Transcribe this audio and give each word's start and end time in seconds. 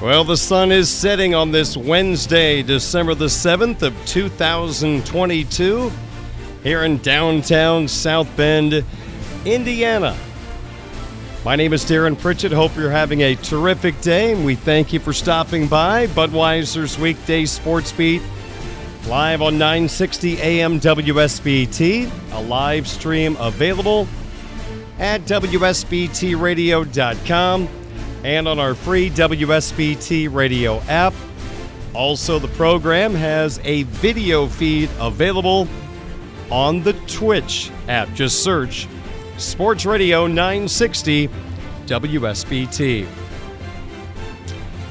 Well, 0.00 0.22
the 0.22 0.36
sun 0.36 0.70
is 0.70 0.88
setting 0.88 1.34
on 1.34 1.50
this 1.50 1.76
Wednesday, 1.76 2.62
December 2.62 3.16
the 3.16 3.24
7th 3.24 3.82
of 3.82 3.92
2022, 4.06 5.90
here 6.62 6.84
in 6.84 6.98
downtown 6.98 7.88
South 7.88 8.28
Bend, 8.36 8.84
Indiana. 9.44 10.16
My 11.44 11.56
name 11.56 11.72
is 11.72 11.84
Darin 11.84 12.14
Pritchett. 12.14 12.52
Hope 12.52 12.76
you're 12.76 12.92
having 12.92 13.22
a 13.22 13.34
terrific 13.34 14.00
day, 14.00 14.30
and 14.30 14.44
we 14.44 14.54
thank 14.54 14.92
you 14.92 15.00
for 15.00 15.12
stopping 15.12 15.66
by 15.66 16.06
Budweiser's 16.06 16.96
weekday 16.96 17.44
sports 17.44 17.90
beat 17.90 18.22
live 19.08 19.42
on 19.42 19.58
960 19.58 20.40
AM 20.40 20.78
WSBT. 20.78 22.08
A 22.34 22.40
live 22.42 22.86
stream 22.86 23.36
available 23.40 24.06
at 25.00 25.22
WSBTRadio.com 25.22 27.68
and 28.24 28.48
on 28.48 28.58
our 28.58 28.74
free 28.74 29.10
WSBT 29.10 30.32
radio 30.32 30.80
app. 30.82 31.14
Also, 31.94 32.38
the 32.38 32.48
program 32.48 33.14
has 33.14 33.60
a 33.64 33.84
video 33.84 34.46
feed 34.46 34.90
available 35.00 35.66
on 36.50 36.82
the 36.82 36.92
Twitch 37.06 37.70
app. 37.88 38.12
Just 38.14 38.42
search 38.42 38.86
Sports 39.36 39.86
Radio 39.86 40.26
960 40.26 41.28
WSBT. 41.86 43.06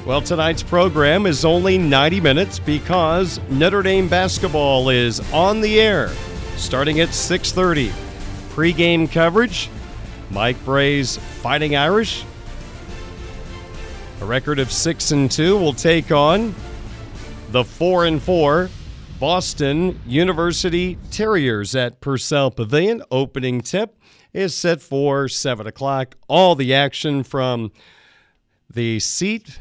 Well, 0.06 0.22
tonight's 0.22 0.64
program 0.64 1.26
is 1.26 1.44
only 1.44 1.78
90 1.78 2.22
minutes 2.22 2.60
because 2.60 3.42
Notre 3.50 3.84
Dame 3.84 4.08
basketball 4.08 4.90
is 4.90 5.20
on 5.34 5.62
the 5.62 5.80
air 5.80 6.10
starting 6.56 7.00
at 7.00 7.10
6:30. 7.10 7.92
Pre-game 8.52 9.08
coverage, 9.08 9.70
Mike 10.32 10.64
Brey's 10.66 11.18
Fighting 11.18 11.76
Irish 11.76 12.24
a 14.20 14.26
record 14.26 14.58
of 14.60 14.72
6 14.72 15.12
and 15.12 15.30
2 15.30 15.58
will 15.58 15.74
take 15.74 16.12
on 16.12 16.56
the 17.52 17.64
4 17.64 18.06
and 18.06 18.22
4 18.22 18.70
Boston 19.20 20.00
University 20.06 20.98
Terriers 21.12 21.76
at 21.76 22.02
Purcell 22.02 22.52
Pavilion. 22.52 23.04
Opening 23.12 23.62
tip 23.62 23.98
is 24.34 24.56
set 24.56 24.82
for 24.82 25.28
7 25.28 25.68
o'clock. 25.68 26.16
All 26.28 26.56
the 26.56 26.74
action 26.74 27.24
from 27.24 27.72
the 28.74 29.00
seat 29.00 29.60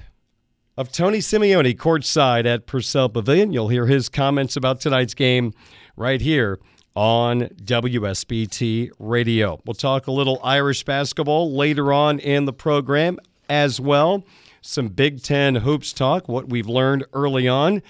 of 0.76 0.90
Tony 0.90 1.18
Simeone 1.18 1.76
courtside 1.76 2.46
at 2.46 2.66
Purcell 2.66 3.08
Pavilion. 3.08 3.52
You'll 3.52 3.68
hear 3.68 3.86
his 3.86 4.08
comments 4.08 4.56
about 4.56 4.80
tonight's 4.80 5.14
game 5.14 5.52
right 5.96 6.20
here 6.20 6.58
on 6.94 7.42
WSBT 7.62 8.90
Radio. 8.98 9.60
We'll 9.66 9.74
talk 9.74 10.06
a 10.06 10.12
little 10.12 10.40
Irish 10.42 10.84
basketball 10.84 11.54
later 11.54 11.92
on 11.92 12.18
in 12.18 12.46
the 12.46 12.52
program 12.54 13.18
as 13.48 13.80
well. 13.80 14.24
Some 14.66 14.88
Big 14.88 15.22
Ten 15.22 15.54
hoops 15.54 15.92
talk, 15.92 16.28
what 16.28 16.48
we've 16.48 16.66
learned 16.66 17.04
early 17.12 17.46
on 17.46 17.82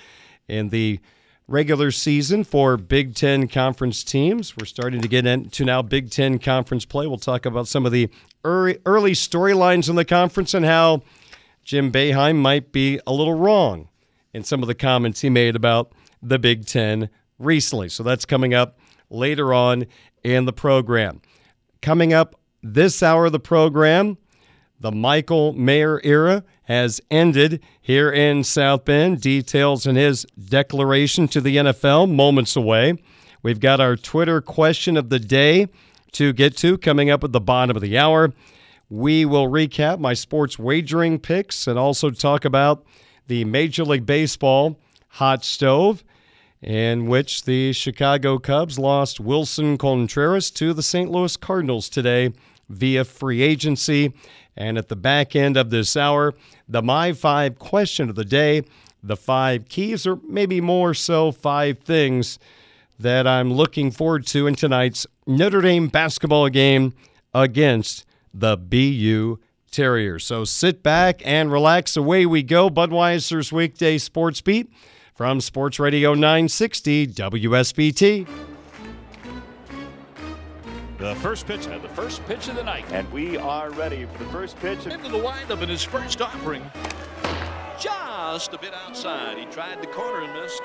in 0.46 0.68
the 0.68 1.00
regular 1.48 1.90
season 1.90 2.44
for 2.44 2.76
Big 2.76 3.14
Ten 3.14 3.48
conference 3.48 4.04
teams. 4.04 4.54
We're 4.56 4.66
starting 4.66 5.00
to 5.00 5.08
get 5.08 5.26
into 5.26 5.64
now 5.64 5.80
Big 5.80 6.10
Ten 6.10 6.38
conference 6.38 6.84
play. 6.84 7.06
We'll 7.06 7.16
talk 7.16 7.46
about 7.46 7.66
some 7.66 7.86
of 7.86 7.92
the 7.92 8.10
early, 8.44 8.78
early 8.84 9.12
storylines 9.12 9.88
in 9.88 9.96
the 9.96 10.04
conference 10.04 10.52
and 10.52 10.66
how 10.66 11.02
Jim 11.64 11.90
Boeheim 11.90 12.36
might 12.36 12.72
be 12.72 13.00
a 13.06 13.12
little 13.12 13.34
wrong 13.34 13.88
in 14.34 14.44
some 14.44 14.60
of 14.62 14.66
the 14.66 14.74
comments 14.74 15.22
he 15.22 15.30
made 15.30 15.56
about 15.56 15.92
the 16.22 16.38
Big 16.38 16.66
Ten 16.66 17.08
recently. 17.38 17.88
So 17.88 18.02
that's 18.02 18.26
coming 18.26 18.52
up 18.52 18.78
later 19.08 19.54
on 19.54 19.86
in 20.22 20.44
the 20.44 20.52
program. 20.52 21.22
Coming 21.80 22.12
up 22.12 22.38
this 22.62 23.02
hour 23.02 23.26
of 23.26 23.32
the 23.32 23.40
program, 23.40 24.18
the 24.80 24.92
Michael 24.92 25.52
Mayer 25.52 26.00
era 26.04 26.44
has 26.64 27.00
ended 27.10 27.62
here 27.80 28.10
in 28.10 28.44
South 28.44 28.84
Bend. 28.84 29.20
Details 29.20 29.86
in 29.86 29.96
his 29.96 30.24
declaration 30.48 31.28
to 31.28 31.40
the 31.40 31.56
NFL 31.56 32.12
moments 32.12 32.56
away. 32.56 32.94
We've 33.42 33.60
got 33.60 33.80
our 33.80 33.96
Twitter 33.96 34.40
question 34.40 34.96
of 34.96 35.08
the 35.08 35.18
day 35.18 35.68
to 36.12 36.32
get 36.32 36.56
to 36.58 36.78
coming 36.78 37.10
up 37.10 37.24
at 37.24 37.32
the 37.32 37.40
bottom 37.40 37.76
of 37.76 37.82
the 37.82 37.96
hour. 37.96 38.32
We 38.88 39.24
will 39.24 39.48
recap 39.48 39.98
my 39.98 40.14
sports 40.14 40.58
wagering 40.58 41.18
picks 41.18 41.66
and 41.66 41.78
also 41.78 42.10
talk 42.10 42.44
about 42.44 42.84
the 43.26 43.44
Major 43.44 43.84
League 43.84 44.06
Baseball 44.06 44.78
hot 45.08 45.44
stove, 45.44 46.04
in 46.62 47.06
which 47.06 47.44
the 47.44 47.72
Chicago 47.72 48.38
Cubs 48.38 48.78
lost 48.78 49.18
Willson 49.18 49.78
Contreras 49.78 50.50
to 50.52 50.72
the 50.72 50.82
St. 50.82 51.10
Louis 51.10 51.36
Cardinals 51.36 51.88
today 51.88 52.32
via 52.68 53.04
free 53.04 53.42
agency. 53.42 54.12
And 54.56 54.78
at 54.78 54.88
the 54.88 54.96
back 54.96 55.36
end 55.36 55.56
of 55.56 55.70
this 55.70 55.96
hour, 55.96 56.34
the 56.68 56.82
My 56.82 57.12
Five 57.12 57.58
question 57.58 58.08
of 58.08 58.16
the 58.16 58.24
day, 58.24 58.62
the 59.02 59.16
five 59.16 59.68
keys, 59.68 60.06
or 60.06 60.18
maybe 60.26 60.60
more 60.60 60.94
so, 60.94 61.30
five 61.30 61.78
things 61.80 62.38
that 62.98 63.26
I'm 63.26 63.52
looking 63.52 63.90
forward 63.90 64.26
to 64.28 64.46
in 64.46 64.54
tonight's 64.54 65.06
Notre 65.26 65.60
Dame 65.60 65.88
basketball 65.88 66.48
game 66.48 66.94
against 67.34 68.06
the 68.32 68.56
BU 68.56 69.38
Terriers. 69.70 70.24
So 70.24 70.44
sit 70.44 70.82
back 70.82 71.20
and 71.24 71.52
relax. 71.52 71.96
Away 71.96 72.24
we 72.24 72.42
go. 72.42 72.70
Budweiser's 72.70 73.52
weekday 73.52 73.98
sports 73.98 74.40
beat 74.40 74.72
from 75.14 75.40
Sports 75.40 75.78
Radio 75.78 76.14
960 76.14 77.08
WSBT. 77.08 78.55
The 80.98 81.14
first 81.16 81.46
pitch 81.46 81.66
and 81.66 81.82
the 81.82 81.90
first 81.90 82.24
pitch 82.24 82.48
of 82.48 82.56
the 82.56 82.64
night. 82.64 82.86
And 82.90 83.10
we 83.12 83.36
are 83.36 83.68
ready 83.72 84.06
for 84.06 84.24
the 84.24 84.30
first 84.30 84.58
pitch. 84.60 84.86
Into 84.86 85.10
the 85.10 85.18
windup 85.18 85.60
in 85.60 85.68
his 85.68 85.82
first 85.82 86.22
offering. 86.22 86.62
Just 87.78 88.54
a 88.54 88.58
bit 88.58 88.72
outside. 88.72 89.36
He 89.36 89.44
tried 89.46 89.82
the 89.82 89.88
corner 89.88 90.24
and 90.24 90.32
missed. 90.32 90.62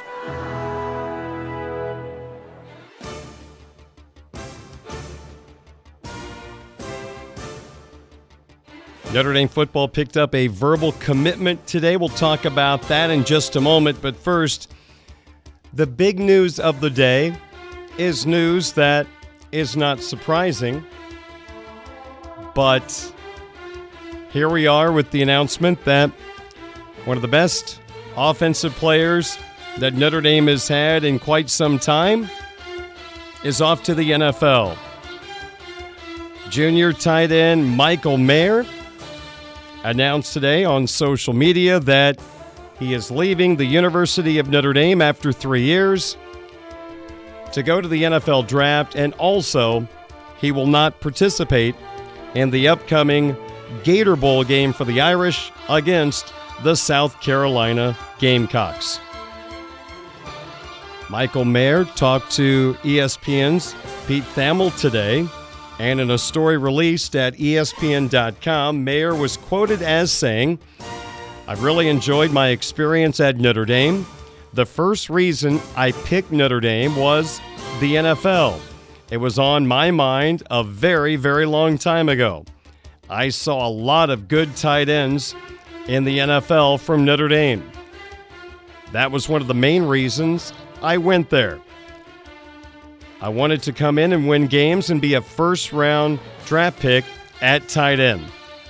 Notre 9.14 9.34
Dame 9.34 9.50
football 9.50 9.90
picked 9.90 10.16
up 10.16 10.34
a 10.34 10.48
verbal 10.48 10.94
commitment 10.94 11.68
today. 11.68 11.98
We'll 11.98 12.08
talk 12.08 12.46
about 12.46 12.84
that 12.84 13.10
in 13.10 13.26
just 13.26 13.58
a 13.58 13.62
moment. 13.62 14.02
But 14.02 14.16
first, 14.16 14.72
the 15.74 15.86
big 15.86 16.20
news 16.20 16.58
of 16.58 16.80
the 16.80 16.90
day 16.90 17.36
is 17.98 18.26
news 18.26 18.72
that 18.74 19.06
is 19.52 19.76
not 19.76 20.02
surprising. 20.02 20.84
But 22.54 23.14
here 24.32 24.50
we 24.50 24.68
are 24.68 24.92
with 24.92 25.12
the 25.12 25.22
announcement 25.22 25.84
that 25.86 26.10
one 27.06 27.18
of 27.18 27.22
the 27.22 27.28
best 27.28 27.82
offensive 28.16 28.74
players 28.74 29.38
that 29.78 29.94
Notre 29.94 30.22
Dame 30.22 30.48
has 30.48 30.68
had 30.68 31.04
in 31.04 31.20
quite 31.20 31.50
some 31.50 31.80
time 31.80 32.30
is 33.44 33.62
off 33.62 33.84
to 33.84 33.96
the 33.96 34.12
NFL. 34.12 34.78
Junior 36.50 36.92
tight 36.92 37.32
end 37.32 37.78
Michael 37.78 38.18
Mayer 38.18 38.66
announced 39.84 40.34
today 40.34 40.64
on 40.66 40.86
social 40.86 41.34
media 41.34 41.80
that 41.80 42.20
he 42.78 42.94
is 42.94 43.10
leaving 43.10 43.56
the 43.56 43.66
University 43.66 44.38
of 44.38 44.50
Notre 44.50 44.74
Dame 44.74 45.02
after 45.02 45.32
three 45.32 45.64
years 45.64 46.18
to 47.54 47.64
go 47.64 47.82
to 47.82 47.88
the 47.88 48.04
NFL 48.04 48.48
draft, 48.48 48.96
and 48.96 49.14
also 49.16 49.88
he 50.40 50.52
will 50.52 50.68
not 50.68 51.00
participate 51.00 51.76
in 52.36 52.50
the 52.50 52.68
upcoming 52.68 53.36
Gator 53.84 54.16
Bowl 54.16 54.44
game 54.44 54.74
for 54.74 54.86
the 54.86 55.02
Irish 55.02 55.52
against 55.70 56.34
the 56.64 56.76
South 56.76 57.20
Carolina 57.22 57.98
Gamecocks. 58.20 59.00
Michael 61.10 61.46
Mayer 61.46 61.84
talked 61.84 62.32
to 62.34 62.74
ESPN's 62.84 63.76
Pete 64.08 64.24
Thamel 64.36 64.78
today, 64.80 65.28
and 65.78 66.00
in 66.00 66.10
a 66.12 66.18
story 66.18 66.58
released 66.58 67.16
at 67.16 67.36
ESPN.com, 67.36 68.84
Mayer 68.84 69.14
was 69.14 69.36
quoted 69.36 69.82
as 69.82 70.12
saying, 70.12 70.58
I've 71.48 71.64
really 71.64 71.90
enjoyed 71.90 72.32
my 72.32 72.50
experience 72.50 73.20
at 73.20 73.38
Notre 73.38 73.66
Dame. 73.66 74.06
The 74.54 74.66
first 74.66 75.10
reason 75.10 75.62
I 75.78 75.94
picked 75.94 76.34
Notre 76.34 76.60
Dame 76.60 76.96
was 76.98 77.40
the 77.80 77.96
NFL. 77.96 78.60
It 79.10 79.18
was 79.18 79.40
on 79.40 79.66
my 79.66 79.92
mind 79.92 80.44
a 80.52 80.62
very, 80.62 81.16
very 81.16 81.46
long 81.46 81.78
time 81.78 82.10
ago. 82.10 82.44
I 83.10 83.30
saw 83.30 83.66
a 83.66 83.70
lot 83.70 84.10
of 84.10 84.28
good 84.28 84.54
tight 84.58 84.90
ends 84.90 85.36
in 85.88 86.04
the 86.04 86.20
NFL 86.20 86.82
from 86.82 87.06
Notre 87.06 87.30
Dame. 87.30 87.64
That 88.92 89.12
was 89.12 89.30
one 89.30 89.42
of 89.42 89.48
the 89.48 89.54
main 89.54 89.84
reasons 89.84 90.52
I 90.82 90.98
went 90.98 91.30
there. 91.30 91.58
I 93.22 93.30
wanted 93.30 93.62
to 93.64 93.72
come 93.72 93.98
in 93.98 94.12
and 94.12 94.28
win 94.28 94.48
games 94.48 94.90
and 94.90 95.00
be 95.00 95.14
a 95.14 95.22
first 95.22 95.72
round 95.72 96.20
draft 96.46 96.80
pick 96.80 97.06
at 97.40 97.70
tight 97.70 98.02
end. 98.02 98.26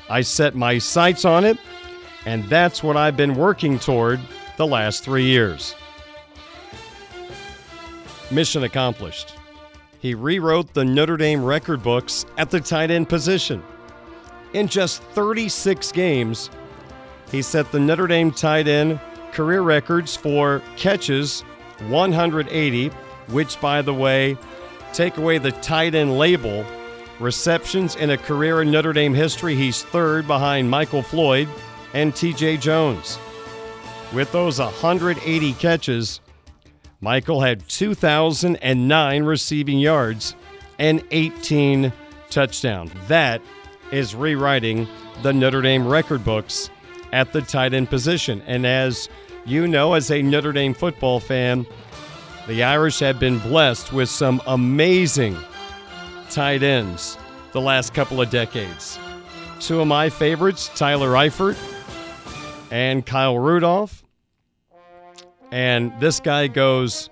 I 0.09 0.21
set 0.21 0.53
my 0.53 0.77
sights 0.77 1.25
on 1.25 1.43
it, 1.43 1.57
and 2.27 2.43
that's 2.49 2.83
what 2.83 2.97
I've 2.97 3.17
been 3.17 3.33
working 3.33 3.79
toward 3.79 4.19
the 4.61 4.67
last 4.67 5.03
three 5.03 5.23
years. 5.23 5.73
Mission 8.29 8.63
accomplished. 8.63 9.33
He 9.97 10.13
rewrote 10.13 10.75
the 10.75 10.85
Notre 10.85 11.17
Dame 11.17 11.43
record 11.43 11.81
books 11.81 12.27
at 12.37 12.51
the 12.51 12.59
tight 12.59 12.91
end 12.91 13.09
position. 13.09 13.63
In 14.53 14.67
just 14.67 15.01
36 15.15 15.91
games, 15.93 16.51
he 17.31 17.41
set 17.41 17.71
the 17.71 17.79
Notre 17.79 18.05
Dame 18.05 18.29
tight 18.29 18.67
end 18.67 18.99
career 19.31 19.63
records 19.63 20.15
for 20.15 20.61
catches 20.77 21.41
180, 21.87 22.89
which, 23.29 23.59
by 23.59 23.81
the 23.81 23.95
way, 23.95 24.37
take 24.93 25.17
away 25.17 25.39
the 25.39 25.53
tight 25.53 25.95
end 25.95 26.19
label. 26.19 26.63
Receptions 27.19 27.95
in 27.95 28.11
a 28.11 28.17
career 28.17 28.61
in 28.61 28.69
Notre 28.69 28.93
Dame 28.93 29.15
history, 29.15 29.55
he's 29.55 29.81
third 29.81 30.27
behind 30.27 30.69
Michael 30.69 31.01
Floyd 31.01 31.49
and 31.95 32.13
TJ 32.13 32.61
Jones. 32.61 33.17
With 34.13 34.31
those 34.31 34.59
180 34.59 35.53
catches, 35.53 36.19
Michael 36.99 37.41
had 37.41 37.67
2,009 37.69 39.23
receiving 39.23 39.79
yards 39.79 40.35
and 40.79 41.03
18 41.11 41.93
touchdowns. 42.29 42.91
That 43.07 43.41
is 43.91 44.13
rewriting 44.13 44.87
the 45.21 45.31
Notre 45.31 45.61
Dame 45.61 45.87
record 45.87 46.23
books 46.25 46.69
at 47.13 47.31
the 47.31 47.41
tight 47.41 47.73
end 47.73 47.89
position. 47.89 48.41
And 48.45 48.65
as 48.65 49.09
you 49.45 49.67
know, 49.67 49.93
as 49.93 50.11
a 50.11 50.21
Notre 50.21 50.51
Dame 50.51 50.73
football 50.73 51.19
fan, 51.19 51.65
the 52.47 52.63
Irish 52.63 52.99
have 52.99 53.19
been 53.19 53.39
blessed 53.39 53.93
with 53.93 54.09
some 54.09 54.41
amazing 54.45 55.37
tight 56.29 56.63
ends 56.63 57.17
the 57.51 57.61
last 57.61 57.93
couple 57.93 58.21
of 58.21 58.29
decades. 58.29 58.99
Two 59.59 59.81
of 59.81 59.87
my 59.87 60.09
favorites, 60.09 60.69
Tyler 60.75 61.09
Eifert 61.09 61.57
and 62.71 63.05
Kyle 63.05 63.37
Rudolph. 63.37 64.00
And 65.51 65.91
this 65.99 66.19
guy 66.19 66.47
goes 66.47 67.09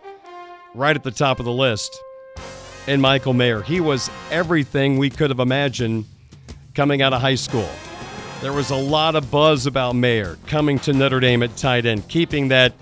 right 0.74 0.96
at 0.96 1.04
the 1.04 1.12
top 1.12 1.40
of 1.40 1.46
the 1.46 1.52
list 1.52 2.02
in 2.88 3.02
Michael 3.02 3.34
Mayer. 3.34 3.62
He 3.62 3.82
was 3.82 4.10
everything 4.32 4.98
we 4.98 5.10
could 5.10 5.30
have 5.30 5.40
imagined 5.40 6.06
coming 6.74 7.02
out 7.02 7.14
of 7.14 7.22
high 7.22 7.36
school. 7.36 7.70
There 8.42 8.54
was 8.54 8.70
a 8.70 8.76
lot 8.76 9.16
of 9.16 9.30
buzz 9.30 9.66
about 9.66 9.96
Mayer 9.96 10.38
coming 10.48 10.80
to 10.80 10.94
Notre 10.94 11.20
Dame 11.20 11.44
at 11.44 11.56
tight 11.58 11.86
end, 11.86 12.08
keeping 12.08 12.48
that 12.48 12.74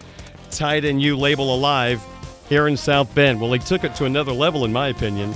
tight 0.52 0.86
end 0.86 1.02
U 1.02 1.18
label 1.18 1.56
alive 1.56 2.04
here 2.48 2.68
in 2.68 2.78
South 2.78 3.14
Bend. 3.16 3.42
Well, 3.42 3.52
he 3.52 3.60
took 3.60 3.84
it 3.84 3.96
to 3.96 4.06
another 4.06 4.32
level, 4.32 4.66
in 4.66 4.72
my 4.72 4.90
opinion. 4.90 5.34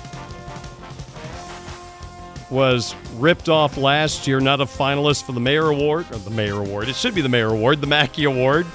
Was 2.51 2.93
ripped 3.15 3.49
off 3.49 3.77
last 3.77 4.27
year, 4.27 4.39
not 4.39 4.61
a 4.61 4.65
finalist 4.65 5.23
for 5.23 5.31
the 5.31 5.39
Mayer 5.39 5.69
Award, 5.69 6.05
or 6.11 6.17
the 6.17 6.29
Mayer 6.29 6.59
Award. 6.59 6.87
It 6.89 6.95
should 6.95 7.15
be 7.15 7.21
the 7.21 7.29
Mayer 7.29 7.47
Award, 7.47 7.81
the 7.81 7.87
Mackey 7.87 8.25
Award. 8.25 8.67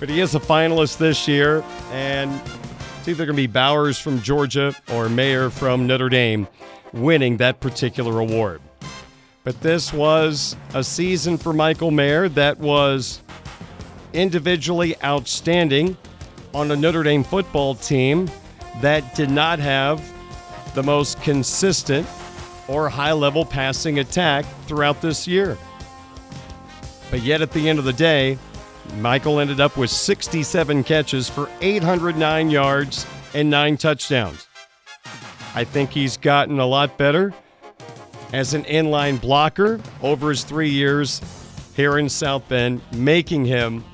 But 0.00 0.08
he 0.08 0.20
is 0.20 0.34
a 0.34 0.40
finalist 0.40 0.98
this 0.98 1.28
year, 1.28 1.64
and 1.90 2.30
it's 2.98 3.08
either 3.08 3.26
going 3.26 3.36
to 3.36 3.42
be 3.42 3.46
Bowers 3.46 3.98
from 3.98 4.20
Georgia 4.22 4.74
or 4.92 5.08
Mayer 5.08 5.50
from 5.50 5.86
Notre 5.86 6.08
Dame 6.08 6.48
winning 6.92 7.36
that 7.38 7.60
particular 7.60 8.18
award. 8.18 8.60
But 9.44 9.60
this 9.60 9.92
was 9.92 10.56
a 10.72 10.82
season 10.82 11.36
for 11.36 11.52
Michael 11.52 11.90
Mayer 11.90 12.28
that 12.30 12.58
was 12.58 13.22
individually 14.12 14.96
outstanding 15.04 15.96
on 16.54 16.70
a 16.70 16.76
Notre 16.76 17.02
Dame 17.02 17.24
football 17.24 17.74
team 17.74 18.30
that 18.80 19.14
did 19.14 19.30
not 19.30 19.58
have 19.58 20.02
the 20.74 20.82
most 20.82 21.20
consistent 21.20 22.06
or 22.68 22.88
high 22.88 23.12
level 23.12 23.44
passing 23.44 23.98
attack 23.98 24.44
throughout 24.66 25.00
this 25.02 25.28
year. 25.28 25.58
But 27.10 27.22
yet, 27.22 27.42
at 27.42 27.52
the 27.52 27.68
end 27.68 27.78
of 27.78 27.84
the 27.84 27.92
day, 27.92 28.38
Michael 28.98 29.40
ended 29.40 29.60
up 29.60 29.76
with 29.76 29.90
67 29.90 30.84
catches 30.84 31.28
for 31.28 31.50
809 31.60 32.50
yards 32.50 33.06
and 33.34 33.50
nine 33.50 33.76
touchdowns. 33.76 34.46
I 35.54 35.64
think 35.64 35.90
he's 35.90 36.16
gotten 36.16 36.58
a 36.58 36.66
lot 36.66 36.96
better 36.98 37.34
as 38.32 38.54
an 38.54 38.64
inline 38.64 39.20
blocker 39.20 39.80
over 40.02 40.30
his 40.30 40.44
three 40.44 40.70
years 40.70 41.20
here 41.74 41.98
in 41.98 42.08
South 42.08 42.48
Bend, 42.48 42.80
making 42.92 43.44
him 43.44 43.84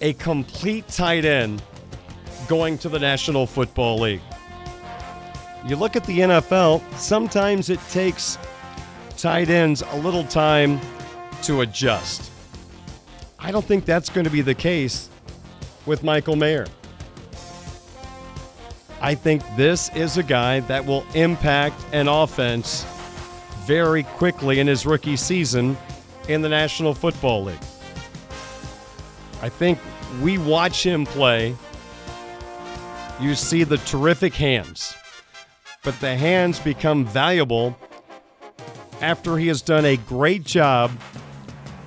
a 0.00 0.12
complete 0.14 0.86
tight 0.88 1.24
end 1.24 1.62
going 2.48 2.78
to 2.78 2.88
the 2.88 2.98
National 2.98 3.46
Football 3.46 4.00
League. 4.00 4.20
You 5.66 5.76
look 5.76 5.94
at 5.94 6.04
the 6.04 6.20
NFL, 6.20 6.82
sometimes 6.94 7.70
it 7.70 7.80
takes 7.90 8.38
tight 9.16 9.50
ends 9.50 9.82
a 9.82 9.96
little 9.96 10.24
time 10.24 10.80
to 11.42 11.60
adjust. 11.60 12.30
I 13.42 13.50
don't 13.50 13.64
think 13.64 13.86
that's 13.86 14.10
going 14.10 14.24
to 14.24 14.30
be 14.30 14.42
the 14.42 14.54
case 14.54 15.08
with 15.86 16.02
Michael 16.02 16.36
Mayer. 16.36 16.66
I 19.00 19.14
think 19.14 19.42
this 19.56 19.88
is 19.96 20.18
a 20.18 20.22
guy 20.22 20.60
that 20.60 20.84
will 20.84 21.06
impact 21.14 21.82
an 21.92 22.06
offense 22.06 22.84
very 23.64 24.02
quickly 24.02 24.60
in 24.60 24.66
his 24.66 24.84
rookie 24.84 25.16
season 25.16 25.78
in 26.28 26.42
the 26.42 26.50
National 26.50 26.92
Football 26.92 27.44
League. 27.44 27.62
I 29.40 29.48
think 29.48 29.78
we 30.20 30.36
watch 30.36 30.84
him 30.84 31.06
play. 31.06 31.56
You 33.20 33.34
see 33.34 33.64
the 33.64 33.78
terrific 33.78 34.34
hands, 34.34 34.94
but 35.82 35.98
the 36.00 36.14
hands 36.14 36.60
become 36.60 37.06
valuable 37.06 37.74
after 39.00 39.38
he 39.38 39.48
has 39.48 39.62
done 39.62 39.86
a 39.86 39.96
great 39.96 40.44
job 40.44 40.90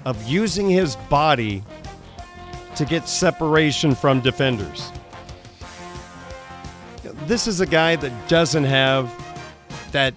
of 0.05 0.22
using 0.27 0.69
his 0.69 0.95
body 1.10 1.63
to 2.75 2.86
get 2.86 3.07
separation 3.07 3.95
from 3.95 4.19
defenders. 4.19 4.91
This 7.25 7.48
is 7.48 7.62
a 7.62 7.65
guy 7.65 7.95
that 7.95 8.12
doesn't 8.27 8.65
have 8.65 9.12
that 9.91 10.13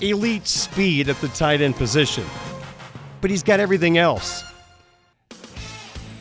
elite 0.00 0.46
speed 0.46 1.08
at 1.08 1.20
the 1.20 1.28
tight 1.28 1.60
end 1.60 1.76
position, 1.76 2.24
but 3.20 3.30
he's 3.30 3.42
got 3.42 3.60
everything 3.60 3.98
else. 3.98 4.44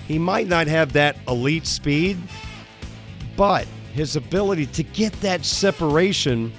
He 0.07 0.19
might 0.19 0.47
not 0.47 0.67
have 0.67 0.93
that 0.93 1.17
elite 1.27 1.65
speed, 1.65 2.17
but 3.37 3.67
his 3.93 4.15
ability 4.15 4.65
to 4.67 4.83
get 4.83 5.13
that 5.21 5.45
separation 5.45 6.51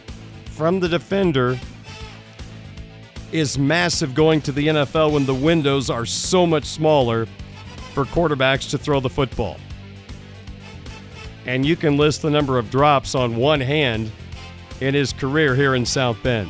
from 0.47 0.81
the 0.81 0.89
defender 0.89 1.59
is 3.35 3.59
massive 3.59 4.15
going 4.15 4.41
to 4.41 4.53
the 4.53 4.69
NFL 4.69 5.11
when 5.11 5.27
the 5.27 5.35
windows 5.35 5.91
are 5.91 6.07
so 6.07 6.47
much 6.47 6.65
smaller 6.65 7.27
for 7.93 8.05
quarterbacks 8.05 8.71
to 8.71 8.79
throw 8.79 9.01
the 9.01 9.11
football. 9.11 9.57
And 11.45 11.67
you 11.67 11.75
can 11.75 11.97
list 11.97 12.23
the 12.23 12.31
number 12.31 12.59
of 12.59 12.71
drops 12.71 13.17
on 13.17 13.35
one 13.35 13.61
hand 13.61 14.13
in 14.81 14.95
his 14.95 15.13
career 15.13 15.57
here 15.57 15.75
in 15.75 15.85
South 15.85 16.23
Bend. 16.23 16.49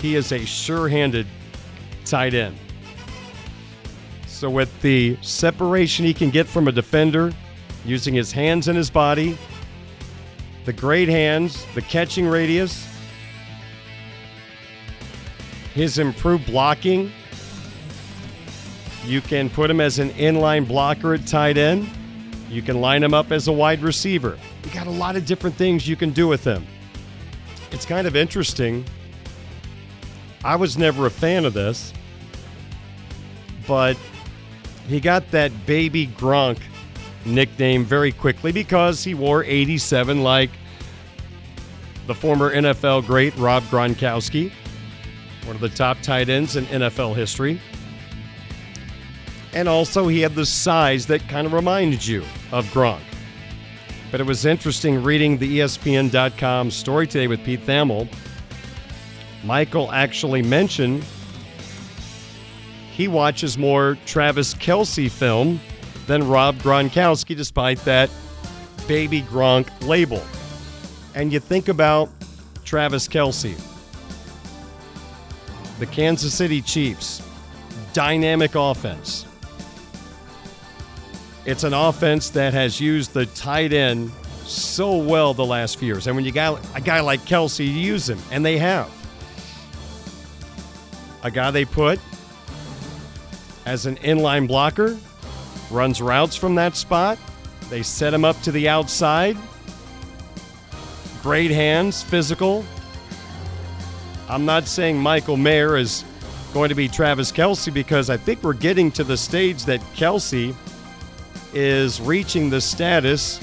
He 0.00 0.16
is 0.16 0.32
a 0.32 0.42
sure 0.46 0.88
handed 0.88 1.26
tight 2.06 2.32
end. 2.32 2.56
So, 4.26 4.48
with 4.48 4.80
the 4.80 5.18
separation 5.20 6.06
he 6.06 6.14
can 6.14 6.30
get 6.30 6.46
from 6.46 6.66
a 6.66 6.72
defender 6.72 7.32
using 7.84 8.14
his 8.14 8.32
hands 8.32 8.68
and 8.68 8.76
his 8.76 8.88
body, 8.88 9.36
the 10.64 10.72
great 10.72 11.10
hands, 11.10 11.66
the 11.74 11.82
catching 11.82 12.26
radius, 12.26 12.86
his 15.74 15.98
improved 15.98 16.46
blocking. 16.46 17.10
You 19.04 19.20
can 19.20 19.50
put 19.50 19.70
him 19.70 19.80
as 19.80 19.98
an 19.98 20.10
inline 20.10 20.66
blocker 20.66 21.14
at 21.14 21.26
tight 21.26 21.58
end. 21.58 21.88
You 22.48 22.62
can 22.62 22.80
line 22.80 23.02
him 23.02 23.14
up 23.14 23.32
as 23.32 23.48
a 23.48 23.52
wide 23.52 23.82
receiver. 23.82 24.38
You 24.64 24.70
got 24.70 24.86
a 24.86 24.90
lot 24.90 25.16
of 25.16 25.26
different 25.26 25.56
things 25.56 25.88
you 25.88 25.96
can 25.96 26.10
do 26.10 26.28
with 26.28 26.44
him. 26.44 26.66
It's 27.70 27.86
kind 27.86 28.06
of 28.06 28.14
interesting. 28.14 28.84
I 30.44 30.56
was 30.56 30.76
never 30.76 31.06
a 31.06 31.10
fan 31.10 31.44
of 31.44 31.54
this, 31.54 31.92
but 33.66 33.96
he 34.88 35.00
got 35.00 35.30
that 35.30 35.66
baby 35.66 36.08
Gronk 36.08 36.58
nickname 37.24 37.84
very 37.84 38.12
quickly 38.12 38.52
because 38.52 39.04
he 39.04 39.14
wore 39.14 39.44
87 39.44 40.22
like 40.22 40.50
the 42.06 42.14
former 42.14 42.52
NFL 42.52 43.06
great 43.06 43.36
Rob 43.36 43.62
Gronkowski, 43.64 44.52
one 45.44 45.54
of 45.54 45.60
the 45.60 45.68
top 45.68 46.00
tight 46.02 46.28
ends 46.28 46.56
in 46.56 46.64
NFL 46.66 47.16
history. 47.16 47.60
And 49.54 49.68
also, 49.68 50.08
he 50.08 50.20
had 50.20 50.34
the 50.34 50.46
size 50.46 51.06
that 51.06 51.28
kind 51.28 51.46
of 51.46 51.52
reminded 51.52 52.06
you 52.06 52.22
of 52.52 52.66
Gronk. 52.66 53.02
But 54.10 54.20
it 54.20 54.26
was 54.26 54.44
interesting 54.44 55.02
reading 55.02 55.38
the 55.38 55.58
ESPN.com 55.58 56.70
story 56.70 57.06
today 57.06 57.26
with 57.26 57.44
Pete 57.44 57.64
Thamel. 57.66 58.08
Michael 59.44 59.90
actually 59.92 60.42
mentioned 60.42 61.04
he 62.92 63.08
watches 63.08 63.56
more 63.56 63.96
Travis 64.06 64.54
Kelce 64.54 65.10
film 65.10 65.60
than 66.06 66.28
Rob 66.28 66.56
Gronkowski, 66.56 67.34
despite 67.34 67.78
that 67.80 68.10
baby 68.86 69.22
Gronk 69.22 69.68
label. 69.86 70.22
And 71.14 71.32
you 71.32 71.40
think 71.40 71.68
about 71.68 72.10
Travis 72.64 73.08
Kelce, 73.08 73.58
the 75.82 75.86
Kansas 75.86 76.32
City 76.32 76.62
Chiefs, 76.62 77.20
dynamic 77.92 78.54
offense. 78.54 79.26
It's 81.44 81.64
an 81.64 81.74
offense 81.74 82.30
that 82.30 82.54
has 82.54 82.80
used 82.80 83.12
the 83.12 83.26
tight 83.26 83.72
end 83.72 84.12
so 84.44 84.96
well 84.96 85.34
the 85.34 85.44
last 85.44 85.80
few 85.80 85.88
years. 85.88 86.06
And 86.06 86.14
when 86.14 86.24
you 86.24 86.30
got 86.30 86.64
a 86.76 86.80
guy 86.80 87.00
like 87.00 87.22
Kelce, 87.22 87.66
you 87.66 87.72
use 87.72 88.08
him, 88.08 88.20
and 88.30 88.46
they 88.46 88.58
have. 88.58 88.88
A 91.24 91.32
guy 91.32 91.50
they 91.50 91.64
put 91.64 91.98
as 93.66 93.84
an 93.86 93.96
inline 93.96 94.46
blocker, 94.46 94.96
runs 95.68 96.00
routes 96.00 96.36
from 96.36 96.54
that 96.54 96.76
spot. 96.76 97.18
They 97.70 97.82
set 97.82 98.14
him 98.14 98.24
up 98.24 98.40
to 98.42 98.52
the 98.52 98.68
outside. 98.68 99.36
Great 101.24 101.50
hands, 101.50 102.04
physical. 102.04 102.64
I'm 104.28 104.44
not 104.44 104.66
saying 104.66 104.98
Michael 104.98 105.36
Mayer 105.36 105.76
is 105.76 106.04
going 106.52 106.68
to 106.68 106.74
be 106.74 106.88
Travis 106.88 107.32
Kelce 107.32 107.72
because 107.72 108.10
I 108.10 108.16
think 108.16 108.42
we're 108.42 108.52
getting 108.52 108.90
to 108.92 109.04
the 109.04 109.16
stage 109.16 109.64
that 109.64 109.80
Kelce 109.94 110.54
is 111.54 112.00
reaching 112.00 112.50
the 112.50 112.60
status 112.60 113.38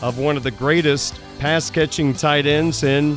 of 0.00 0.18
one 0.18 0.36
of 0.36 0.42
the 0.42 0.50
greatest 0.50 1.20
pass 1.38 1.70
catching 1.70 2.12
tight 2.12 2.46
ends 2.46 2.82
in 2.82 3.16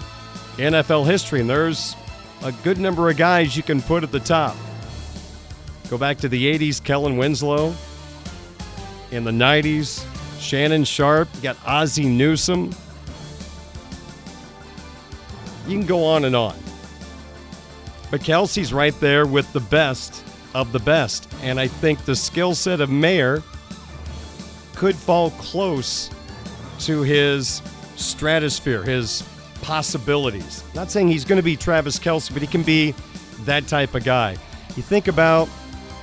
NFL 0.58 1.06
history. 1.06 1.42
And 1.42 1.50
there's 1.50 1.96
a 2.44 2.52
good 2.64 2.78
number 2.78 3.10
of 3.10 3.18
guys 3.18 3.56
you 3.58 3.64
can 3.64 3.82
put 3.82 4.04
at 4.04 4.12
the 4.12 4.20
top. 4.20 4.56
Go 5.90 5.98
back 5.98 6.18
to 6.20 6.30
the 6.30 6.58
80s, 6.58 6.84
Kellen 6.84 7.18
Winslow. 7.18 7.74
In 9.12 9.24
the 9.24 9.32
90s, 9.32 10.06
Shannon 10.40 10.84
Sharpe. 10.84 11.30
You 11.36 11.42
got 11.42 11.58
Ozzie 11.66 12.06
Newsome. 12.06 12.72
You 15.68 15.78
can 15.78 15.88
go 15.88 16.06
on 16.06 16.26
and 16.26 16.36
on. 16.36 16.56
But 18.12 18.22
Kelce's 18.22 18.72
right 18.72 18.98
there 19.00 19.26
with 19.26 19.52
the 19.54 19.60
best 19.60 20.24
of 20.54 20.72
the 20.72 20.80
best. 20.80 21.28
And 21.42 21.60
I 21.60 21.68
think 21.68 22.06
the 22.06 22.16
skill 22.16 22.56
set 22.56 22.82
of 22.82 22.90
Mayer 22.90 23.44
could 24.76 24.96
fall 24.96 25.32
close 25.32 26.10
to 26.80 27.02
his 27.02 27.62
stratosphere, 27.96 28.84
his 28.84 29.24
possibilities. 29.62 30.64
Not 30.76 30.92
saying 30.92 31.08
he's 31.08 31.26
going 31.26 31.38
to 31.38 31.44
be 31.44 31.56
Travis 31.56 31.98
Kelce, 31.98 32.32
but 32.32 32.42
he 32.42 32.48
can 32.48 32.64
be 32.64 32.94
that 33.42 33.68
type 33.68 33.96
of 33.96 34.04
guy. 34.04 34.38
You 34.76 34.84
think 34.84 35.08
about 35.08 35.50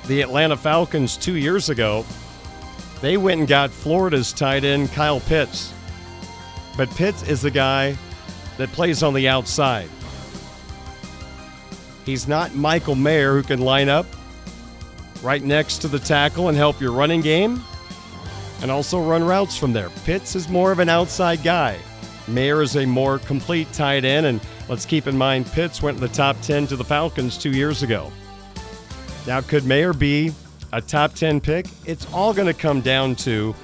the 0.07 0.21
Atlanta 0.21 0.57
Falcons 0.57 1.17
two 1.17 1.37
years 1.37 1.69
ago, 1.69 2.05
they 3.01 3.17
went 3.17 3.41
and 3.41 3.49
got 3.49 3.71
Florida's 3.71 4.33
tight 4.33 4.65
end, 4.65 4.93
Kyle 4.93 5.21
Pitts. 5.21 5.73
But 6.77 6.91
Pitts 6.91 7.23
is 7.23 7.43
the 7.43 7.51
guy 7.51 7.97
that 8.63 8.71
plays 8.71 9.03
on 9.03 9.13
the 9.13 9.29
outside. 9.29 9.91
He's 12.07 12.29
not 12.29 12.55
Michael 12.55 12.95
Mayer 12.95 13.35
who 13.35 13.43
can 13.43 13.61
line 13.61 13.89
up 13.89 14.07
right 15.21 15.43
next 15.43 15.79
to 15.79 15.89
the 15.89 15.99
tackle 15.99 16.49
and 16.49 16.57
help 16.57 16.81
your 16.81 16.93
running 16.93 17.23
game 17.23 17.61
and 18.61 18.71
also 18.71 19.01
run 19.03 19.25
routes 19.25 19.57
from 19.57 19.73
there. 19.73 19.91
Pitts 20.05 20.37
is 20.37 20.49
more 20.49 20.71
of 20.71 20.79
an 20.79 20.89
outside 20.89 21.43
guy. 21.43 21.77
Mayer 22.29 22.63
is 22.63 22.77
a 22.77 22.87
more 22.87 23.19
complete 23.19 23.73
tight 23.73 24.05
end, 24.05 24.27
and 24.27 24.41
let's 24.69 24.87
keep 24.87 25.09
in 25.09 25.19
mind 25.19 25.47
Pitts 25.47 25.83
went 25.83 25.97
in 25.97 26.01
the 26.01 26.09
top 26.09 26.41
10 26.43 26.69
to 26.69 26.77
the 26.77 26.85
Falcons 26.85 27.37
two 27.37 27.51
years 27.51 27.83
ago. 27.83 28.13
Now, 29.27 29.41
could 29.41 29.65
Mayer 29.65 29.93
be 29.93 30.33
a 30.73 30.81
top 30.81 31.15
10 31.15 31.41
pick? 31.41 31.67
It's 31.85 32.07
all 32.13 32.33
going 32.33 32.47
to 32.47 32.55
come 32.55 32.81
down 32.81 33.17
to 33.17 33.57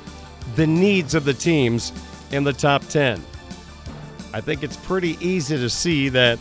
the 0.56 0.66
needs 0.66 1.14
of 1.14 1.24
the 1.24 1.34
teams 1.34 1.92
in 2.32 2.42
the 2.42 2.52
top 2.52 2.82
10. 2.86 3.22
I 4.32 4.40
think 4.40 4.62
it's 4.62 4.76
pretty 4.76 5.16
easy 5.20 5.56
to 5.56 5.70
see 5.70 6.08
that 6.10 6.38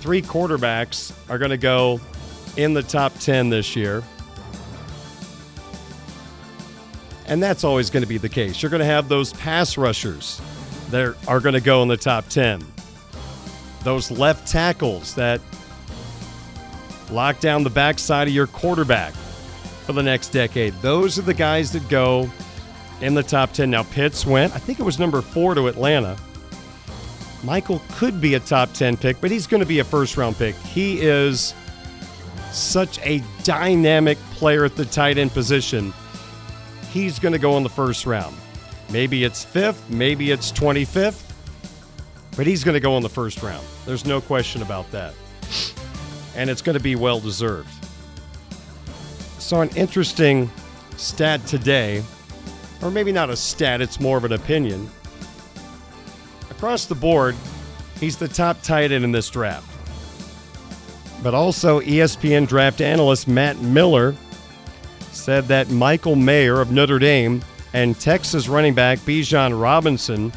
three 0.00 0.22
quarterbacks 0.22 1.12
are 1.30 1.38
going 1.38 1.50
to 1.50 1.56
go 1.56 2.00
in 2.56 2.74
the 2.74 2.82
top 2.82 3.12
10 3.18 3.48
this 3.48 3.76
year. 3.76 4.02
And 7.26 7.42
that's 7.42 7.64
always 7.64 7.90
going 7.90 8.02
to 8.02 8.08
be 8.08 8.18
the 8.18 8.28
case. 8.28 8.62
You're 8.62 8.70
going 8.70 8.80
to 8.80 8.86
have 8.86 9.08
those 9.08 9.32
pass 9.32 9.76
rushers 9.76 10.40
that 10.90 11.16
are 11.26 11.40
going 11.40 11.54
to 11.54 11.60
go 11.60 11.82
in 11.82 11.88
the 11.88 11.96
top 11.96 12.28
10. 12.28 12.64
Those 13.82 14.10
left 14.10 14.48
tackles 14.48 15.14
that 15.14 15.40
lock 17.10 17.40
down 17.40 17.62
the 17.62 17.70
backside 17.70 18.28
of 18.28 18.34
your 18.34 18.46
quarterback 18.46 19.12
for 19.84 19.92
the 19.92 20.02
next 20.02 20.28
decade. 20.28 20.74
Those 20.82 21.18
are 21.18 21.22
the 21.22 21.34
guys 21.34 21.72
that 21.72 21.88
go 21.88 22.30
in 23.00 23.14
the 23.14 23.22
top 23.22 23.52
10. 23.52 23.70
Now, 23.70 23.84
Pitts 23.84 24.26
went, 24.26 24.54
I 24.54 24.58
think 24.58 24.80
it 24.80 24.82
was 24.82 24.98
number 24.98 25.20
four 25.20 25.54
to 25.54 25.68
Atlanta. 25.68 26.16
Michael 27.46 27.80
could 27.92 28.20
be 28.20 28.34
a 28.34 28.40
top 28.40 28.72
10 28.74 28.98
pick, 28.98 29.20
but 29.20 29.30
he's 29.30 29.46
going 29.46 29.62
to 29.62 29.66
be 29.66 29.78
a 29.78 29.84
first 29.84 30.18
round 30.18 30.36
pick. 30.36 30.54
He 30.56 31.00
is 31.00 31.54
such 32.50 32.98
a 32.98 33.22
dynamic 33.44 34.18
player 34.32 34.64
at 34.64 34.76
the 34.76 34.84
tight 34.84 35.16
end 35.16 35.30
position. 35.30 35.94
He's 36.90 37.18
going 37.18 37.32
to 37.32 37.38
go 37.38 37.56
in 37.56 37.62
the 37.62 37.70
first 37.70 38.04
round. 38.04 38.36
Maybe 38.90 39.24
it's 39.24 39.44
fifth, 39.44 39.88
maybe 39.88 40.30
it's 40.30 40.52
25th, 40.52 41.32
but 42.36 42.46
he's 42.46 42.64
going 42.64 42.74
to 42.74 42.80
go 42.80 42.96
in 42.98 43.02
the 43.02 43.08
first 43.08 43.42
round. 43.42 43.64
There's 43.86 44.04
no 44.04 44.20
question 44.20 44.60
about 44.60 44.90
that 44.90 45.14
and 46.36 46.50
it's 46.50 46.62
going 46.62 46.76
to 46.76 46.82
be 46.82 46.94
well 46.94 47.18
deserved. 47.18 47.68
So, 49.38 49.60
an 49.62 49.70
interesting 49.70 50.50
stat 50.96 51.44
today, 51.46 52.04
or 52.82 52.90
maybe 52.90 53.10
not 53.10 53.30
a 53.30 53.36
stat, 53.36 53.80
it's 53.80 53.98
more 53.98 54.18
of 54.18 54.24
an 54.24 54.32
opinion. 54.32 54.88
Across 56.56 56.86
the 56.86 56.94
board, 56.94 57.36
he's 58.00 58.16
the 58.16 58.28
top 58.28 58.62
tight 58.62 58.92
end 58.92 59.04
in 59.04 59.12
this 59.12 59.28
draft. 59.28 59.70
But 61.22 61.34
also, 61.34 61.80
ESPN 61.80 62.48
draft 62.48 62.80
analyst 62.80 63.28
Matt 63.28 63.58
Miller 63.58 64.14
said 65.12 65.44
that 65.48 65.70
Michael 65.70 66.16
Mayer 66.16 66.60
of 66.60 66.70
Notre 66.70 66.98
Dame 66.98 67.42
and 67.72 67.98
Texas 67.98 68.48
running 68.48 68.74
back 68.74 68.98
Bijan 69.00 69.60
Robinson 69.60 70.32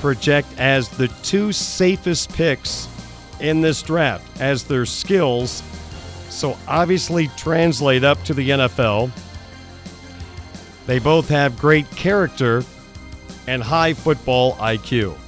project 0.00 0.48
as 0.56 0.88
the 0.88 1.08
two 1.22 1.52
safest 1.52 2.32
picks 2.32 2.88
in 3.40 3.60
this 3.60 3.82
draft 3.82 4.40
as 4.40 4.64
their 4.64 4.86
skills 4.86 5.62
so 6.30 6.56
obviously 6.68 7.28
translate 7.36 8.04
up 8.04 8.22
to 8.24 8.32
the 8.32 8.50
NFL. 8.50 9.10
They 10.86 10.98
both 10.98 11.28
have 11.28 11.58
great 11.58 11.90
character 11.90 12.64
and 13.46 13.62
high 13.62 13.92
football 13.92 14.54
IQ. 14.54 15.19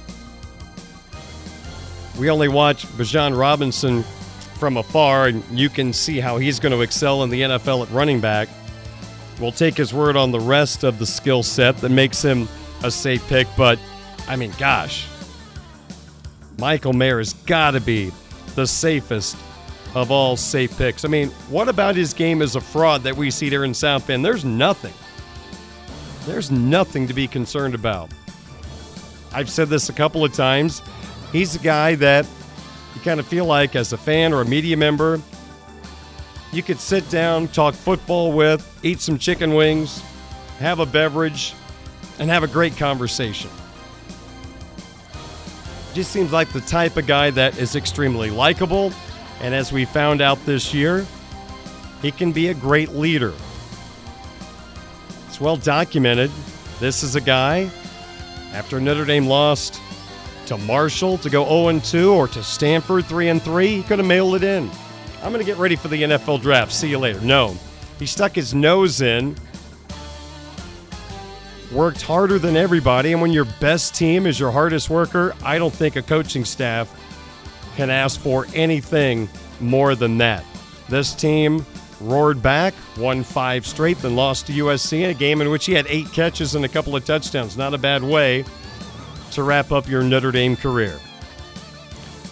We 2.17 2.29
only 2.29 2.47
watch 2.47 2.85
Bijan 2.87 3.37
Robinson 3.37 4.03
from 4.59 4.77
afar, 4.77 5.27
and 5.27 5.43
you 5.51 5.69
can 5.69 5.91
see 5.93 6.19
how 6.19 6.37
he's 6.37 6.59
going 6.59 6.71
to 6.71 6.81
excel 6.81 7.23
in 7.23 7.29
the 7.29 7.41
NFL 7.41 7.85
at 7.85 7.91
running 7.91 8.19
back. 8.19 8.47
We'll 9.39 9.51
take 9.51 9.75
his 9.75 9.93
word 9.93 10.15
on 10.15 10.31
the 10.31 10.39
rest 10.39 10.83
of 10.83 10.99
the 10.99 11.05
skill 11.05 11.43
set 11.43 11.77
that 11.77 11.89
makes 11.89 12.21
him 12.21 12.47
a 12.83 12.91
safe 12.91 13.27
pick, 13.27 13.47
but 13.57 13.79
I 14.27 14.35
mean, 14.35 14.53
gosh, 14.57 15.07
Michael 16.57 16.93
Mayer 16.93 17.17
has 17.17 17.33
got 17.33 17.71
to 17.71 17.81
be 17.81 18.11
the 18.55 18.67
safest 18.67 19.35
of 19.95 20.11
all 20.11 20.37
safe 20.37 20.77
picks. 20.77 21.03
I 21.03 21.07
mean, 21.07 21.29
what 21.49 21.67
about 21.67 21.95
his 21.95 22.13
game 22.13 22.41
as 22.41 22.55
a 22.55 22.61
fraud 22.61 23.03
that 23.03 23.15
we 23.15 23.31
see 23.31 23.49
there 23.49 23.63
in 23.63 23.73
South 23.73 24.05
Bend? 24.07 24.23
There's 24.23 24.45
nothing. 24.45 24.93
There's 26.25 26.51
nothing 26.51 27.07
to 27.07 27.13
be 27.13 27.27
concerned 27.27 27.75
about. 27.75 28.11
I've 29.33 29.49
said 29.49 29.67
this 29.67 29.89
a 29.89 29.93
couple 29.93 30.23
of 30.23 30.33
times. 30.33 30.81
He's 31.33 31.55
a 31.55 31.59
guy 31.59 31.95
that 31.95 32.25
you 32.95 33.01
kind 33.01 33.19
of 33.19 33.25
feel 33.27 33.45
like, 33.45 33.75
as 33.75 33.91
a 33.91 33.97
fan 33.97 34.33
or 34.33 34.41
a 34.41 34.45
media 34.45 34.77
member, 34.77 35.19
you 36.51 36.61
could 36.61 36.79
sit 36.79 37.09
down, 37.09 37.47
talk 37.47 37.73
football 37.73 38.31
with, 38.31 38.79
eat 38.83 39.01
some 39.01 39.17
chicken 39.17 39.55
wings, 39.55 40.03
have 40.59 40.79
a 40.79 40.85
beverage, 40.85 41.55
and 42.19 42.29
have 42.29 42.43
a 42.43 42.47
great 42.47 42.77
conversation. 42.77 43.49
Just 45.95 46.11
seems 46.11 46.31
like 46.31 46.49
the 46.53 46.61
type 46.61 46.97
of 46.97 47.07
guy 47.07 47.31
that 47.31 47.57
is 47.57 47.75
extremely 47.75 48.29
likable, 48.29 48.93
and 49.41 49.55
as 49.55 49.71
we 49.71 49.85
found 49.85 50.21
out 50.21 50.37
this 50.45 50.71
year, 50.71 51.03
he 52.03 52.11
can 52.11 52.31
be 52.31 52.49
a 52.49 52.53
great 52.53 52.89
leader. 52.89 53.33
It's 55.27 55.41
well 55.41 55.57
documented. 55.57 56.29
This 56.79 57.01
is 57.01 57.15
a 57.15 57.21
guy, 57.21 57.71
after 58.53 58.79
Notre 58.79 59.05
Dame 59.05 59.25
lost 59.25 59.81
to 60.47 60.57
Marshall 60.57 61.17
to 61.19 61.29
go 61.29 61.45
0 61.45 61.79
2 61.79 62.11
or 62.11 62.27
to 62.29 62.43
Stanford 62.43 63.05
3 63.05 63.39
3, 63.39 63.67
he 63.67 63.83
could 63.83 63.99
have 63.99 64.07
mailed 64.07 64.35
it 64.35 64.43
in. 64.43 64.69
I'm 65.21 65.31
going 65.31 65.43
to 65.43 65.49
get 65.49 65.57
ready 65.57 65.75
for 65.75 65.87
the 65.87 66.03
NFL 66.03 66.41
draft. 66.41 66.73
See 66.73 66.89
you 66.89 66.99
later. 66.99 67.21
No. 67.21 67.55
He 67.97 68.05
stuck 68.05 68.35
his 68.35 68.53
nose 68.53 69.01
in, 69.01 69.35
worked 71.71 72.01
harder 72.01 72.39
than 72.39 72.57
everybody, 72.57 73.13
and 73.13 73.21
when 73.21 73.31
your 73.31 73.45
best 73.45 73.95
team 73.95 74.27
is 74.27 74.39
your 74.39 74.51
hardest 74.51 74.89
worker, 74.89 75.33
I 75.43 75.57
don't 75.57 75.73
think 75.73 75.95
a 75.95 76.01
coaching 76.01 76.43
staff 76.43 76.93
can 77.77 77.89
ask 77.89 78.19
for 78.19 78.47
anything 78.53 79.29
more 79.59 79.95
than 79.95 80.17
that. 80.17 80.43
This 80.89 81.13
team 81.13 81.65
roared 82.01 82.41
back, 82.41 82.73
won 82.97 83.23
five 83.23 83.65
straight, 83.65 83.97
then 83.99 84.15
lost 84.15 84.47
to 84.47 84.53
USC 84.53 85.03
in 85.03 85.09
a 85.09 85.13
game 85.13 85.41
in 85.41 85.49
which 85.49 85.65
he 85.65 85.73
had 85.73 85.87
eight 85.87 86.11
catches 86.11 86.55
and 86.55 86.65
a 86.65 86.69
couple 86.69 86.95
of 86.95 87.05
touchdowns. 87.05 87.55
Not 87.55 87.73
a 87.73 87.77
bad 87.77 88.03
way 88.03 88.43
to 89.35 89.43
wrap 89.43 89.71
up 89.71 89.87
your 89.87 90.03
Notre 90.03 90.31
Dame 90.31 90.55
career. 90.55 90.99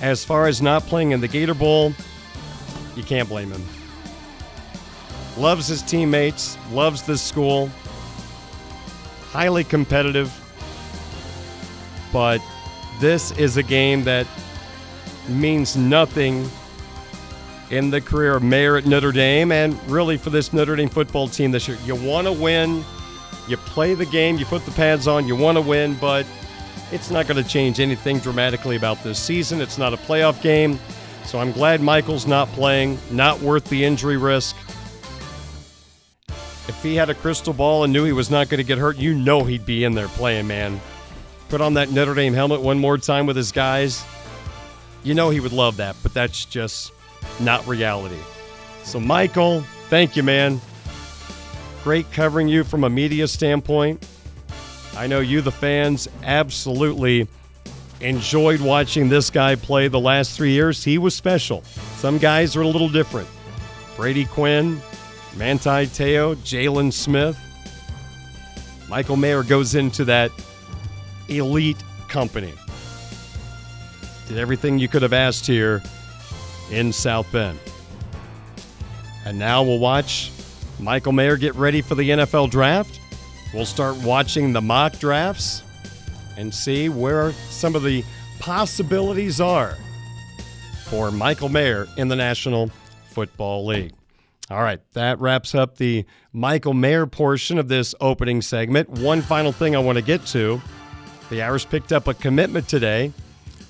As 0.02 0.24
far 0.24 0.48
as 0.48 0.62
not 0.62 0.84
playing 0.84 1.12
in 1.12 1.22
the 1.22 1.28
Gator 1.28 1.54
Bowl, 1.54 1.94
you 2.96 3.04
can't 3.04 3.30
blame 3.30 3.52
him. 3.52 3.64
Loves 5.38 5.68
his 5.68 5.82
teammates, 5.82 6.58
loves 6.72 7.04
this 7.04 7.22
school, 7.22 7.70
highly 9.30 9.64
competitive, 9.64 10.32
but 12.12 12.42
this 13.00 13.32
is 13.32 13.58
a 13.58 13.64
game 13.64 14.04
that 14.04 14.28
means 15.28 15.78
nothing 15.78 16.50
in 17.70 17.90
the 17.90 18.02
career 18.02 18.36
of 18.36 18.44
Mayer 18.44 18.76
at 18.76 18.86
Notre 18.86 19.14
Dame 19.14 19.52
and 19.52 19.80
really 19.90 20.18
for 20.18 20.30
this 20.30 20.52
Notre 20.52 20.76
Dame 20.76 20.90
football 20.90 21.28
team 21.28 21.52
this 21.52 21.68
year. 21.68 21.78
You 21.86 21.96
want 21.96 22.28
to 22.28 22.34
win, 22.34 22.84
you 23.48 23.56
play 23.58 23.94
the 23.94 24.06
game, 24.06 24.38
you 24.38 24.46
put 24.46 24.66
the 24.66 24.72
pads 24.72 25.08
on, 25.08 25.28
you 25.28 25.36
want 25.36 25.58
to 25.58 25.62
win, 25.62 25.96
but 25.96 26.26
it's 26.92 27.10
not 27.10 27.28
going 27.28 27.42
to 27.42 27.50
change 27.50 27.80
anything 27.80 28.20
dramatically 28.20 28.76
about 28.76 29.02
this 29.04 29.18
season. 29.18 29.62
It's 29.62 29.78
not 29.78 29.94
a 29.94 29.98
playoff 29.98 30.42
game. 30.42 30.80
So 31.26 31.40
I'm 31.40 31.52
glad 31.52 31.82
Michael's 31.82 32.28
not 32.28 32.48
playing, 32.50 32.98
not 33.12 33.40
worth 33.42 33.66
the 33.66 33.86
injury 33.86 34.18
risk. 34.18 34.56
If 36.68 36.80
he 36.84 36.96
had 36.96 37.10
a 37.10 37.14
crystal 37.14 37.54
ball 37.54 37.84
and 37.84 37.94
knew 37.94 38.04
he 38.04 38.12
was 38.12 38.30
not 38.30 38.50
going 38.50 38.58
to 38.60 38.64
get 38.64 38.78
hurt, 38.78 38.98
you 38.98 39.14
know 39.14 39.44
he'd 39.44 39.66
be 39.66 39.84
in 39.84 39.94
there 39.94 40.08
playing, 40.10 40.48
man. 40.48 40.80
Put 41.50 41.62
on 41.62 41.74
that 41.76 41.92
Notre 41.92 42.14
Dame 42.14 42.34
helmet 42.34 42.62
one 42.62 42.80
more 42.80 42.98
time 42.98 43.26
with 43.26 43.36
his 43.36 43.52
guys. 43.52 44.04
You 45.04 45.14
know 45.14 45.30
he 45.30 45.40
would 45.40 45.52
love 45.52 45.78
that, 45.78 45.96
but 46.04 46.14
that's 46.14 46.46
just 46.46 46.92
not 47.40 47.66
reality. 47.68 48.20
So, 48.84 49.00
Michael, 49.00 49.62
thank 49.90 50.16
you, 50.16 50.24
man. 50.24 50.62
Great 51.84 52.12
covering 52.12 52.48
you 52.48 52.64
from 52.64 52.84
a 52.84 52.90
media 52.90 53.28
standpoint. 53.28 54.08
I 54.96 55.08
know 55.08 55.20
you, 55.20 55.42
the 55.42 55.52
fans, 55.52 56.08
absolutely 56.24 57.28
enjoyed 58.02 58.62
watching 58.62 59.10
this 59.10 59.30
guy 59.30 59.56
play 59.56 59.88
the 59.88 60.00
last 60.00 60.36
three 60.36 60.52
years. 60.52 60.84
He 60.84 60.98
was 60.98 61.16
special. 61.16 61.64
Some 61.98 62.18
guys 62.18 62.56
are 62.56 62.62
a 62.62 62.68
little 62.68 62.90
different. 62.90 63.28
Brady 63.96 64.26
Quinn, 64.26 64.82
Manti 65.38 65.88
Te'o, 65.88 66.36
Jaylon 66.36 66.92
Smith. 66.92 67.38
Michael 68.90 69.16
Mayer 69.16 69.44
goes 69.44 69.76
into 69.76 70.04
that 70.06 70.32
elite 71.30 71.82
company. 72.08 72.54
Did 74.28 74.38
everything 74.38 74.80
you 74.80 74.88
could 74.88 75.02
have 75.02 75.14
asked 75.14 75.46
here 75.46 75.82
in 76.72 76.92
South 76.94 77.32
Bend. 77.32 77.60
And 79.26 79.38
now 79.38 79.62
we'll 79.62 79.80
watch 79.80 80.32
Michael 80.80 81.12
Mayer 81.12 81.38
get 81.38 81.54
ready 81.56 81.82
for 81.82 81.96
the 81.96 82.10
NFL 82.10 82.50
draft. 82.50 83.01
We'll 83.54 83.66
start 83.66 83.98
watching 83.98 84.54
the 84.54 84.62
mock 84.62 84.98
drafts 85.00 85.64
and 86.38 86.54
see 86.54 86.88
where 86.88 87.34
some 87.50 87.76
of 87.76 87.84
the 87.84 88.04
possibilities 88.40 89.42
are 89.42 89.78
for 90.86 91.12
Michael 91.12 91.50
Mayer 91.50 91.88
in 91.98 92.08
the 92.08 92.16
National 92.16 92.72
Football 93.10 93.66
League. 93.66 93.94
All 94.50 94.62
right, 94.62 94.80
that 94.94 95.20
wraps 95.20 95.54
up 95.54 95.78
the 95.78 96.06
Michael 96.34 96.74
Mayer 96.74 97.06
portion 97.06 97.58
of 97.58 97.68
this 97.68 97.94
opening 98.02 98.42
segment. 98.42 98.90
One 98.90 99.22
final 99.22 99.52
thing 99.52 99.76
I 99.76 99.80
want 99.80 99.98
to 99.98 100.04
get 100.04 100.26
to 100.28 100.62
the 101.30 101.42
Irish 101.42 101.68
picked 101.68 101.94
up 101.94 102.08
a 102.08 102.14
commitment 102.14 102.68
today 102.68 103.14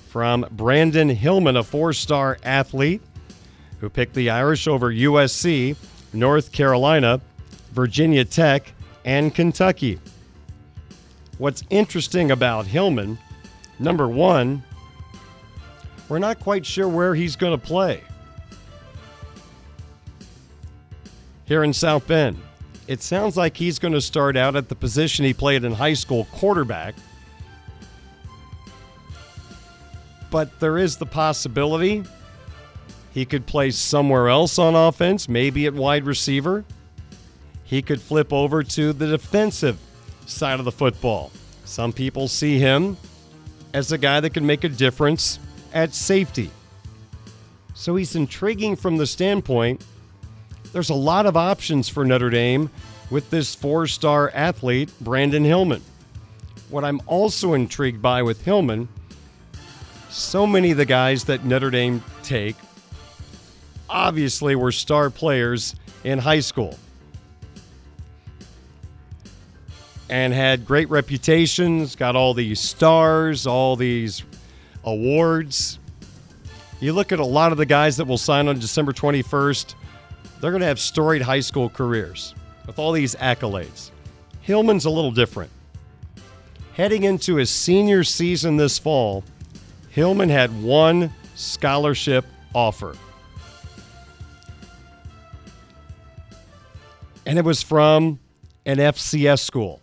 from 0.08 0.44
Brandyn 0.50 1.08
Hillman, 1.08 1.56
a 1.56 1.62
four 1.62 1.92
star 1.92 2.38
athlete 2.42 3.00
who 3.80 3.88
picked 3.88 4.14
the 4.14 4.30
Irish 4.30 4.66
over 4.66 4.92
USC, 4.92 5.76
North 6.12 6.52
Carolina, 6.52 7.20
Virginia 7.72 8.24
Tech, 8.24 8.72
and 9.04 9.34
Kentucky. 9.34 9.98
What's 11.38 11.62
interesting 11.70 12.30
about 12.30 12.66
Hillman, 12.66 13.18
number 13.78 14.08
one, 14.08 14.62
we're 16.08 16.18
not 16.18 16.40
quite 16.40 16.64
sure 16.66 16.88
where 16.88 17.14
he's 17.14 17.36
going 17.36 17.58
to 17.58 17.66
play. 17.66 18.02
Here 21.44 21.64
in 21.64 21.72
South 21.72 22.06
Bend, 22.06 22.38
it 22.86 23.02
sounds 23.02 23.36
like 23.36 23.56
he's 23.56 23.78
going 23.78 23.94
to 23.94 24.00
start 24.00 24.36
out 24.36 24.56
at 24.56 24.68
the 24.68 24.74
position 24.74 25.24
he 25.24 25.34
played 25.34 25.64
in 25.64 25.72
high 25.72 25.94
school, 25.94 26.26
quarterback. 26.32 26.94
but 30.32 30.58
there 30.60 30.78
is 30.78 30.96
the 30.96 31.06
possibility 31.06 32.02
he 33.12 33.26
could 33.26 33.46
play 33.46 33.70
somewhere 33.70 34.30
else 34.30 34.58
on 34.58 34.74
offense, 34.74 35.28
maybe 35.28 35.66
at 35.66 35.74
wide 35.74 36.06
receiver. 36.06 36.64
He 37.72 37.80
could 37.80 38.02
flip 38.02 38.34
over 38.34 38.62
to 38.62 38.92
the 38.92 39.06
defensive 39.06 39.78
side 40.26 40.58
of 40.58 40.66
the 40.66 40.70
football. 40.70 41.32
Some 41.64 41.90
people 41.90 42.28
see 42.28 42.58
him 42.58 42.98
as 43.72 43.92
a 43.92 43.96
guy 43.96 44.20
that 44.20 44.34
can 44.34 44.44
make 44.44 44.62
a 44.64 44.68
difference 44.68 45.38
at 45.72 45.94
safety. 45.94 46.50
So 47.72 47.96
he's 47.96 48.14
intriguing 48.14 48.76
from 48.76 48.98
the 48.98 49.06
standpoint 49.06 49.82
there's 50.74 50.90
a 50.90 50.94
lot 50.94 51.24
of 51.24 51.34
options 51.34 51.88
for 51.88 52.04
Notre 52.04 52.28
Dame 52.28 52.68
with 53.08 53.30
this 53.30 53.54
four 53.54 53.86
star 53.86 54.30
athlete, 54.34 54.90
Brandyn 55.02 55.42
Hillman. 55.42 55.80
What 56.68 56.84
I'm 56.84 57.00
also 57.06 57.54
intrigued 57.54 58.02
by 58.02 58.22
with 58.22 58.44
Hillman 58.44 58.86
so 60.10 60.46
many 60.46 60.72
of 60.72 60.76
the 60.76 60.84
guys 60.84 61.24
that 61.24 61.46
Notre 61.46 61.70
Dame 61.70 62.04
take 62.22 62.56
obviously 63.88 64.56
were 64.56 64.72
star 64.72 65.08
players 65.08 65.74
in 66.04 66.18
high 66.18 66.40
school 66.40 66.78
and 70.12 70.34
had 70.34 70.66
great 70.66 70.90
reputations, 70.90 71.96
got 71.96 72.14
all 72.14 72.34
these 72.34 72.60
stars, 72.60 73.46
all 73.46 73.76
these 73.76 74.22
awards. 74.84 75.78
You 76.80 76.92
look 76.92 77.12
at 77.12 77.18
a 77.18 77.24
lot 77.24 77.50
of 77.50 77.56
the 77.56 77.64
guys 77.64 77.96
that 77.96 78.04
will 78.04 78.18
sign 78.18 78.46
on 78.46 78.58
December 78.58 78.92
21st, 78.92 79.74
they're 80.38 80.50
going 80.50 80.60
to 80.60 80.66
have 80.66 80.78
storied 80.78 81.22
high 81.22 81.40
school 81.40 81.70
careers 81.70 82.34
with 82.66 82.78
all 82.78 82.92
these 82.92 83.14
accolades. 83.14 83.90
Hillman's 84.42 84.84
a 84.84 84.90
little 84.90 85.12
different. 85.12 85.50
Heading 86.74 87.04
into 87.04 87.36
his 87.36 87.48
senior 87.48 88.04
season 88.04 88.58
this 88.58 88.78
fall, 88.78 89.24
Hillman 89.88 90.28
had 90.28 90.62
one 90.62 91.10
scholarship 91.36 92.26
offer. 92.54 92.94
And 97.24 97.38
it 97.38 97.46
was 97.46 97.62
from 97.62 98.20
an 98.66 98.76
FCS 98.76 99.40
school. 99.40 99.81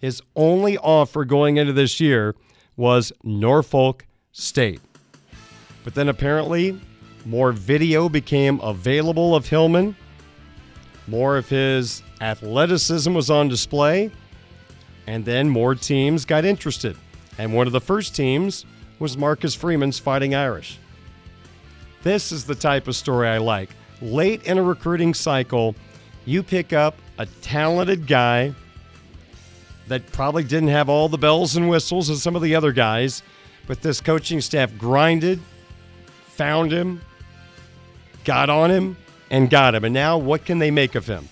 His 0.00 0.22
only 0.34 0.78
offer 0.78 1.24
going 1.24 1.58
into 1.58 1.72
this 1.72 2.00
year 2.00 2.34
was 2.76 3.12
Norfolk 3.22 4.06
State. 4.32 4.80
But 5.84 5.94
then 5.94 6.08
apparently, 6.08 6.80
more 7.24 7.52
video 7.52 8.08
became 8.08 8.60
available 8.60 9.34
of 9.34 9.46
Hillman. 9.46 9.94
More 11.06 11.36
of 11.36 11.48
his 11.48 12.02
athleticism 12.20 13.12
was 13.12 13.30
on 13.30 13.48
display. 13.48 14.10
And 15.06 15.24
then 15.24 15.48
more 15.48 15.74
teams 15.74 16.24
got 16.24 16.44
interested. 16.44 16.96
And 17.36 17.54
one 17.54 17.66
of 17.66 17.72
the 17.72 17.80
first 17.80 18.14
teams 18.14 18.64
was 18.98 19.16
Marcus 19.16 19.54
Freeman's 19.54 19.98
Fighting 19.98 20.34
Irish. 20.34 20.78
This 22.02 22.32
is 22.32 22.44
the 22.44 22.54
type 22.54 22.88
of 22.88 22.96
story 22.96 23.28
I 23.28 23.38
like. 23.38 23.70
Late 24.00 24.44
in 24.44 24.56
a 24.56 24.62
recruiting 24.62 25.12
cycle, 25.12 25.74
you 26.24 26.42
pick 26.42 26.72
up 26.72 26.96
a 27.18 27.26
talented 27.26 28.06
guy 28.06 28.54
that 29.90 30.12
probably 30.12 30.44
didn't 30.44 30.68
have 30.68 30.88
all 30.88 31.08
the 31.08 31.18
bells 31.18 31.56
and 31.56 31.68
whistles 31.68 32.10
as 32.10 32.22
some 32.22 32.36
of 32.36 32.42
the 32.42 32.54
other 32.54 32.70
guys, 32.70 33.24
but 33.66 33.82
this 33.82 34.00
coaching 34.00 34.40
staff 34.40 34.70
grinded, 34.78 35.40
found 36.26 36.70
him, 36.70 37.00
got 38.22 38.48
on 38.48 38.70
him, 38.70 38.96
and 39.32 39.50
got 39.50 39.74
him. 39.74 39.84
And 39.84 39.92
now, 39.92 40.16
what 40.16 40.44
can 40.44 40.60
they 40.60 40.70
make 40.70 40.94
of 40.94 41.08
him? 41.08 41.28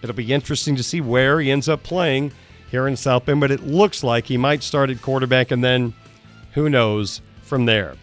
It'll 0.00 0.14
be 0.14 0.32
interesting 0.32 0.76
to 0.76 0.84
see 0.84 1.00
where 1.00 1.40
he 1.40 1.50
ends 1.50 1.68
up 1.68 1.82
playing 1.82 2.30
here 2.70 2.86
in 2.86 2.96
South 2.96 3.24
Bend, 3.26 3.40
but 3.40 3.50
it 3.50 3.66
looks 3.66 4.04
like 4.04 4.26
he 4.26 4.36
might 4.36 4.62
start 4.62 4.88
at 4.88 5.02
quarterback 5.02 5.50
and 5.50 5.62
then 5.62 5.92
who 6.52 6.70
knows 6.70 7.20
from 7.42 7.66
there. 7.66 7.96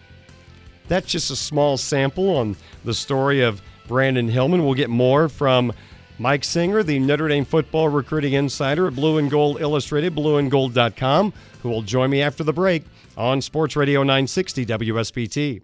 That's 0.88 1.10
just 1.10 1.30
a 1.30 1.36
small 1.36 1.78
sample 1.78 2.36
on 2.36 2.54
the 2.84 2.92
story 2.92 3.40
of 3.40 3.62
Brandyn 3.88 4.28
Hillman. 4.28 4.62
We'll 4.62 4.74
get 4.74 4.90
more 4.90 5.30
from 5.30 5.72
Mike 6.18 6.42
Singer, 6.42 6.82
the 6.82 6.98
Notre 6.98 7.28
Dame 7.28 7.44
football 7.44 7.88
recruiting 7.88 8.32
insider 8.32 8.88
at 8.88 8.94
Blue 8.94 9.18
and 9.18 9.30
Gold 9.30 9.60
Illustrated, 9.60 10.14
blueandgold.com, 10.14 11.32
who 11.62 11.68
will 11.68 11.82
join 11.82 12.10
me 12.10 12.22
after 12.22 12.42
the 12.42 12.52
break 12.52 12.84
on 13.16 13.40
Sports 13.40 13.76
Radio 13.76 14.00
960 14.02 14.66
WSBT. 14.66 15.62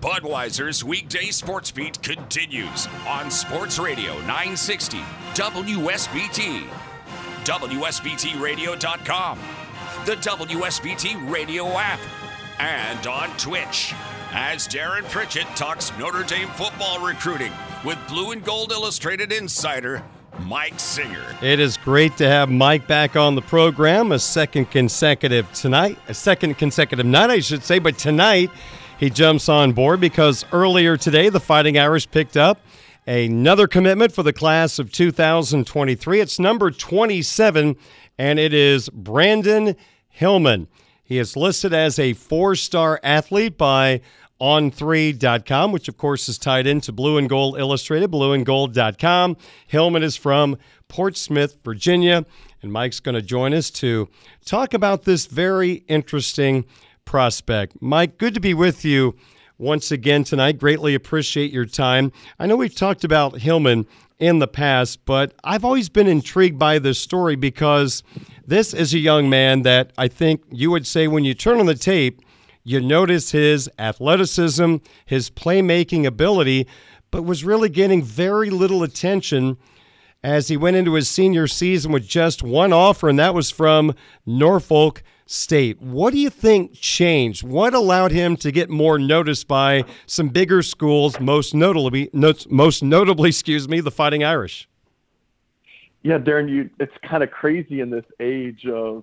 Budweiser's 0.00 0.84
weekday 0.84 1.30
sports 1.30 1.70
beat 1.70 2.00
continues 2.02 2.86
on 3.08 3.30
Sports 3.30 3.78
Radio 3.78 4.12
960 4.20 4.98
WSBT, 5.34 6.64
WSBTRadio.com, 7.44 9.38
the 10.04 10.14
WSBT 10.16 11.30
Radio 11.30 11.66
app, 11.78 12.00
and 12.58 13.06
on 13.06 13.30
Twitch 13.36 13.94
as 14.32 14.66
Darin 14.66 15.04
Pritchett 15.04 15.46
talks 15.56 15.92
Notre 15.98 16.22
Dame 16.22 16.48
football 16.48 17.04
recruiting 17.04 17.52
with 17.84 17.98
Blue 18.08 18.32
and 18.32 18.44
Gold 18.44 18.72
Illustrated 18.72 19.32
insider 19.32 20.02
Mike 20.40 20.78
Singer. 20.78 21.24
It 21.42 21.60
is 21.60 21.76
great 21.76 22.16
to 22.18 22.28
have 22.28 22.50
Mike 22.50 22.86
back 22.86 23.16
on 23.16 23.34
the 23.34 23.42
program, 23.42 24.12
a 24.12 24.18
second 24.18 24.70
consecutive 24.70 25.50
tonight, 25.52 25.98
a 26.08 26.14
second 26.14 26.58
consecutive 26.58 27.06
night, 27.06 27.30
I 27.30 27.40
should 27.40 27.64
say, 27.64 27.78
but 27.78 27.98
tonight 27.98 28.50
he 28.98 29.10
jumps 29.10 29.48
on 29.48 29.72
board 29.72 30.00
because 30.00 30.44
earlier 30.52 30.96
today 30.96 31.28
the 31.28 31.40
Fighting 31.40 31.78
Irish 31.78 32.10
picked 32.10 32.36
up 32.36 32.60
another 33.06 33.66
commitment 33.66 34.12
for 34.12 34.22
the 34.22 34.32
class 34.32 34.78
of 34.78 34.92
2023. 34.92 36.20
It's 36.20 36.38
number 36.38 36.70
27, 36.70 37.76
and 38.18 38.38
it 38.38 38.52
is 38.52 38.88
Brandyn 38.90 39.76
Hillman. 40.08 40.68
He 41.06 41.18
is 41.18 41.36
listed 41.36 41.72
as 41.72 41.98
a 41.98 42.12
four 42.12 42.56
star 42.56 43.00
athlete 43.02 43.56
by 43.56 44.00
on3.com, 44.40 45.72
which 45.72 45.88
of 45.88 45.96
course 45.96 46.28
is 46.28 46.36
tied 46.36 46.66
into 46.66 46.92
Blue 46.92 47.16
and 47.16 47.28
Gold 47.28 47.58
Illustrated, 47.58 48.10
blueandgold.com. 48.10 49.36
Hillman 49.66 50.02
is 50.02 50.16
from 50.16 50.58
Portsmouth, 50.88 51.56
Virginia, 51.64 52.26
and 52.60 52.72
Mike's 52.72 53.00
going 53.00 53.14
to 53.14 53.22
join 53.22 53.54
us 53.54 53.70
to 53.70 54.08
talk 54.44 54.74
about 54.74 55.04
this 55.04 55.26
very 55.26 55.84
interesting 55.88 56.64
prospect. 57.04 57.80
Mike, 57.80 58.18
good 58.18 58.34
to 58.34 58.40
be 58.40 58.52
with 58.52 58.84
you 58.84 59.16
once 59.58 59.90
again 59.90 60.24
tonight. 60.24 60.58
Greatly 60.58 60.94
appreciate 60.94 61.52
your 61.52 61.64
time. 61.64 62.12
I 62.38 62.46
know 62.46 62.56
we've 62.56 62.74
talked 62.74 63.04
about 63.04 63.38
Hillman 63.38 63.86
in 64.18 64.38
the 64.38 64.48
past, 64.48 65.04
but 65.04 65.34
I've 65.44 65.64
always 65.64 65.88
been 65.88 66.06
intrigued 66.06 66.58
by 66.58 66.78
this 66.78 66.98
story 66.98 67.36
because 67.36 68.02
this 68.46 68.72
is 68.72 68.94
a 68.94 68.98
young 68.98 69.28
man 69.28 69.62
that 69.62 69.92
I 69.98 70.08
think 70.08 70.42
you 70.50 70.70
would 70.70 70.86
say 70.86 71.06
when 71.06 71.24
you 71.24 71.34
turn 71.34 71.60
on 71.60 71.66
the 71.66 71.74
tape, 71.74 72.22
you 72.64 72.80
notice 72.80 73.30
his 73.30 73.70
athleticism, 73.78 74.76
his 75.04 75.30
playmaking 75.30 76.06
ability, 76.06 76.66
but 77.10 77.22
was 77.22 77.44
really 77.44 77.68
getting 77.68 78.02
very 78.02 78.50
little 78.50 78.82
attention 78.82 79.56
as 80.22 80.48
he 80.48 80.56
went 80.56 80.76
into 80.76 80.94
his 80.94 81.08
senior 81.08 81.46
season 81.46 81.92
with 81.92 82.06
just 82.06 82.42
one 82.42 82.72
offer, 82.72 83.08
and 83.08 83.18
that 83.18 83.34
was 83.34 83.50
from 83.50 83.94
Norfolk 84.24 85.02
State. 85.26 85.82
What 85.82 86.12
do 86.12 86.18
you 86.20 86.30
think 86.30 86.72
changed? 86.74 87.42
What 87.42 87.74
allowed 87.74 88.12
him 88.12 88.36
to 88.36 88.52
get 88.52 88.70
more 88.70 88.96
noticed 88.96 89.48
by 89.48 89.84
some 90.06 90.28
bigger 90.28 90.62
schools, 90.62 91.18
most 91.18 91.52
notably, 91.52 92.08
most 92.12 92.82
notably, 92.82 93.28
excuse 93.30 93.68
me, 93.68 93.80
the 93.80 93.90
Fighting 93.90 94.22
Irish? 94.22 94.68
Yeah, 96.04 96.18
Darin, 96.18 96.46
you 96.46 96.70
it's 96.78 96.94
kind 97.02 97.24
of 97.24 97.32
crazy 97.32 97.80
in 97.80 97.90
this 97.90 98.04
age 98.20 98.66
of 98.66 99.02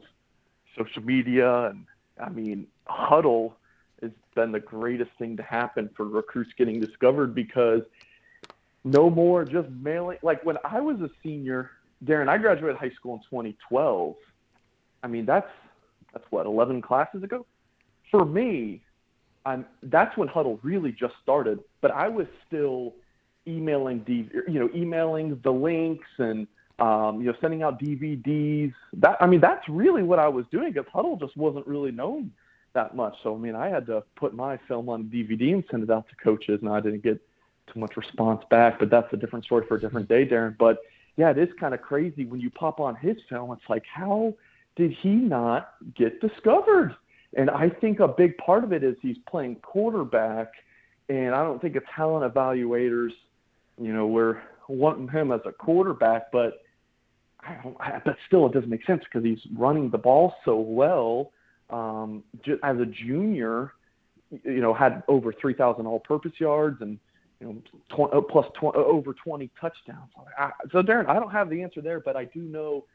social 0.78 1.04
media, 1.04 1.66
and 1.66 1.86
I 2.18 2.30
mean, 2.30 2.68
Hudl 2.88 3.52
has 4.02 4.12
been 4.34 4.54
the 4.54 4.62
greatest 4.62 5.12
thing 5.20 5.36
to 5.36 5.44
happen 5.44 5.90
for 5.98 6.08
recruits 6.08 6.52
getting 6.58 6.80
discovered 6.80 7.36
because 7.36 7.82
no 8.86 9.10
more 9.10 9.44
just 9.44 9.70
mailing. 9.70 10.20
Like 10.22 10.46
when 10.46 10.58
I 10.64 10.80
was 10.80 11.02
a 11.02 11.10
senior, 11.22 11.72
Darin, 12.06 12.30
I 12.30 12.38
graduated 12.38 12.78
high 12.78 12.92
school 12.92 13.16
in 13.16 13.20
2012. 13.30 14.16
I 15.04 15.08
mean, 15.08 15.26
that's 15.26 15.50
that's 16.14 16.26
what 16.30 16.46
11 16.46 16.82
classes 16.82 17.24
ago. 17.24 17.46
For 18.12 18.26
me, 18.26 18.82
I'm 19.46 19.66
that's 19.84 20.16
when 20.18 20.28
Hudl 20.28 20.60
really 20.62 20.92
just 20.92 21.16
started. 21.22 21.60
But 21.82 21.92
I 21.92 22.08
was 22.08 22.28
still 22.48 22.94
emailing, 23.48 24.02
DV, 24.02 24.32
you 24.48 24.60
know, 24.60 24.70
emailing 24.74 25.40
the 25.44 25.52
links 25.52 26.08
and 26.18 26.48
um, 26.80 27.22
you 27.22 27.28
know, 27.28 27.36
sending 27.42 27.64
out 27.64 27.80
DVDs. 27.80 28.74
That 28.94 29.18
I 29.20 29.28
mean, 29.28 29.42
that's 29.42 29.68
really 29.68 30.04
what 30.04 30.20
I 30.20 30.28
was 30.28 30.46
doing 30.52 30.72
because 30.72 30.90
Hudl 30.94 31.20
just 31.20 31.36
wasn't 31.38 31.68
really 31.68 31.92
known 31.92 32.32
that 32.74 32.96
much. 32.96 33.16
So 33.24 33.36
I 33.36 33.38
mean, 33.38 33.56
I 33.56 33.68
had 33.70 33.86
to 33.88 34.04
put 34.16 34.34
my 34.34 34.58
film 34.68 34.90
on 34.90 35.06
DVD 35.06 35.54
and 35.54 35.64
send 35.70 35.84
it 35.84 35.90
out 35.90 36.08
to 36.10 36.16
coaches, 36.16 36.60
and 36.62 36.70
I 36.70 36.80
didn't 36.80 37.04
get 37.04 37.22
too 37.72 37.80
much 37.80 37.96
response 37.98 38.44
back. 38.50 38.80
But 38.80 38.90
that's 38.90 39.12
a 39.14 39.18
different 39.18 39.46
story 39.46 39.66
for 39.68 39.76
a 39.76 39.82
different 39.82 40.08
day, 40.08 40.26
Darin. 40.26 40.56
But 40.58 40.80
yeah, 41.16 41.30
it 41.30 41.38
is 41.38 41.50
kind 41.60 41.74
of 41.74 41.82
crazy 41.82 42.26
when 42.26 42.40
you 42.40 42.50
pop 42.50 42.80
on 42.80 42.96
his 42.96 43.18
film. 43.30 43.52
It's 43.52 43.70
like 43.70 43.84
how 43.86 44.34
did 44.76 44.92
he 44.92 45.10
not 45.10 45.74
get 45.96 46.20
discovered? 46.22 46.96
And 47.36 47.50
I 47.50 47.70
think 47.70 48.00
a 48.00 48.08
big 48.08 48.38
part 48.38 48.64
of 48.64 48.74
it 48.74 48.84
is 48.84 48.96
he's 49.02 49.18
playing 49.30 49.56
quarterback, 49.58 50.52
and 51.10 51.34
I 51.34 51.44
don't 51.44 51.62
think 51.62 51.76
it's 51.76 51.86
talent 51.96 52.32
evaluators, 52.32 53.12
you 53.82 53.94
know, 53.94 54.08
we're 54.08 54.42
wanting 54.68 55.08
him 55.08 55.32
as 55.32 55.42
a 55.46 55.52
quarterback, 55.52 56.32
but 56.32 56.64
I 57.42 57.60
don't, 57.64 57.76
I, 57.80 58.02
but 58.04 58.18
still 58.28 58.46
it 58.46 58.54
doesn't 58.54 58.70
make 58.70 58.86
sense 58.86 59.04
because 59.04 59.24
he's 59.24 59.42
running 59.58 59.90
the 59.90 59.98
ball 59.98 60.36
so 60.46 60.60
well. 60.60 61.32
Um, 61.70 62.24
just 62.46 62.60
as 62.64 62.78
a 62.80 62.86
junior, 62.86 63.74
you 64.44 64.62
know, 64.62 64.74
had 64.74 65.04
over 65.08 65.34
3,000 65.34 65.86
all-purpose 65.86 66.34
yards 66.38 66.82
and 66.82 67.00
you 67.40 67.48
know, 67.48 67.62
20, 67.96 68.14
uh, 68.14 68.22
plus 68.22 68.46
20, 68.60 68.78
uh, 68.78 68.82
over 68.82 69.14
20 69.14 69.50
touchdowns. 69.60 70.10
So, 70.72 70.82
Darin, 70.82 71.08
I 71.08 71.16
don't 71.16 71.32
have 71.32 71.50
the 71.50 71.62
answer 71.62 71.82
there, 71.82 72.00
but 72.00 72.16
I 72.16 72.26
do 72.26 72.42
know 72.42 72.86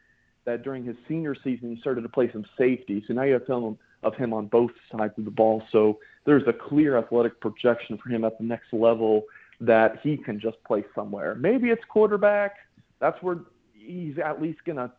that 0.45 0.63
during 0.63 0.83
his 0.83 0.95
senior 1.07 1.35
season 1.35 1.73
he 1.75 1.81
started 1.81 2.01
to 2.01 2.09
play 2.09 2.31
some 2.31 2.45
safety. 2.57 3.03
So 3.07 3.13
now 3.13 3.23
you 3.23 3.33
have 3.33 3.45
film 3.45 3.77
of 4.03 4.15
him 4.15 4.33
on 4.33 4.47
both 4.47 4.71
sides 4.91 5.13
of 5.17 5.25
the 5.25 5.31
ball. 5.31 5.63
So 5.71 5.99
there's 6.25 6.47
a 6.47 6.53
clear 6.53 6.97
athletic 6.97 7.39
projection 7.41 7.97
for 7.97 8.09
him 8.09 8.23
at 8.23 8.37
the 8.37 8.43
next 8.43 8.71
level 8.71 9.23
that 9.61 9.99
he 10.01 10.17
can 10.17 10.39
just 10.39 10.57
play 10.63 10.85
somewhere. 10.95 11.35
Maybe 11.35 11.69
it's 11.69 11.83
quarterback. 11.89 12.55
That's 12.99 13.21
where 13.21 13.39
he's 13.73 14.17
at 14.17 14.41
least 14.41 14.63
going 14.65 14.77
to 14.77 14.91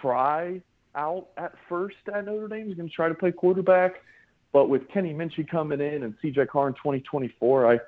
try 0.00 0.60
out 0.94 1.28
at 1.36 1.54
first 1.68 1.96
at 2.12 2.24
Notre 2.24 2.48
Dame. 2.48 2.68
He's 2.68 2.76
going 2.76 2.88
to 2.88 2.94
try 2.94 3.08
to 3.08 3.14
play 3.14 3.32
quarterback. 3.32 4.02
But 4.52 4.68
with 4.68 4.88
Kenny 4.88 5.12
Minchey 5.12 5.48
coming 5.48 5.80
in 5.80 6.04
and 6.04 6.14
CJ 6.22 6.48
Carr 6.48 6.68
in 6.68 6.74
2024, 6.74 7.66
I 7.66 7.72
you 7.72 7.80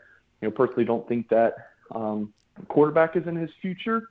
know 0.43 0.51
personally 0.51 0.85
don't 0.85 1.07
think 1.07 1.29
that 1.29 1.55
um, 1.95 2.33
quarterback 2.69 3.15
is 3.15 3.27
in 3.29 3.37
his 3.37 3.51
future. 3.63 4.09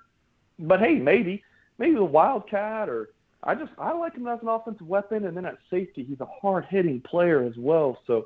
But 0.58 0.80
hey, 0.80 0.96
maybe 0.96 1.44
maybe 1.78 1.96
the 1.96 2.04
Wildcat 2.04 2.90
or 2.90 3.10
I 3.44 3.54
just 3.54 3.72
I 3.78 3.94
like 3.94 4.16
him 4.16 4.28
as 4.28 4.40
an 4.42 4.48
offensive 4.48 4.88
weapon, 4.88 5.26
and 5.26 5.38
then 5.38 5.46
at 5.46 5.58
safety 5.70 6.04
he's 6.04 6.20
a 6.20 6.28
hard 6.42 6.66
hitting 6.70 7.02
player 7.02 7.44
as 7.44 7.56
well. 7.58 8.00
So 8.08 8.26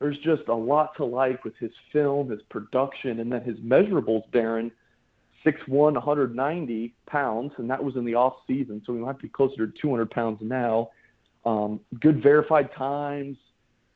there's 0.00 0.18
just 0.18 0.48
a 0.48 0.54
lot 0.54 0.96
to 0.96 1.04
like 1.04 1.44
with 1.44 1.56
his 1.58 1.70
film, 1.92 2.30
his 2.30 2.42
production, 2.50 3.20
and 3.20 3.30
then 3.32 3.42
his 3.42 3.56
measurables. 3.58 4.24
Darin, 4.32 4.70
6'1", 5.44 5.68
190 5.68 6.94
pounds, 7.06 7.52
and 7.58 7.70
that 7.70 7.82
was 7.82 7.94
in 7.96 8.04
the 8.04 8.14
off 8.14 8.34
season, 8.46 8.82
so 8.84 8.92
he 8.92 8.98
might 8.98 9.18
be 9.20 9.28
closer 9.28 9.66
to 9.66 9.72
200 9.80 10.10
pounds 10.10 10.38
now. 10.42 10.90
Um, 11.44 11.80
good 12.00 12.20
verified 12.20 12.70
times, 12.74 13.38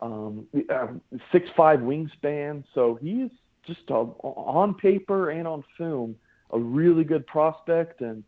um, 0.00 0.46
uh, 0.72 0.86
six 1.32 1.48
five 1.56 1.80
wingspan. 1.80 2.62
So 2.74 2.96
he's 3.02 3.30
just 3.66 3.90
a, 3.90 3.94
on 3.94 4.74
paper 4.74 5.30
and 5.30 5.48
on 5.48 5.64
film 5.76 6.14
a 6.52 6.58
really 6.58 7.04
good 7.04 7.26
prospect 7.26 8.00
and 8.00 8.24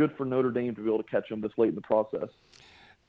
good 0.00 0.16
for 0.16 0.24
Notre 0.24 0.50
Dame 0.50 0.74
to 0.74 0.80
be 0.80 0.88
able 0.88 1.02
to 1.02 1.10
catch 1.10 1.28
them 1.28 1.42
this 1.42 1.52
late 1.58 1.68
in 1.68 1.74
the 1.74 1.82
process. 1.82 2.30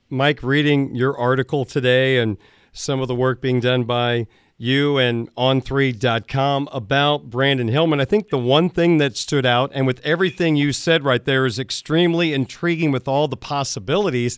Mike, 0.09 0.43
reading 0.43 0.93
your 0.93 1.17
article 1.17 1.63
today 1.63 2.17
and 2.17 2.35
some 2.73 2.99
of 2.99 3.07
the 3.07 3.15
work 3.15 3.39
being 3.39 3.61
done 3.61 3.85
by 3.85 4.27
you 4.57 4.97
and 4.97 5.33
on3.com 5.35 6.67
about 6.69 7.29
Brandyn 7.29 7.69
Hillman. 7.69 8.01
I 8.01 8.05
think 8.05 8.27
the 8.27 8.37
one 8.37 8.69
thing 8.69 8.97
that 8.97 9.15
stood 9.15 9.45
out, 9.45 9.71
and 9.73 9.87
with 9.87 10.05
everything 10.05 10.57
you 10.57 10.73
said 10.73 11.05
right 11.05 11.23
there, 11.23 11.45
is 11.45 11.59
extremely 11.59 12.33
intriguing 12.33 12.91
with 12.91 13.07
all 13.07 13.29
the 13.29 13.37
possibilities. 13.37 14.37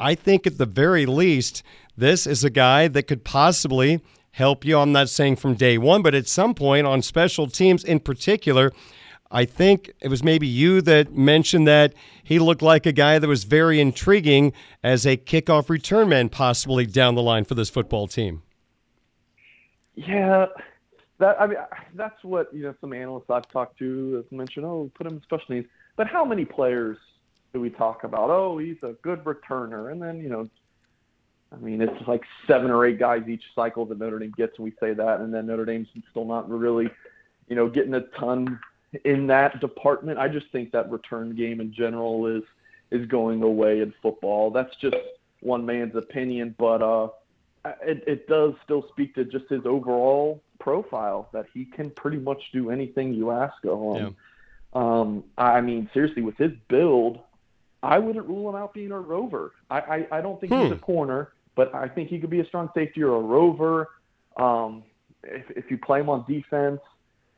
I 0.00 0.14
think 0.14 0.46
at 0.46 0.56
the 0.56 0.64
very 0.64 1.04
least, 1.04 1.62
this 1.94 2.26
is 2.26 2.42
a 2.42 2.48
guy 2.48 2.88
that 2.88 3.02
could 3.02 3.22
possibly 3.22 4.00
help 4.30 4.64
you. 4.64 4.78
I'm 4.78 4.92
not 4.92 5.10
saying 5.10 5.36
from 5.36 5.56
day 5.56 5.76
one, 5.76 6.00
but 6.00 6.14
at 6.14 6.26
some 6.26 6.54
point 6.54 6.86
on 6.86 7.02
special 7.02 7.48
teams 7.48 7.84
in 7.84 8.00
particular, 8.00 8.72
I 9.32 9.46
think 9.46 9.90
it 10.00 10.08
was 10.08 10.22
maybe 10.22 10.46
you 10.46 10.82
that 10.82 11.14
mentioned 11.14 11.66
that 11.66 11.94
he 12.22 12.38
looked 12.38 12.60
like 12.60 12.84
a 12.84 12.92
guy 12.92 13.18
that 13.18 13.26
was 13.26 13.44
very 13.44 13.80
intriguing 13.80 14.52
as 14.84 15.06
a 15.06 15.16
kickoff 15.16 15.70
return 15.70 16.10
man, 16.10 16.28
possibly 16.28 16.84
down 16.84 17.14
the 17.14 17.22
line 17.22 17.44
for 17.44 17.54
this 17.54 17.70
football 17.70 18.06
team. 18.06 18.42
Yeah, 19.94 20.46
that 21.18 21.40
I 21.40 21.46
mean 21.46 21.58
that's 21.94 22.22
what 22.22 22.52
you 22.52 22.62
know 22.62 22.74
some 22.80 22.92
analysts 22.92 23.30
I've 23.30 23.48
talked 23.48 23.78
to 23.78 24.16
have 24.16 24.30
mentioned. 24.30 24.66
Oh, 24.66 24.90
put 24.94 25.06
him 25.06 25.14
in 25.14 25.22
special 25.22 25.54
needs. 25.54 25.68
But 25.96 26.06
how 26.06 26.24
many 26.24 26.44
players 26.44 26.98
do 27.54 27.60
we 27.60 27.70
talk 27.70 28.04
about? 28.04 28.30
Oh, 28.30 28.58
he's 28.58 28.82
a 28.82 28.94
good 29.02 29.24
returner, 29.24 29.92
and 29.92 30.00
then 30.00 30.20
you 30.20 30.28
know, 30.28 30.48
I 31.52 31.56
mean, 31.56 31.80
it's 31.80 32.06
like 32.06 32.22
seven 32.46 32.70
or 32.70 32.84
eight 32.84 32.98
guys 32.98 33.22
each 33.28 33.44
cycle 33.54 33.86
that 33.86 33.98
Notre 33.98 34.18
Dame 34.18 34.34
gets, 34.36 34.56
and 34.56 34.64
we 34.64 34.72
say 34.80 34.92
that, 34.92 35.20
and 35.20 35.32
then 35.32 35.46
Notre 35.46 35.64
Dame's 35.64 35.88
still 36.10 36.26
not 36.26 36.48
really, 36.50 36.90
you 37.48 37.56
know, 37.56 37.68
getting 37.68 37.94
a 37.94 38.02
ton 38.18 38.58
in 39.04 39.26
that 39.28 39.60
department. 39.60 40.18
I 40.18 40.28
just 40.28 40.46
think 40.52 40.72
that 40.72 40.90
return 40.90 41.34
game 41.34 41.60
in 41.60 41.72
general 41.72 42.26
is 42.26 42.42
is 42.90 43.06
going 43.08 43.42
away 43.42 43.80
in 43.80 43.92
football. 44.02 44.50
That's 44.50 44.74
just 44.76 44.96
one 45.40 45.64
man's 45.64 45.96
opinion, 45.96 46.54
but 46.58 46.82
uh, 46.82 47.08
it, 47.82 48.04
it 48.06 48.28
does 48.28 48.54
still 48.64 48.86
speak 48.90 49.14
to 49.14 49.24
just 49.24 49.48
his 49.48 49.62
overall 49.64 50.42
profile 50.60 51.28
that 51.32 51.46
he 51.54 51.64
can 51.64 51.90
pretty 51.90 52.18
much 52.18 52.40
do 52.52 52.70
anything 52.70 53.14
you 53.14 53.30
ask 53.30 53.54
of 53.64 53.96
him. 53.96 54.16
Yeah. 54.74 54.80
Um, 55.00 55.24
I 55.36 55.60
mean, 55.60 55.88
seriously, 55.92 56.22
with 56.22 56.36
his 56.36 56.52
build, 56.68 57.18
I 57.82 57.98
wouldn't 57.98 58.26
rule 58.26 58.48
him 58.48 58.56
out 58.56 58.72
being 58.72 58.92
a 58.92 59.00
rover. 59.00 59.52
I, 59.70 59.78
I, 59.78 60.18
I 60.18 60.20
don't 60.20 60.40
think 60.40 60.52
hmm. 60.52 60.62
he's 60.62 60.72
a 60.72 60.76
corner, 60.76 61.32
but 61.54 61.74
I 61.74 61.88
think 61.88 62.08
he 62.08 62.18
could 62.18 62.30
be 62.30 62.40
a 62.40 62.46
strong 62.46 62.70
safety 62.74 63.02
or 63.02 63.16
a 63.16 63.20
rover. 63.20 63.88
Um, 64.36 64.84
if, 65.24 65.50
if 65.50 65.70
you 65.70 65.78
play 65.78 66.00
him 66.00 66.08
on 66.08 66.24
defense, 66.26 66.80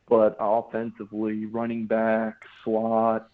but 0.08 0.36
offensively, 0.38 1.46
running 1.46 1.86
back, 1.86 2.44
slot, 2.62 3.28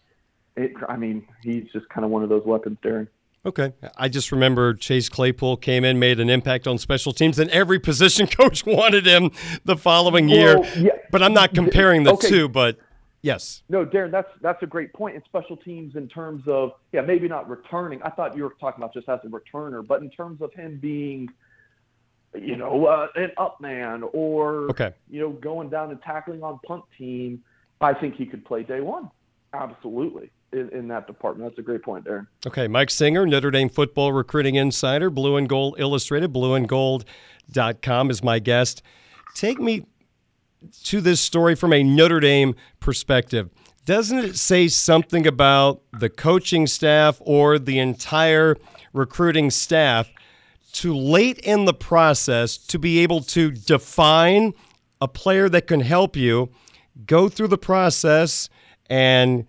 it, 0.57 0.73
I 0.89 0.97
mean, 0.97 1.27
he's 1.43 1.65
just 1.73 1.89
kind 1.89 2.05
of 2.05 2.11
one 2.11 2.23
of 2.23 2.29
those 2.29 2.45
weapons, 2.45 2.79
Darin. 2.83 3.09
Okay. 3.45 3.73
I 3.97 4.09
just 4.09 4.33
remember 4.33 4.75
Chase 4.75 5.09
Claypool 5.09 5.59
came 5.59 5.83
in, 5.85 5.99
made 5.99 6.21
an 6.21 6.29
impact 6.29 6.67
on 6.67 6.77
special 6.77 7.13
teams, 7.13 7.39
and 7.39 7.51
every 7.51 7.79
position 7.79 8.27
coach 8.39 8.67
wanted 8.67 9.07
him 9.07 9.31
the 9.65 9.77
following 9.77 10.29
year. 10.29 10.61
Well, 10.61 10.79
yeah. 10.79 10.93
But 11.11 11.23
I'm 11.23 11.33
not 11.33 11.55
comparing 11.55 12.05
the 12.05 12.13
okay. 12.13 12.29
two, 12.29 12.49
but 12.49 12.79
yes. 13.23 13.63
No, 13.71 13.85
Darin, 13.85 14.11
that's 14.11 14.29
that's 14.43 14.63
a 14.63 14.67
great 14.67 14.93
point. 14.93 15.17
In 15.17 15.25
special 15.25 15.57
teams, 15.57 15.97
in 15.97 16.07
terms 16.07 16.43
of 16.47 16.73
yeah, 16.93 17.01
maybe 17.01 17.29
not 17.29 17.49
returning. 17.49 18.03
I 18.03 18.11
thought 18.11 18.37
you 18.37 18.43
were 18.43 18.55
talking 18.61 18.83
about 18.83 18.93
just 18.93 19.09
as 19.09 19.21
a 19.25 19.29
returner, 19.29 19.87
but 19.87 20.03
in 20.03 20.11
terms 20.11 20.43
of 20.43 20.53
him 20.53 20.79
being, 20.79 21.29
you 22.35 22.57
know, 22.57 22.87
uh, 22.87 23.09
an 23.17 23.31
up 23.37 23.61
man 23.61 24.05
or 24.13 24.71
okay. 24.71 24.93
you 25.09 25.21
know, 25.21 25.31
going 25.31 25.69
down 25.69 25.91
and 25.91 26.01
tackling 26.03 26.43
on 26.43 26.59
punt 26.67 26.85
team, 26.97 27.43
I 27.81 27.95
think 27.95 28.15
he 28.17 28.27
could 28.27 28.45
play 28.45 28.63
day 28.63 28.81
one. 28.81 29.11
Absolutely 29.53 30.31
in, 30.53 30.69
in 30.71 30.89
that 30.89 31.07
department. 31.07 31.51
That's 31.51 31.59
a 31.59 31.63
great 31.63 31.83
point, 31.83 32.05
there. 32.05 32.29
Okay, 32.47 32.69
Mike 32.69 32.91
Singer, 32.91 33.27
Notre 33.27 33.51
Dame 33.51 33.69
football 33.69 34.13
recruiting 34.13 34.55
insider, 34.55 35.11
Blue 35.11 35.37
and 35.37 35.49
Gold 35.49 35.77
Illustrated, 35.79 36.33
blue 36.33 36.55
and 36.55 36.69
blueandgold.com 36.69 38.11
is 38.11 38.23
my 38.23 38.39
guest. 38.39 38.83
Take 39.35 39.61
me 39.61 39.87
to 40.85 41.01
this 41.01 41.21
story 41.21 41.55
from 41.55 41.73
a 41.73 41.83
Notre 41.83 42.21
Dame 42.21 42.55
perspective. 42.81 43.51
Doesn't 43.87 44.19
it 44.19 44.37
say 44.37 44.69
something 44.69 45.27
about 45.27 45.83
the 45.93 46.11
coaching 46.11 46.67
staff 46.67 47.19
or 47.21 47.59
the 47.59 47.79
entire 47.79 48.57
recruiting 48.93 49.51
staff 49.51 50.11
to 50.73 50.97
late 50.97 51.39
in 51.39 51.65
the 51.65 51.75
process 51.75 52.57
to 52.57 52.79
be 52.79 53.01
able 53.01 53.21
to 53.21 53.51
define 53.51 54.55
a 55.01 55.09
player 55.09 55.49
that 55.49 55.67
can 55.67 55.81
help 55.81 56.17
you 56.17 56.51
go 57.07 57.29
through 57.29 57.49
the 57.49 57.59
process 57.59 58.49
and 58.89 59.47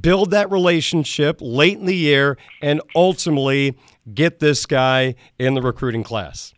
build 0.00 0.30
that 0.30 0.50
relationship 0.50 1.38
late 1.40 1.78
in 1.78 1.86
the 1.86 1.96
year 1.96 2.36
and 2.62 2.80
ultimately 2.94 3.76
get 4.12 4.38
this 4.38 4.66
guy 4.66 5.14
in 5.38 5.54
the 5.54 5.62
recruiting 5.62 6.02
class? 6.02 6.54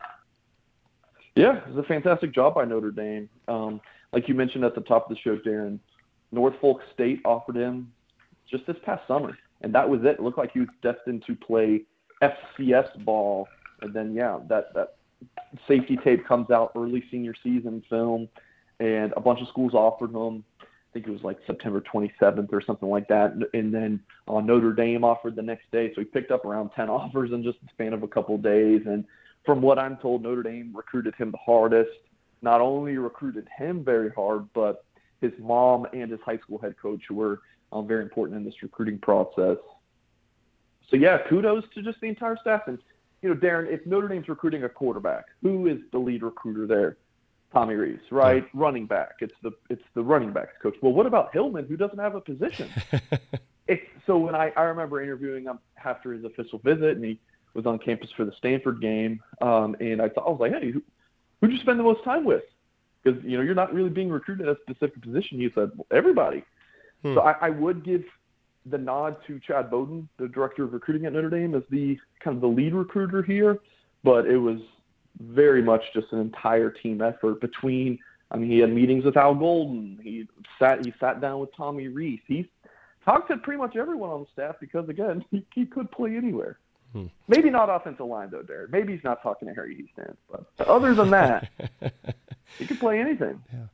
Yeah, 1.35 1.61
it's 1.66 1.79
a 1.79 1.83
fantastic 1.83 2.35
job 2.35 2.55
by 2.55 2.64
Notre 2.64 2.90
Dame. 2.90 3.29
Um, 3.48 3.81
like 4.12 4.29
you 4.29 4.35
mentioned 4.35 4.64
at 4.64 4.75
the 4.75 4.83
top 4.83 5.11
of 5.11 5.16
the 5.16 5.20
show, 5.22 5.37
Darin, 5.37 5.81
Norfolk 6.31 6.81
State 6.92 7.20
offered 7.25 7.57
him 7.57 7.92
just 8.51 8.66
this 8.66 8.77
past 8.85 9.07
summer, 9.09 9.37
and 9.62 9.75
that 9.75 9.88
was 9.88 10.01
it. 10.03 10.18
It 10.18 10.20
looked 10.20 10.38
like 10.38 10.53
he 10.53 10.61
was 10.61 10.68
destined 10.83 11.25
to 11.27 11.35
play 11.35 11.83
FCS 12.23 13.05
ball, 13.05 13.49
and 13.81 13.93
then 13.93 14.15
yeah, 14.15 14.39
that 14.49 14.73
that 14.75 14.95
safety 15.69 15.99
tape 16.03 16.27
comes 16.27 16.51
out 16.51 16.73
early 16.77 17.05
senior 17.11 17.35
season 17.43 17.83
film, 17.89 18.29
and 18.81 19.13
a 19.17 19.21
bunch 19.21 19.41
of 19.41 19.49
schools 19.49 19.75
offered 19.75 20.11
him. 20.11 20.45
I 20.61 20.93
think 20.93 21.07
it 21.07 21.11
was 21.11 21.23
like 21.23 21.39
September 21.47 21.81
27th 21.81 22.53
or 22.53 22.61
something 22.61 22.89
like 22.89 23.09
that. 23.09 23.33
And 23.55 23.73
then 23.73 23.99
uh, 24.29 24.41
Notre 24.41 24.75
Dame 24.75 25.05
offered 25.05 25.37
the 25.37 25.43
next 25.43 25.71
day. 25.73 25.91
So 25.95 26.03
he 26.03 26.05
picked 26.05 26.31
up 26.31 26.45
around 26.45 26.71
10 26.77 26.91
offers 26.91 27.33
in 27.33 27.43
just 27.43 27.59
the 27.63 27.69
span 27.73 27.95
of 27.95 28.03
a 28.03 28.09
couple 28.09 28.35
of 28.35 28.43
days. 28.43 28.83
And 28.85 29.07
from 29.47 29.63
what 29.63 29.79
I'm 29.79 29.97
told, 29.97 30.23
Notre 30.23 30.43
Dame 30.43 30.71
recruited 30.75 31.15
him 31.15 31.31
the 31.31 31.39
hardest. 31.39 31.91
Not 32.43 32.61
only 32.61 32.99
recruited 32.99 33.49
him 33.57 33.83
very 33.83 34.11
hard, 34.11 34.47
but 34.53 34.85
his 35.23 35.33
mom 35.39 35.87
and 35.95 36.11
his 36.11 36.21
high 36.27 36.39
school 36.39 36.59
head 36.59 36.75
coach 36.81 37.01
were 37.11 37.41
um, 37.73 37.87
very 37.87 38.03
important 38.03 38.37
in 38.37 38.45
this 38.45 38.63
recruiting 38.63 38.99
process. 38.99 39.57
So 40.88 40.97
yeah, 40.97 41.18
kudos 41.29 41.64
to 41.75 41.83
just 41.83 42.01
the 42.01 42.09
entire 42.09 42.37
staff. 42.40 42.62
And 42.66 42.79
you 43.23 43.29
know, 43.29 43.35
Darin, 43.35 43.73
if 43.73 43.87
Notre 43.87 44.09
Dame's 44.09 44.29
recruiting 44.29 44.64
a 44.64 44.68
quarterback, 44.68 45.27
who 45.42 45.66
is 45.66 45.79
the 45.92 45.99
lead 45.99 46.23
recruiter 46.23 46.66
there? 46.66 46.97
Tommy 47.53 47.75
Rees, 47.75 48.01
right? 48.11 48.42
Yeah. 48.42 48.61
Running 48.61 48.87
back. 48.87 49.16
It's 49.21 49.35
the 49.42 49.53
it's 49.68 49.83
the 49.95 50.03
running 50.03 50.33
backs 50.33 50.55
coach. 50.62 50.75
Well, 50.81 50.92
what 50.92 51.07
about 51.07 51.33
Hillman, 51.33 51.66
who 51.66 51.77
doesn't 51.77 51.99
have 51.99 52.14
a 52.14 52.21
position? 52.21 52.71
it's, 53.66 53.83
so 54.07 54.16
when 54.18 54.35
I, 54.35 54.53
I 54.57 54.62
remember 54.62 55.03
interviewing 55.03 55.45
him 55.45 55.59
after 55.85 56.12
his 56.12 56.25
official 56.25 56.59
visit, 56.61 56.97
and 56.97 57.05
he 57.05 57.21
was 57.55 57.66
on 57.66 57.79
campus 57.79 58.11
for 58.16 58.25
the 58.25 58.33
Stanford 58.38 58.81
game, 58.81 59.21
um, 59.42 59.77
and 59.81 60.01
I 60.01 60.09
thought 60.09 60.27
I 60.27 60.31
was 60.31 60.40
like, 60.40 60.53
hey, 60.53 60.71
who 60.71 60.83
who'd 61.40 61.53
you 61.53 61.59
spend 61.59 61.79
the 61.79 61.85
most 61.85 62.03
time 62.05 62.25
with? 62.25 62.45
Because 63.03 63.23
you 63.23 63.37
know 63.37 63.42
you're 63.42 63.55
not 63.55 63.75
really 63.75 63.90
being 63.90 64.11
recruited 64.11 64.49
at 64.49 64.57
a 64.57 64.61
specific 64.62 65.03
position. 65.03 65.38
He 65.38 65.51
said 65.55 65.71
well, 65.77 65.87
everybody. 65.90 66.45
Hmm. 67.03 67.14
So 67.14 67.21
I, 67.21 67.33
I 67.33 67.51
would 67.51 67.85
give 67.85 68.05
the 68.66 68.79
nod 68.79 69.16
to 69.27 69.40
Chad 69.40 69.70
Bowden, 69.70 70.09
the 70.18 70.29
director 70.29 70.64
of 70.64 70.72
recruiting 70.72 71.07
at 71.07 71.12
Notre 71.12 71.31
Dame, 71.31 71.55
as 71.55 71.62
the 71.70 71.98
kind 72.20 72.37
of 72.37 72.40
the 72.40 72.48
lead 72.48 72.75
recruiter 72.75 73.22
here. 73.22 73.59
But 74.05 74.27
it 74.27 74.38
was 74.38 74.59
very 75.20 75.62
much 75.62 75.83
just 75.92 76.12
an 76.12 76.20
entire 76.20 76.70
team 76.70 77.03
effort 77.03 77.40
between. 77.40 77.98
I 78.31 78.37
mean, 78.38 78.51
he 78.51 78.59
had 78.61 78.72
meetings 78.72 79.05
with 79.05 79.16
Al 79.16 79.35
Golden. 79.35 79.98
He 80.03 80.27
sat 80.59 80.85
he 80.85 80.92
sat 80.98 81.20
down 81.20 81.40
with 81.40 81.55
Tommy 81.55 81.88
Rees. 81.88 82.20
He 82.27 82.48
talked 83.05 83.31
to 83.31 83.37
pretty 83.37 83.59
much 83.59 83.77
everyone 83.77 84.11
on 84.11 84.20
the 84.20 84.27
staff 84.33 84.57
because 84.61 84.88
again, 84.88 85.25
he, 85.31 85.44
he 85.55 85.66
could 85.66 85.90
play 85.90 86.16
anywhere. 86.16 86.59
Hmm. 86.92 87.07
Maybe 87.27 87.51
not 87.51 87.68
offensive 87.70 88.07
line 88.07 88.31
though, 88.31 88.42
Derek. 88.42 88.70
Maybe 88.70 88.94
he's 88.94 89.05
not 89.05 89.22
talking 89.22 89.48
to 89.48 89.55
Harry 89.55 89.77
Hiestand, 89.77 90.16
but 90.31 90.46
other 90.66 90.94
than 90.94 91.11
that, 91.11 91.51
he 92.59 92.66
could 92.66 92.81
play 92.81 93.01
anything. 93.01 93.42
Yeah. 93.53 93.66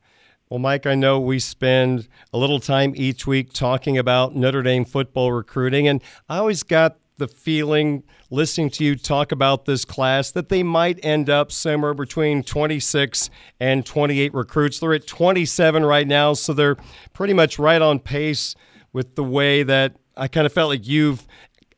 Well, 0.49 0.57
Mike, 0.57 0.87
I 0.87 0.95
know 0.95 1.19
we 1.19 1.37
spend 1.37 2.07
a 2.33 2.37
little 2.39 2.59
time 2.59 2.93
each 2.95 3.27
week 3.27 3.53
talking 3.53 3.99
about 3.99 4.35
Notre 4.35 4.63
Dame 4.63 4.83
football 4.83 5.31
recruiting, 5.31 5.87
and 5.87 6.01
I 6.27 6.39
always 6.39 6.63
got 6.63 6.97
the 7.17 7.27
feeling 7.27 8.01
listening 8.31 8.71
to 8.71 8.83
you 8.83 8.95
talk 8.95 9.31
about 9.31 9.65
this 9.65 9.85
class 9.85 10.31
that 10.31 10.49
they 10.49 10.63
might 10.63 10.99
end 11.05 11.29
up 11.29 11.51
somewhere 11.51 11.93
between 11.93 12.41
26 12.41 13.29
and 13.59 13.85
28 13.85 14.33
recruits. 14.33 14.79
They're 14.79 14.95
at 14.95 15.05
27 15.05 15.85
right 15.85 16.07
now, 16.07 16.33
so 16.33 16.53
they're 16.53 16.77
pretty 17.13 17.35
much 17.35 17.59
right 17.59 17.79
on 17.81 17.99
pace 17.99 18.55
with 18.91 19.13
the 19.13 19.23
way 19.23 19.61
that 19.61 19.97
I 20.17 20.27
kind 20.27 20.47
of 20.47 20.53
felt 20.53 20.69
like 20.69 20.87
you've 20.87 21.27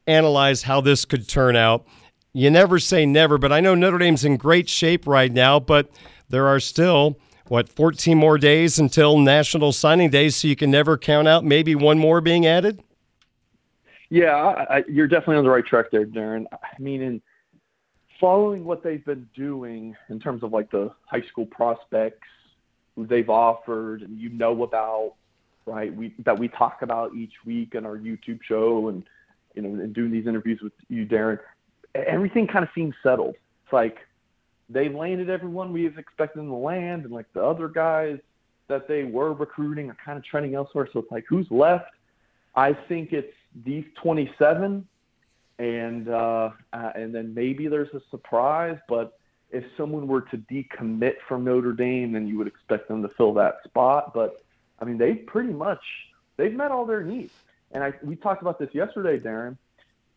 analyzed 0.08 0.64
how 0.64 0.80
this 0.80 1.04
could 1.04 1.28
turn 1.28 1.58
out. 1.58 1.86
You 2.32 2.50
never 2.50 2.80
say 2.80 3.06
never, 3.06 3.38
but 3.38 3.52
I 3.52 3.60
know 3.60 3.76
Notre 3.76 3.98
Dame's 3.98 4.24
in 4.24 4.38
great 4.38 4.70
shape 4.70 5.06
right 5.08 5.34
now, 5.34 5.60
but 5.60 5.90
there 6.30 6.48
are 6.48 6.62
still 6.62 7.20
what 7.52 7.68
14 7.68 8.18
more 8.18 8.38
days 8.38 8.80
until 8.80 9.18
National 9.18 9.74
Signing 9.74 10.10
Day, 10.10 10.30
so 10.30 10.48
you 10.48 10.56
can 10.56 10.72
never 10.72 10.98
count 10.98 11.28
out 11.28 11.44
maybe 11.44 11.76
one 11.76 12.00
more 12.00 12.22
being 12.22 12.48
added. 12.48 12.82
Yeah, 14.10 14.38
I, 14.38 14.78
I, 14.78 14.84
you're 14.88 15.10
definitely 15.10 15.36
on 15.36 15.44
the 15.44 15.50
right 15.50 15.66
track 15.66 15.88
there, 15.92 16.06
Darin. 16.06 16.48
I 16.54 16.80
mean, 16.80 17.02
in 17.02 17.22
following 18.22 18.64
what 18.64 18.84
they've 18.84 19.04
been 19.04 19.28
doing 19.36 19.98
in 20.08 20.18
terms 20.18 20.44
of 20.44 20.54
like 20.54 20.72
the 20.72 20.94
high 21.06 21.24
school 21.24 21.46
prospects 21.46 22.26
who 22.96 23.06
they've 23.06 23.30
offered 23.30 24.04
and 24.04 24.18
you 24.18 24.30
know 24.30 24.64
about, 24.64 25.16
right? 25.66 25.94
We 25.94 26.16
that 26.20 26.40
we 26.40 26.48
talk 26.48 26.84
about 26.84 27.14
each 27.16 27.34
week 27.46 27.76
in 27.76 27.86
our 27.86 27.98
YouTube 27.98 28.40
show 28.44 28.88
and 28.88 29.04
you 29.56 29.62
know 29.62 29.82
and 29.84 29.94
doing 29.94 30.10
these 30.12 30.26
interviews 30.26 30.62
with 30.64 30.74
you, 30.88 31.04
Darin. 31.04 31.38
Everything 31.96 32.48
kind 32.48 32.64
of 32.64 32.70
seems 32.74 32.96
settled. 33.04 33.36
It's 33.66 33.74
like 33.74 33.98
they 34.72 34.90
landed 34.90 35.30
everyone 35.30 35.74
we 35.74 35.84
have 35.84 35.98
expected 35.98 36.40
them 36.40 36.50
to 36.50 36.56
land, 36.56 37.04
and 37.04 37.14
like 37.14 37.32
the 37.34 37.44
other 37.44 37.68
guys 37.68 38.20
that 38.68 38.88
they 38.88 39.04
were 39.04 39.34
recruiting 39.34 39.90
are 39.90 39.98
kind 40.04 40.18
of 40.18 40.24
trending 40.24 40.56
elsewhere. 40.56 40.88
So 40.94 41.00
it's 41.00 41.12
like 41.12 41.26
who's 41.28 41.48
left? 41.52 41.92
I 42.56 42.74
think 42.74 43.14
it's 43.14 43.34
these 43.66 43.86
27, 44.02 44.88
and 45.60 46.10
uh, 46.10 46.50
uh, 46.74 46.92
and 46.96 47.14
then 47.14 47.34
maybe 47.34 47.68
there's 47.68 47.94
a 47.94 48.02
surprise. 48.10 48.78
But 48.88 49.18
if 49.52 49.64
someone 49.78 50.08
were 50.08 50.22
to 50.22 50.38
decommit 50.38 51.16
from 51.28 51.44
Notre 51.44 51.74
Dame, 51.74 52.14
then 52.14 52.28
you 52.28 52.38
would 52.38 52.48
expect 52.48 52.88
them 52.88 53.02
to 53.02 53.10
fill 53.10 53.34
that 53.36 53.58
spot. 53.64 54.14
But 54.14 54.42
I 54.80 54.86
mean, 54.86 54.98
they've 54.98 55.26
pretty 55.26 55.54
much 55.54 55.82
they've 56.38 56.54
met 56.54 56.72
all 56.72 56.86
their 56.86 57.04
needs. 57.04 57.34
And 57.72 57.84
I 57.84 57.94
we 58.04 58.16
talked 58.16 58.42
about 58.42 58.60
this 58.60 58.70
yesterday, 58.74 59.20
Darin. 59.20 59.58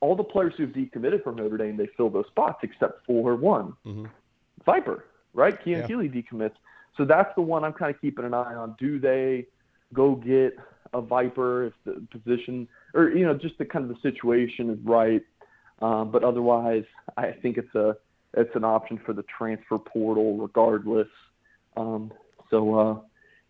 All 0.00 0.14
the 0.14 0.24
players 0.24 0.52
who've 0.56 0.70
decommitted 0.70 1.22
from 1.24 1.36
Notre 1.36 1.56
Dame, 1.56 1.76
they 1.76 1.88
fill 1.96 2.10
those 2.10 2.26
spots 2.26 2.58
except 2.62 3.06
for 3.06 3.36
one, 3.36 3.74
mm-hmm. 3.86 4.04
Viper, 4.64 5.04
right? 5.32 5.62
Keon 5.62 5.80
yeah. 5.80 5.86
Keeley 5.86 6.08
decommits. 6.08 6.54
So 6.96 7.04
that's 7.04 7.34
the 7.34 7.42
one 7.42 7.64
I'm 7.64 7.72
kind 7.72 7.94
of 7.94 8.00
keeping 8.00 8.24
an 8.24 8.34
eye 8.34 8.54
on. 8.54 8.76
Do 8.78 8.98
they 8.98 9.46
go 9.92 10.14
get 10.14 10.56
a 10.92 11.00
Viper 11.00 11.66
if 11.66 11.72
the 11.84 12.06
position, 12.10 12.68
or 12.94 13.10
you 13.10 13.26
know, 13.26 13.34
just 13.34 13.58
the 13.58 13.64
kind 13.64 13.90
of 13.90 13.96
the 13.96 14.00
situation 14.00 14.70
is 14.70 14.78
right? 14.84 15.22
Um, 15.82 16.10
but 16.10 16.22
otherwise, 16.22 16.84
I 17.16 17.32
think 17.32 17.58
it's 17.58 17.74
a 17.74 17.96
it's 18.36 18.54
an 18.54 18.64
option 18.64 19.00
for 19.04 19.12
the 19.12 19.24
transfer 19.24 19.78
portal 19.78 20.36
regardless. 20.36 21.08
Um, 21.76 22.12
so 22.50 22.74
uh, 22.74 22.98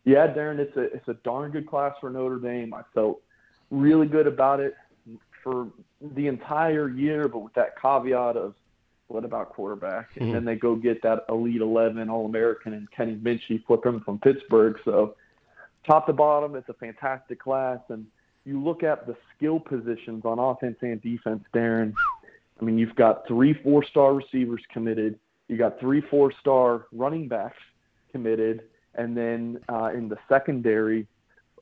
yeah, 0.05 0.27
Darin, 0.27 0.59
it's 0.59 0.77
a 0.77 0.83
it's 0.83 1.09
a 1.09 1.15
darn 1.25 1.51
good 1.51 1.67
class 1.67 1.95
for 2.01 2.11
Notre 2.11 2.39
Dame. 2.39 2.73
I 2.73 2.83
felt 2.95 3.21
really 3.71 4.07
good 4.07 4.27
about 4.27 4.61
it 4.61 4.75
for 5.43 5.69
the 6.01 6.27
entire 6.27 6.89
year, 6.89 7.29
but 7.29 7.41
with 7.41 7.55
that 7.55 7.81
caveat 7.81 8.37
of 8.37 8.55
what 9.09 9.25
about 9.25 9.51
quarterback? 9.51 10.11
And 10.17 10.25
mm-hmm. 10.25 10.35
then 10.35 10.45
they 10.45 10.57
go 10.57 10.75
get 10.75 11.03
that 11.03 11.25
Elite 11.29 11.61
11 11.61 12.09
All 12.09 12.27
American 12.27 12.73
and 12.73 12.91
Kenny 12.91 13.17
Minchey, 13.17 13.65
flip 13.67 13.85
him 13.85 14.01
from 14.01 14.19
Pittsburgh. 14.19 14.77
So, 14.85 15.17
top 15.87 16.07
to 16.07 16.13
bottom, 16.13 16.57
it's 16.57 16.69
a 16.69 16.75
fantastic 16.75 17.41
class. 17.41 17.79
And 17.89 18.07
you 18.45 18.63
look 18.63 18.83
at 18.83 19.07
the 19.07 19.17
skill 19.37 19.61
positions 19.61 20.25
on 20.25 20.39
offense 20.39 20.77
and 20.83 21.01
defense, 21.03 21.45
Darin. 21.53 21.95
I 22.61 22.65
mean, 22.65 22.79
you've 22.79 22.95
got 22.95 23.27
three 23.27 23.55
four 23.63 23.85
star 23.85 24.15
receivers 24.15 24.63
committed, 24.73 25.19
you 25.49 25.57
got 25.57 25.81
three 25.81 26.03
four 26.11 26.33
star 26.41 26.87
running 26.93 27.29
backs 27.29 27.59
committed, 28.13 28.63
and 28.95 29.17
then 29.17 29.61
uh, 29.69 29.91
in 29.95 30.09
the 30.09 30.17
secondary, 30.29 31.07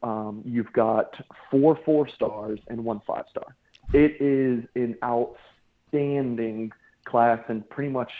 um, 0.02 0.42
you've 0.44 0.72
got 0.72 1.14
four 1.50 1.78
four 1.84 2.08
stars 2.08 2.60
and 2.68 2.84
one 2.84 3.00
five 3.06 3.24
star. 3.30 3.56
It 3.92 4.20
is 4.20 4.64
an 4.74 4.96
outstanding 5.02 6.72
class 7.04 7.40
and 7.48 7.68
pretty 7.68 7.90
much 7.90 8.10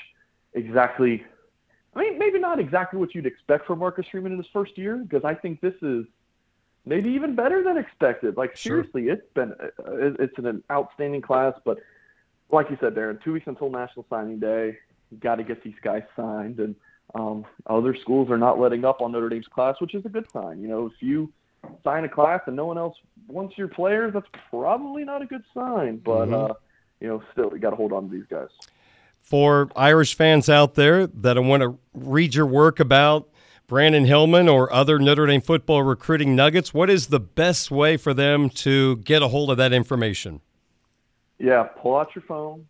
exactly, 0.55 1.25
I 1.95 2.01
mean, 2.01 2.19
maybe 2.19 2.39
not 2.39 2.59
exactly 2.59 2.99
what 2.99 3.15
you'd 3.15 3.27
expect 3.27 3.67
from 3.67 3.79
Marcus 3.79 4.07
Freeman 4.11 4.33
in 4.33 4.39
his 4.39 4.47
first 4.53 4.77
year, 4.77 4.97
because 4.97 5.25
I 5.25 5.35
think 5.35 5.61
this 5.61 5.75
is 5.83 6.05
maybe 6.85 7.11
even 7.11 7.35
better 7.35 7.63
than 7.63 7.77
expected. 7.77 8.37
Like 8.37 8.57
seriously, 8.57 9.05
sure. 9.05 9.13
it's 9.13 9.33
been 9.35 9.55
it's 10.21 10.39
an 10.39 10.63
outstanding 10.71 11.23
class, 11.23 11.55
but 11.65 11.79
like 12.51 12.71
you 12.71 12.77
said, 12.81 12.95
Darin, 12.95 13.19
two 13.25 13.33
weeks 13.33 13.47
until 13.47 13.71
National 13.71 14.05
Signing 14.11 14.39
Day, 14.39 14.77
you 15.11 15.17
got 15.19 15.37
to 15.37 15.45
get 15.45 15.63
these 15.63 15.75
guys 15.83 16.03
signed, 16.15 16.59
and 16.59 16.75
um, 17.15 17.45
other 17.67 17.95
schools 17.95 18.31
are 18.31 18.39
not 18.39 18.59
letting 18.59 18.85
up 18.85 19.01
on 19.01 19.13
Notre 19.13 19.29
Dame's 19.29 19.49
class, 19.49 19.77
which 19.81 19.95
is 19.95 20.05
a 20.05 20.09
good 20.09 20.27
sign. 20.33 20.61
You 20.61 20.69
know, 20.69 20.87
if 20.87 20.93
you 21.01 21.33
sign 21.85 22.05
a 22.05 22.09
class 22.09 22.41
and 22.47 22.57
no 22.57 22.67
one 22.67 22.79
else 22.79 22.97
wants 23.29 23.57
your 23.57 23.69
players, 23.69 24.13
that's 24.13 24.27
probably 24.51 25.05
not 25.05 25.23
a 25.23 25.27
good 25.27 25.45
sign. 25.55 25.99
But 25.99 26.27
mm-hmm. 26.27 26.53
uh, 26.53 26.55
you 27.03 27.09
know, 27.09 27.23
still, 27.33 27.51
we 27.51 27.59
got 27.59 27.71
to 27.71 27.77
hold 27.77 27.93
on 27.93 28.09
to 28.09 28.15
these 28.15 28.27
guys. 28.31 28.49
For 29.21 29.69
Irish 29.75 30.15
fans 30.15 30.49
out 30.49 30.75
there 30.75 31.09
that 31.09 31.43
want 31.43 31.63
to 31.63 31.79
read 31.93 32.35
your 32.35 32.47
work 32.47 32.79
about 32.79 33.29
Brandyn 33.69 34.07
Hillman 34.07 34.49
or 34.49 34.73
other 34.73 34.99
Notre 34.99 35.27
Dame 35.27 35.41
football 35.41 35.83
recruiting 35.83 36.37
nuggets, 36.37 36.73
what 36.73 36.89
is 36.89 37.09
the 37.09 37.19
best 37.19 37.71
way 37.71 37.97
for 37.97 38.15
them 38.15 38.49
to 38.51 38.97
get 38.99 39.21
a 39.21 39.29
hold 39.29 39.51
of 39.51 39.57
that 39.57 39.73
information? 39.73 40.41
Yeah, 41.39 41.65
pull 41.65 41.97
out 41.97 42.15
your 42.15 42.23
phone, 42.23 42.67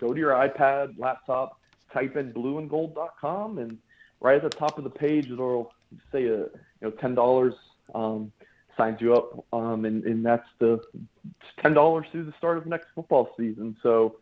go 0.00 0.14
to 0.14 0.18
your 0.18 0.32
iPad, 0.32 0.98
laptop, 0.98 1.60
type 1.92 2.16
in 2.16 2.32
blueandgold.com, 2.32 3.58
and 3.58 3.76
right 4.20 4.42
at 4.42 4.50
the 4.50 4.56
top 4.56 4.78
of 4.78 4.84
the 4.84 4.90
page, 4.90 5.30
it'll 5.30 5.72
say 6.10 6.24
a 6.26 6.34
uh, 6.34 6.36
you 6.36 6.48
know 6.82 6.90
ten 6.92 7.14
dollars 7.14 7.54
um, 7.94 8.32
signs 8.76 9.00
you 9.00 9.14
up, 9.14 9.44
um, 9.52 9.84
and, 9.84 10.04
and 10.04 10.24
that's 10.24 10.46
the 10.58 10.80
ten 11.62 11.74
dollars 11.74 12.06
through 12.12 12.24
the 12.24 12.34
start 12.38 12.58
of 12.58 12.66
next 12.66 12.88
football 12.94 13.30
season. 13.36 13.76
So 13.82 14.16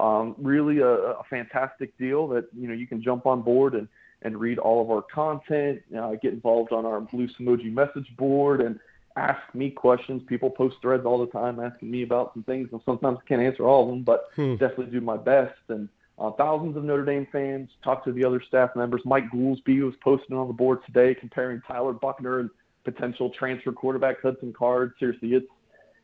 um, 0.00 0.34
really 0.38 0.78
a, 0.78 0.88
a, 0.88 1.24
fantastic 1.30 1.96
deal 1.98 2.26
that 2.28 2.46
you 2.56 2.68
know 2.68 2.74
you 2.74 2.86
can 2.86 3.02
jump 3.02 3.26
on 3.26 3.42
board 3.42 3.74
and 3.74 3.88
and 4.22 4.40
read 4.40 4.58
all 4.58 4.82
of 4.82 4.90
our 4.90 5.02
content, 5.02 5.82
uh, 5.96 6.12
get 6.22 6.32
involved 6.32 6.72
on 6.72 6.86
our 6.86 7.00
Blue 7.00 7.28
Emoji 7.40 7.72
message 7.72 8.08
board, 8.16 8.60
and 8.60 8.80
ask 9.16 9.40
me 9.54 9.70
questions. 9.70 10.22
People 10.26 10.50
post 10.50 10.76
threads 10.80 11.04
all 11.04 11.18
the 11.18 11.30
time 11.30 11.60
asking 11.60 11.90
me 11.90 12.02
about 12.02 12.32
some 12.34 12.42
things, 12.42 12.68
and 12.72 12.80
sometimes 12.84 13.18
I 13.20 13.28
can't 13.28 13.42
answer 13.42 13.64
all 13.64 13.82
of 13.84 13.88
them, 13.88 14.02
but 14.02 14.30
hmm. 14.34 14.52
definitely 14.56 14.86
do 14.86 15.00
my 15.00 15.16
best. 15.16 15.58
And 15.68 15.88
uh, 16.18 16.30
thousands 16.32 16.76
of 16.76 16.84
Notre 16.84 17.04
Dame 17.04 17.26
fans 17.30 17.70
talk 17.82 18.04
to 18.04 18.12
the 18.12 18.24
other 18.24 18.42
staff 18.46 18.70
members. 18.76 19.02
Mike 19.04 19.30
Goolsby 19.30 19.84
was 19.84 19.94
posting 20.02 20.36
on 20.36 20.48
the 20.48 20.54
board 20.54 20.78
today 20.86 21.14
comparing 21.14 21.60
Tyler 21.66 21.92
Buchner 21.92 22.40
and 22.40 22.50
potential 22.84 23.30
transfer 23.30 23.72
quarterback 23.72 24.20
Hudson 24.22 24.52
Card. 24.52 24.92
Seriously, 24.98 25.34
it's 25.34 25.46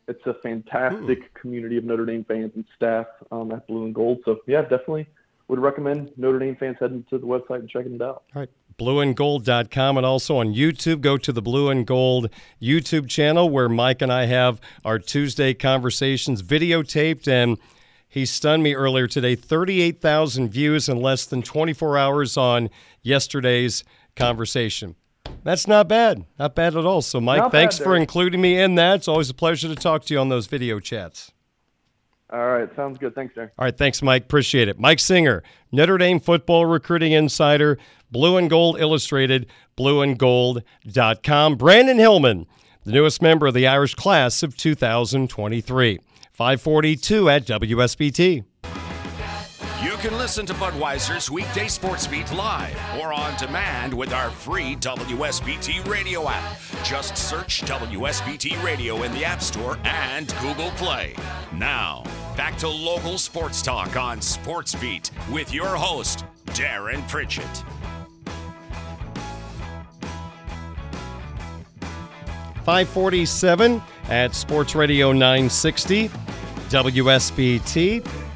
it's 0.07 0.25
a 0.25 0.33
fantastic 0.41 1.19
hmm. 1.19 1.39
community 1.39 1.77
of 1.77 1.83
Notre 1.83 2.05
Dame 2.05 2.25
fans 2.25 2.51
and 2.55 2.65
staff 2.75 3.05
um, 3.31 3.51
at 3.51 3.65
Blue 3.67 3.85
and 3.85 3.95
Gold. 3.95 4.19
So 4.25 4.39
yeah, 4.47 4.61
definitely 4.61 5.07
would 5.47 5.59
recommend 5.59 6.11
Notre 6.17 6.39
Dame 6.39 6.55
fans 6.55 6.77
heading 6.79 7.05
to 7.09 7.17
the 7.17 7.27
website 7.27 7.59
and 7.59 7.69
checking 7.69 7.95
it 7.95 8.01
out. 8.01 8.23
All 8.33 8.41
right. 8.41 8.49
Blueandgold.com 8.79 9.97
and 9.97 10.05
also 10.05 10.37
on 10.37 10.53
YouTube. 10.53 11.01
Go 11.01 11.17
to 11.17 11.31
the 11.31 11.41
Blue 11.41 11.69
and 11.69 11.85
Gold 11.85 12.29
YouTube 12.61 13.09
channel 13.09 13.49
where 13.49 13.67
Mike 13.67 14.01
and 14.01 14.11
I 14.13 14.25
have 14.25 14.61
our 14.85 14.97
Tuesday 14.97 15.53
conversations 15.53 16.41
videotaped 16.41 17.27
and 17.27 17.57
he 18.07 18.25
stunned 18.25 18.63
me 18.63 18.73
earlier 18.73 19.07
today. 19.07 19.35
38,000 19.35 20.49
views 20.49 20.87
in 20.87 21.01
less 21.01 21.25
than 21.25 21.41
24 21.41 21.97
hours 21.97 22.37
on 22.37 22.69
yesterday's 23.01 23.83
conversation. 24.15 24.95
That's 25.43 25.67
not 25.67 25.87
bad. 25.87 26.25
Not 26.37 26.55
bad 26.55 26.75
at 26.75 26.85
all. 26.85 27.01
So, 27.01 27.19
Mike, 27.19 27.39
not 27.39 27.51
thanks 27.51 27.77
for 27.77 27.95
including 27.95 28.41
me 28.41 28.59
in 28.59 28.75
that. 28.75 28.97
It's 28.97 29.07
always 29.07 29.29
a 29.29 29.33
pleasure 29.33 29.67
to 29.67 29.75
talk 29.75 30.05
to 30.05 30.13
you 30.13 30.19
on 30.19 30.29
those 30.29 30.47
video 30.47 30.79
chats. 30.79 31.31
All 32.31 32.47
right. 32.47 32.69
Sounds 32.75 32.97
good. 32.97 33.13
Thanks, 33.13 33.35
Darin. 33.35 33.49
All 33.57 33.65
right. 33.65 33.77
Thanks, 33.77 34.01
Mike. 34.01 34.23
Appreciate 34.23 34.67
it. 34.67 34.79
Mike 34.79 34.99
Singer, 34.99 35.43
Notre 35.71 35.97
Dame 35.97 36.19
football 36.19 36.65
recruiting 36.65 37.11
insider, 37.11 37.77
Blue 38.09 38.37
and 38.37 38.49
Gold 38.49 38.79
Illustrated, 38.79 39.47
blueandgold.com. 39.77 41.57
Brandyn 41.57 41.97
Hillman, 41.97 42.45
the 42.83 42.91
newest 42.91 43.21
member 43.21 43.47
of 43.47 43.53
the 43.53 43.67
Irish 43.67 43.95
class 43.95 44.43
of 44.43 44.55
2023. 44.55 45.99
542 46.31 47.29
at 47.29 47.45
WSBT. 47.45 48.45
You 50.01 50.09
can 50.09 50.17
listen 50.17 50.47
to 50.47 50.55
Budweiser's 50.55 51.29
weekday 51.29 51.67
sports 51.67 52.07
beat 52.07 52.33
live 52.33 52.75
or 52.99 53.13
on 53.13 53.37
demand 53.37 53.93
with 53.93 54.13
our 54.13 54.31
free 54.31 54.75
WSBT 54.77 55.87
radio 55.87 56.27
app. 56.27 56.59
Just 56.83 57.15
search 57.15 57.61
WSBT 57.61 58.63
Radio 58.63 59.03
in 59.03 59.11
the 59.11 59.23
App 59.23 59.43
Store 59.43 59.77
and 59.83 60.33
Google 60.41 60.71
Play. 60.71 61.15
Now, 61.53 62.01
back 62.35 62.57
to 62.57 62.67
local 62.67 63.19
sports 63.19 63.61
talk 63.61 63.95
on 63.95 64.19
Sports 64.21 64.73
Beat 64.73 65.11
with 65.31 65.53
your 65.53 65.67
host, 65.67 66.25
Darin 66.55 67.03
Pritchett. 67.03 67.63
547 72.65 73.79
at 74.09 74.33
Sports 74.33 74.73
Radio 74.73 75.11
960, 75.11 76.09
WSBT. 76.69 78.30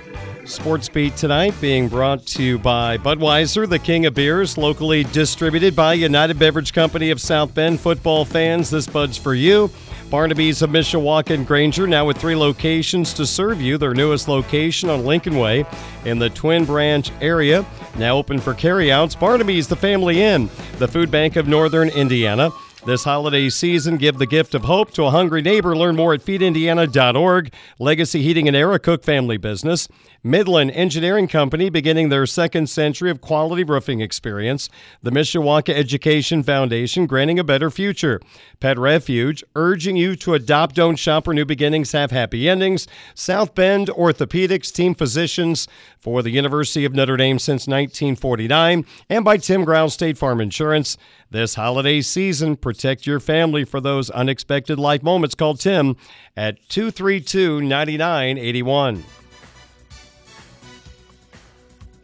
Sports 0.45 0.89
Beat 0.89 1.15
tonight 1.15 1.55
being 1.59 1.89
brought 1.89 2.23
to 2.27 2.43
you 2.43 2.59
by 2.59 2.97
Budweiser, 2.97 3.67
the 3.67 3.79
king 3.79 4.05
of 4.05 4.13
beers, 4.13 4.59
locally 4.59 5.03
distributed 5.05 5.75
by 5.75 5.93
United 5.93 6.37
Beverage 6.37 6.71
Company 6.71 7.09
of 7.09 7.19
South 7.19 7.53
Bend. 7.55 7.79
Football 7.79 8.25
fans, 8.25 8.69
this 8.69 8.85
Bud's 8.85 9.17
for 9.17 9.33
you. 9.33 9.71
Barnaby's 10.11 10.61
of 10.61 10.69
Mishawaka 10.69 11.31
and 11.31 11.47
Granger, 11.47 11.87
now 11.87 12.05
with 12.05 12.17
three 12.17 12.35
locations 12.35 13.11
to 13.13 13.25
serve 13.25 13.59
you. 13.59 13.79
Their 13.79 13.95
newest 13.95 14.27
location 14.27 14.87
on 14.89 15.03
Lincoln 15.03 15.37
Way 15.37 15.65
in 16.05 16.19
the 16.19 16.29
Twin 16.29 16.63
Branch 16.63 17.11
area, 17.21 17.65
now 17.97 18.15
open 18.15 18.39
for 18.39 18.53
carryouts. 18.53 19.15
Barnaby's, 19.15 19.67
the 19.67 19.75
family 19.75 20.21
inn, 20.21 20.49
the 20.77 20.87
food 20.87 21.09
bank 21.09 21.37
of 21.37 21.47
Northern 21.47 21.89
Indiana. 21.89 22.51
This 22.85 23.03
holiday 23.03 23.49
season, 23.49 23.97
give 23.97 24.19
the 24.19 24.27
gift 24.27 24.53
of 24.53 24.65
hope 24.65 24.91
to 24.91 25.05
a 25.05 25.09
hungry 25.09 25.41
neighbor. 25.41 25.75
Learn 25.75 25.95
more 25.95 26.13
at 26.13 26.23
feedindiana.org. 26.23 27.51
Legacy 27.79 28.21
Heating 28.21 28.47
and 28.47 28.55
Air, 28.55 28.73
a 28.73 28.79
Cook 28.79 29.03
family 29.03 29.37
business. 29.37 29.87
Midland 30.21 30.69
Engineering 30.71 31.27
Company 31.27 31.69
beginning 31.71 32.09
their 32.09 32.27
second 32.27 32.67
century 32.67 33.09
of 33.09 33.21
quality 33.21 33.63
roofing 33.63 34.01
experience. 34.01 34.69
The 35.01 35.11
Mishawaka 35.11 35.73
Education 35.73 36.43
Foundation 36.43 37.07
granting 37.07 37.39
a 37.39 37.43
better 37.43 37.71
future. 37.71 38.21
Pet 38.59 38.77
Refuge 38.77 39.43
urging 39.55 39.95
you 39.95 40.15
to 40.17 40.35
adopt, 40.35 40.75
don't 40.75 40.95
shop, 40.95 41.27
or 41.27 41.33
new 41.33 41.45
beginnings 41.45 41.91
have 41.91 42.11
happy 42.11 42.47
endings. 42.47 42.87
South 43.15 43.55
Bend 43.55 43.87
Orthopedics 43.89 44.71
Team 44.71 44.93
Physicians 44.93 45.67
for 45.99 46.21
the 46.21 46.31
University 46.31 46.85
of 46.85 46.93
Notre 46.93 47.17
Dame 47.17 47.39
since 47.39 47.67
1949. 47.67 48.85
And 49.09 49.25
by 49.25 49.37
Tim 49.37 49.63
Growl 49.63 49.89
State 49.89 50.19
Farm 50.19 50.39
Insurance. 50.39 50.97
This 51.31 51.55
holiday 51.55 52.01
season, 52.01 52.55
protect 52.55 53.07
your 53.07 53.19
family 53.19 53.65
for 53.65 53.81
those 53.81 54.09
unexpected 54.09 54.77
life 54.79 55.01
moments. 55.03 55.35
Call 55.35 55.55
Tim 55.55 55.97
at 56.37 56.57
232 56.69 57.61
9981. 57.61 59.03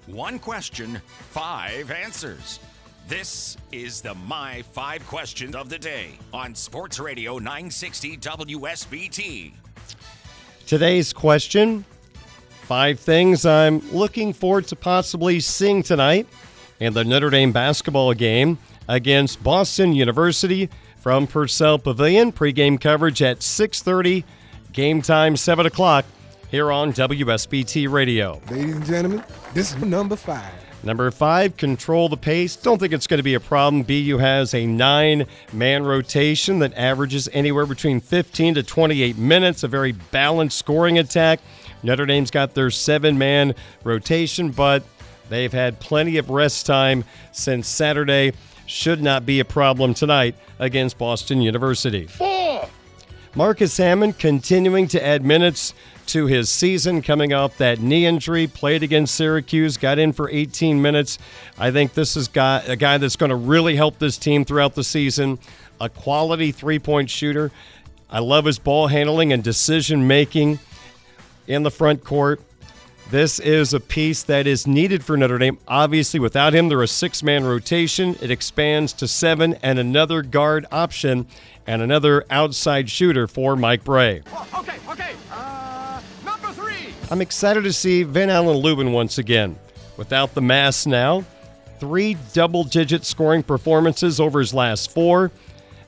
One 0.07 0.39
question, 0.39 0.99
five 1.29 1.91
answers. 1.91 2.59
This 3.07 3.57
is 3.71 4.01
the 4.01 4.15
My 4.15 4.61
Five 4.73 5.05
Questions 5.07 5.55
of 5.55 5.69
the 5.69 5.77
Day 5.77 6.17
on 6.33 6.55
Sports 6.55 6.99
Radio 6.99 7.37
960 7.37 8.17
WSBT. 8.17 9.53
Today's 10.65 11.13
question 11.13 11.85
Five 12.63 12.99
things 12.99 13.45
I'm 13.45 13.79
looking 13.91 14.31
forward 14.31 14.65
to 14.67 14.77
possibly 14.77 15.41
seeing 15.41 15.83
tonight 15.83 16.25
in 16.79 16.93
the 16.93 17.03
Notre 17.03 17.29
Dame 17.29 17.51
basketball 17.51 18.13
game 18.13 18.57
against 18.87 19.43
Boston 19.43 19.93
University 19.93 20.69
from 20.97 21.27
Purcell 21.27 21.79
Pavilion. 21.79 22.31
Pregame 22.31 22.79
coverage 22.79 23.21
at 23.21 23.39
6:30. 23.39 24.23
Game 24.73 25.01
time 25.01 25.35
7 25.35 25.65
o'clock 25.65 26.05
here 26.49 26.71
on 26.71 26.93
WSBT 26.93 27.91
Radio. 27.91 28.41
Ladies 28.49 28.75
and 28.75 28.85
gentlemen, 28.85 29.23
this 29.53 29.73
is 29.73 29.81
number 29.83 30.15
five. 30.15 30.53
Number 30.83 31.11
five, 31.11 31.57
control 31.57 32.09
the 32.09 32.17
pace. 32.17 32.55
Don't 32.55 32.79
think 32.79 32.91
it's 32.91 33.05
going 33.05 33.19
to 33.19 33.23
be 33.23 33.35
a 33.35 33.39
problem. 33.39 33.83
BU 33.83 34.17
has 34.17 34.53
a 34.55 34.65
nine 34.65 35.27
man 35.53 35.83
rotation 35.83 36.59
that 36.59 36.73
averages 36.75 37.29
anywhere 37.33 37.67
between 37.67 37.99
15 37.99 38.55
to 38.55 38.63
28 38.63 39.17
minutes, 39.17 39.63
a 39.63 39.67
very 39.67 39.91
balanced 39.91 40.57
scoring 40.57 40.97
attack. 40.97 41.39
Notre 41.83 42.05
Dame's 42.07 42.31
got 42.31 42.55
their 42.55 42.71
seven 42.71 43.17
man 43.17 43.53
rotation, 43.83 44.49
but 44.49 44.83
they've 45.29 45.53
had 45.53 45.79
plenty 45.79 46.17
of 46.17 46.31
rest 46.31 46.65
time 46.65 47.03
since 47.31 47.67
Saturday. 47.67 48.33
Should 48.71 49.03
not 49.03 49.25
be 49.25 49.41
a 49.41 49.45
problem 49.45 49.93
tonight 49.93 50.33
against 50.57 50.97
Boston 50.97 51.41
University. 51.41 52.07
Four. 52.07 52.69
Marcus 53.35 53.75
Hammond 53.75 54.17
continuing 54.17 54.87
to 54.87 55.05
add 55.05 55.25
minutes 55.25 55.73
to 56.07 56.25
his 56.25 56.49
season 56.49 57.01
coming 57.01 57.33
off 57.33 57.57
that 57.57 57.81
knee 57.81 58.05
injury, 58.05 58.47
played 58.47 58.81
against 58.81 59.15
Syracuse, 59.15 59.75
got 59.75 59.99
in 59.99 60.13
for 60.13 60.29
18 60.29 60.81
minutes. 60.81 61.19
I 61.59 61.71
think 61.71 61.95
this 61.95 62.15
is 62.15 62.29
got 62.29 62.69
a 62.69 62.77
guy 62.77 62.97
that's 62.97 63.17
going 63.17 63.31
to 63.31 63.35
really 63.35 63.75
help 63.75 63.99
this 63.99 64.17
team 64.17 64.45
throughout 64.45 64.73
the 64.73 64.85
season. 64.85 65.37
A 65.81 65.89
quality 65.89 66.53
three 66.53 66.79
point 66.79 67.09
shooter. 67.09 67.51
I 68.09 68.19
love 68.19 68.45
his 68.45 68.57
ball 68.57 68.87
handling 68.87 69.33
and 69.33 69.43
decision 69.43 70.07
making 70.07 70.59
in 71.45 71.63
the 71.63 71.71
front 71.71 72.05
court. 72.05 72.41
This 73.11 73.39
is 73.39 73.73
a 73.73 73.81
piece 73.81 74.23
that 74.23 74.47
is 74.47 74.65
needed 74.65 75.03
for 75.03 75.17
Notre 75.17 75.37
Dame. 75.37 75.57
Obviously, 75.67 76.17
without 76.17 76.55
him, 76.55 76.69
they're 76.69 76.81
a 76.81 76.87
six 76.87 77.21
man 77.21 77.43
rotation. 77.43 78.15
It 78.21 78.31
expands 78.31 78.93
to 78.93 79.07
seven 79.07 79.55
and 79.61 79.77
another 79.77 80.21
guard 80.21 80.65
option 80.71 81.27
and 81.67 81.81
another 81.81 82.23
outside 82.29 82.89
shooter 82.89 83.27
for 83.27 83.57
Mike 83.57 83.83
Brey. 83.83 84.21
Okay, 84.55 84.77
okay. 84.89 85.11
Uh, 85.29 86.01
number 86.23 86.53
three. 86.53 86.93
I'm 87.11 87.19
excited 87.19 87.65
to 87.65 87.73
see 87.73 88.03
Ven-Allen 88.03 88.55
Lubin 88.55 88.93
once 88.93 89.17
again. 89.17 89.57
Without 89.97 90.33
the 90.33 90.41
mass 90.41 90.85
now, 90.85 91.25
three 91.81 92.15
double 92.31 92.63
digit 92.63 93.03
scoring 93.03 93.43
performances 93.43 94.21
over 94.21 94.39
his 94.39 94.53
last 94.53 94.89
four, 94.89 95.31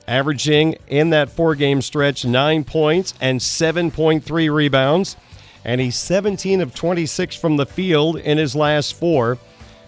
averaging 0.06 0.76
in 0.88 1.08
that 1.08 1.30
four 1.30 1.54
game 1.54 1.80
stretch 1.80 2.26
nine 2.26 2.64
points 2.64 3.14
and 3.22 3.40
7.3 3.40 4.54
rebounds. 4.54 5.16
And 5.64 5.80
he's 5.80 5.96
17 5.96 6.60
of 6.60 6.74
26 6.74 7.36
from 7.36 7.56
the 7.56 7.66
field 7.66 8.16
in 8.16 8.38
his 8.38 8.54
last 8.54 8.94
four. 8.94 9.38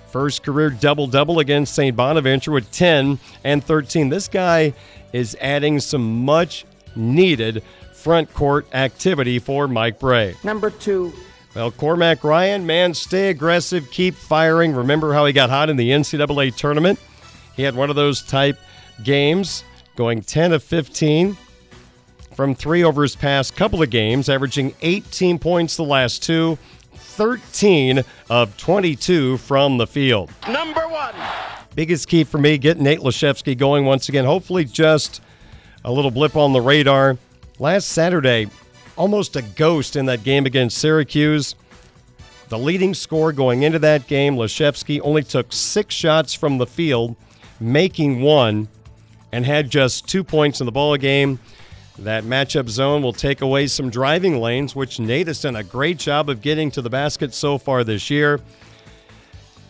First 0.09 0.43
career 0.43 0.71
double 0.71 1.07
double 1.07 1.41
against 1.41 1.75
St. 1.75 1.95
Bonaventure 1.95 2.53
with 2.53 2.71
10 2.71 3.19
and 3.45 3.63
13. 3.63 4.09
This 4.09 4.29
guy 4.29 4.73
is 5.13 5.37
adding 5.41 5.81
some 5.81 6.25
much 6.25 6.65
needed 6.95 7.63
front 7.93 8.33
court 8.33 8.67
activity 8.73 9.39
for 9.39 9.69
Mike 9.69 9.99
Brey. 9.99 10.35
Number 10.45 10.71
two. 10.71 11.13
Well, 11.55 11.71
Cormac 11.71 12.23
Ryan, 12.23 12.67
man, 12.67 12.93
stay 12.95 13.31
aggressive, 13.31 13.91
keep 13.91 14.15
firing. 14.15 14.75
Remember 14.75 15.15
how 15.15 15.25
he 15.25 15.33
got 15.33 15.51
hot 15.51 15.71
in 15.71 15.77
the 15.77 15.91
NCAA 15.91 16.55
tournament? 16.55 16.99
He 17.55 17.63
had 17.63 17.75
one 17.75 17.89
of 17.89 17.97
those 17.97 18.23
type 18.23 18.59
games, 19.03 19.65
going 19.97 20.21
10 20.23 20.53
of 20.53 20.63
15 20.63 21.37
from 22.37 22.55
three 22.55 22.85
over 22.85 23.01
his 23.01 23.17
past 23.17 23.57
couple 23.57 23.83
of 23.83 23.89
games, 23.89 24.29
averaging 24.29 24.75
18 24.83 25.39
points 25.39 25.75
the 25.75 25.83
last 25.83 26.23
two, 26.23 26.59
13 26.95 28.05
of 28.29 28.55
22 28.59 29.39
from 29.39 29.79
the 29.79 29.87
field. 29.87 30.31
Number 30.47 30.87
one. 30.87 31.15
Biggest 31.75 32.09
key 32.09 32.25
for 32.25 32.37
me, 32.37 32.59
getting 32.59 32.85
Nate 32.85 33.01
Laszewski 33.01 33.57
going 33.57 33.87
once 33.87 34.11
again. 34.11 34.27
Hopefully, 34.27 34.67
just 34.67 35.23
a 35.83 35.91
little 35.91 36.11
blip 36.11 36.37
on 36.37 36.53
the 36.53 36.61
radar. 36.61 37.17
Last 37.59 37.89
Saturday, 37.89 38.49
almost 38.97 39.35
a 39.37 39.43
ghost 39.43 39.97
in 39.97 40.05
that 40.07 40.23
game 40.23 40.45
against 40.45 40.77
Syracuse. 40.77 41.55
The 42.51 42.59
leading 42.59 42.93
scorer 42.93 43.33
going 43.33 43.63
into 43.63 43.79
that 43.79 44.07
game, 44.07 44.37
Laszewski, 44.37 45.01
only 45.03 45.23
took 45.23 45.55
six 45.55 45.95
shots 45.95 46.35
from 46.35 46.59
the 46.59 46.67
field, 46.67 47.17
making 47.61 48.21
one, 48.21 48.69
and 49.33 49.47
had 49.47 49.71
just 49.71 50.07
two 50.07 50.23
points 50.23 50.61
in 50.61 50.67
the 50.67 50.73
ball 50.73 50.99
game. 50.99 51.39
That 51.99 52.25
matchup 52.25 52.69
zone 52.69 53.03
will 53.03 53.13
take 53.13 53.41
away 53.41 53.67
some 53.69 53.89
driving 53.89 54.41
lanes, 54.41 54.77
which 54.77 55.01
Nate 55.01 55.29
has 55.29 55.41
done 55.41 55.57
a 55.57 55.63
great 55.63 55.99
job 55.99 56.29
of 56.29 56.43
getting 56.43 56.71
to 56.73 56.83
the 56.83 56.91
basket 56.91 57.33
so 57.33 57.57
far 57.57 57.85
this 57.85 58.11
year. 58.11 58.41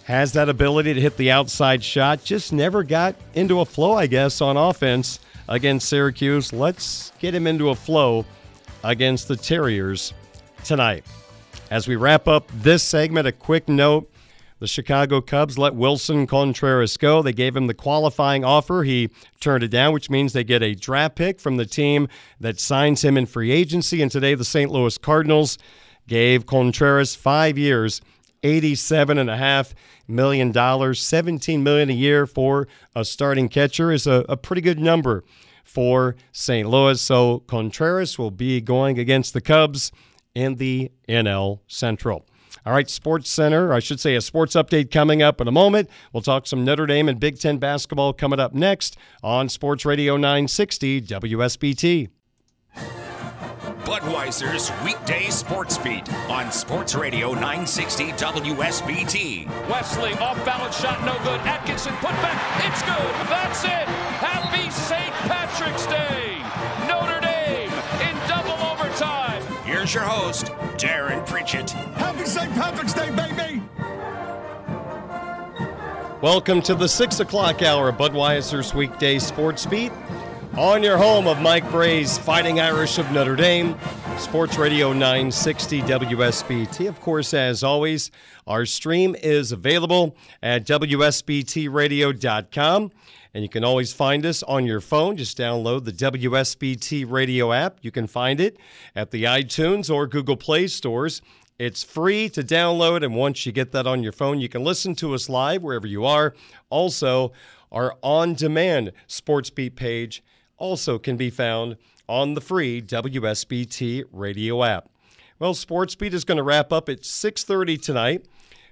Has 0.05 0.33
that 0.33 0.49
ability 0.49 0.95
to 0.95 1.01
hit 1.01 1.16
the 1.16 1.31
outside 1.31 1.83
shot, 1.83 2.22
just 2.24 2.53
never 2.53 2.83
got 2.83 3.14
into 3.35 3.61
a 3.61 3.64
flow, 3.64 3.95
I 3.95 4.07
guess, 4.07 4.41
on 4.41 4.57
offense 4.57 5.20
against 5.49 5.89
Syracuse. 5.89 6.53
Let's 6.53 7.12
get 7.18 7.35
him 7.35 7.47
into 7.47 7.70
a 7.70 7.74
flow 7.74 8.24
against 8.83 9.29
the 9.29 9.37
Terriers 9.37 10.12
tonight. 10.64 11.05
As 11.70 11.89
we 11.89 11.97
wrap 11.97 12.29
up 12.29 12.51
this 12.55 12.83
segment, 12.83 13.27
a 13.27 13.33
quick 13.33 13.68
note. 13.68 14.11
The 14.59 14.67
Chicago 14.67 15.21
Cubs 15.21 15.59
let 15.59 15.75
Willson 15.75 16.27
Contreras 16.27 16.97
go. 16.97 17.21
They 17.21 17.35
gave 17.35 17.55
him 17.55 17.67
the 17.67 17.75
qualifying 17.75 18.43
offer. 18.43 18.85
He 18.85 19.11
turned 19.39 19.63
it 19.63 19.69
down, 19.69 19.93
which 19.93 20.09
means 20.09 20.33
they 20.33 20.45
get 20.45 20.63
a 20.63 20.75
draft 20.75 21.17
pick 21.17 21.41
from 21.41 21.59
the 21.59 21.67
team 21.67 22.09
that 22.41 22.59
signs 22.59 23.05
him 23.05 23.19
in 23.19 23.27
free 23.27 23.51
agency. 23.51 24.01
And 24.01 24.11
today, 24.11 24.35
the 24.35 24.47
St. 24.47 24.71
Louis 24.71 24.97
Cardinals 24.97 25.59
gave 26.09 26.47
Contreras 26.47 27.15
five 27.15 27.59
years, 27.59 28.01
$87.5 28.43 29.75
million, 30.09 30.95
17 30.95 31.63
million 31.63 31.91
a 31.91 31.93
year 31.93 32.27
for 32.27 32.67
a 32.95 33.05
starting 33.05 33.51
catcher 33.51 33.93
is 33.93 34.07
a, 34.07 34.25
a 34.27 34.39
pretty 34.39 34.63
good 34.63 34.79
number 34.79 35.23
for 35.65 36.17
St. 36.33 36.67
Louis. 36.67 36.99
So 36.99 37.41
Contreras 37.41 38.19
will 38.19 38.31
be 38.31 38.63
going 38.63 38.99
against 38.99 39.35
the 39.35 39.43
Cubs 39.43 39.93
in 40.35 40.55
the 40.55 40.93
NL 41.09 41.61
Central. 41.67 42.25
All 42.65 42.73
right, 42.73 42.89
Sports 42.89 43.31
Center, 43.31 43.73
I 43.73 43.79
should 43.79 44.01
say 44.01 44.15
a 44.15 44.21
sports 44.21 44.55
update 44.55 44.91
coming 44.91 45.23
up 45.23 45.41
in 45.41 45.49
a 45.49 45.53
moment. 45.53 45.89
We'll 46.13 46.23
talk 46.23 46.47
some 46.47 46.65
Notre 46.65 46.87
Dame 46.87 47.09
and 47.09 47.21
Big 47.21 47.39
Ten 47.39 47.59
basketball 47.59 48.13
coming 48.13 48.41
up 48.41 48.55
next 48.55 48.97
on 49.23 49.49
Sports 49.49 49.85
Radio 49.85 50.17
960 50.17 51.03
WSBT. 51.03 52.09
Budweiser's 53.85 54.73
weekday 54.85 55.31
sports 55.31 55.79
beat 55.79 56.13
on 56.29 56.51
Sports 56.51 56.97
Radio 56.97 57.33
960 57.35 58.09
WSBT. 58.13 59.47
Wesley 59.69 60.13
off 60.15 60.45
balance 60.45 60.81
shot, 60.81 61.05
no 61.05 61.17
good. 61.23 61.41
Atkinson 61.47 61.95
put 61.95 62.11
back, 62.11 62.67
it's 62.67 62.83
good. 62.83 63.29
That's 63.31 63.63
it. 63.65 63.87
Happy 64.19 64.69
St. 64.71 65.13
Patrick's 65.31 65.87
Day. 65.87 66.36
Overtime. 69.87 69.87
Here's 69.87 69.95
your 69.95 70.03
host, 70.03 70.53
Darin 70.78 71.24
Pritchett. 71.24 71.70
Happy 71.70 72.24
St. 72.24 72.53
Patrick's 72.55 72.93
Day, 72.93 73.11
baby. 73.11 73.62
Welcome 76.20 76.61
to 76.62 76.74
the 76.74 76.89
6 76.89 77.20
o'clock 77.20 77.62
hour 77.62 77.91
of 77.91 77.97
Budweiser's 77.97 78.74
weekday 78.74 79.18
sports 79.20 79.64
beat 79.64 79.93
on 80.59 80.83
your 80.83 80.97
home 80.97 81.27
of 81.27 81.43
Mike 81.43 81.71
Brey's 81.71 82.17
Fighting 82.17 82.61
Irish 82.61 82.97
of 82.99 83.13
Notre 83.13 83.37
Dame, 83.37 83.77
Sports 84.17 84.57
Radio 84.57 84.95
960 84.95 85.83
WSBT. 85.83 86.89
Of 86.89 86.99
course, 87.03 87.35
as 87.35 87.63
always, 87.63 88.11
our 88.47 88.65
stream 88.65 89.15
is 89.23 89.53
available 89.53 90.17
at 90.43 90.67
WSBTradio.com. 90.67 92.91
And 93.35 93.43
you 93.43 93.51
can 93.51 93.65
always 93.65 93.93
find 93.93 94.25
us 94.25 94.43
on 94.45 94.65
your 94.65 94.81
phone. 94.81 95.19
Just 95.19 95.37
download 95.37 95.85
the 95.85 95.93
WSBT 95.93 97.05
radio 97.11 97.53
app. 97.53 97.77
You 97.83 97.91
can 97.91 98.07
find 98.07 98.41
it 98.41 98.57
at 98.95 99.11
the 99.11 99.25
iTunes 99.25 99.95
or 99.95 100.07
Google 100.07 100.39
Play 100.39 100.69
stores. 100.69 101.21
It's 101.59 101.85
free 101.85 102.31
to 102.31 102.43
download, 102.43 103.05
and 103.05 103.15
once 103.15 103.45
you 103.45 103.53
get 103.53 103.73
that 103.73 103.87
on 103.87 104.03
your 104.03 104.13
phone, 104.13 104.41
you 104.41 104.49
can 104.49 104.65
listen 104.65 104.95
to 104.97 105.13
us 105.13 105.29
live 105.29 105.63
wherever 105.63 105.87
you 105.87 106.07
are. 106.07 106.35
Also, 106.71 107.33
our 107.71 107.95
on 108.03 108.33
demand 108.35 108.93
Sports 109.07 109.51
Beat 109.51 109.77
page 109.77 110.23
also 110.59 110.99
can 110.99 111.17
be 111.17 111.31
found 111.31 111.77
on 112.09 112.35
the 112.35 112.41
free 112.41 112.81
WSBT 112.81 114.05
radio 114.13 114.63
app. 114.65 114.89
Well, 115.39 115.55
Sports 115.55 115.95
Beat 115.95 116.15
is 116.15 116.25
going 116.25 116.39
to 116.39 116.43
wrap 116.43 116.73
up 116.73 116.89
at 116.89 117.03
6:30 117.03 117.81
tonight 117.83 118.27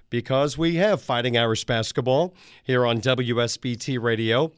because 0.09 0.57
we 0.57 0.75
have 0.75 1.01
Fighting 1.01 1.37
Irish 1.37 1.65
basketball 1.65 2.33
here 2.63 2.85
on 2.85 3.01
WSBT 3.01 4.01
Radio. 4.01 4.51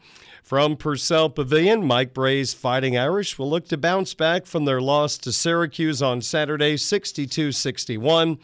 From 0.44 0.78
Purcell 0.78 1.30
Pavilion, 1.30 1.86
Mike 1.86 2.14
Brey's 2.14 2.54
Fighting 2.54 2.98
Irish 2.98 3.38
will 3.38 3.50
look 3.50 3.68
to 3.68 3.78
bounce 3.78 4.14
back 4.14 4.46
from 4.46 4.64
their 4.64 4.80
loss 4.80 5.18
to 5.18 5.34
Syracuse 5.34 6.02
on 6.02 6.22
Saturday, 6.22 6.78
62 6.78 7.52
61, 7.52 8.38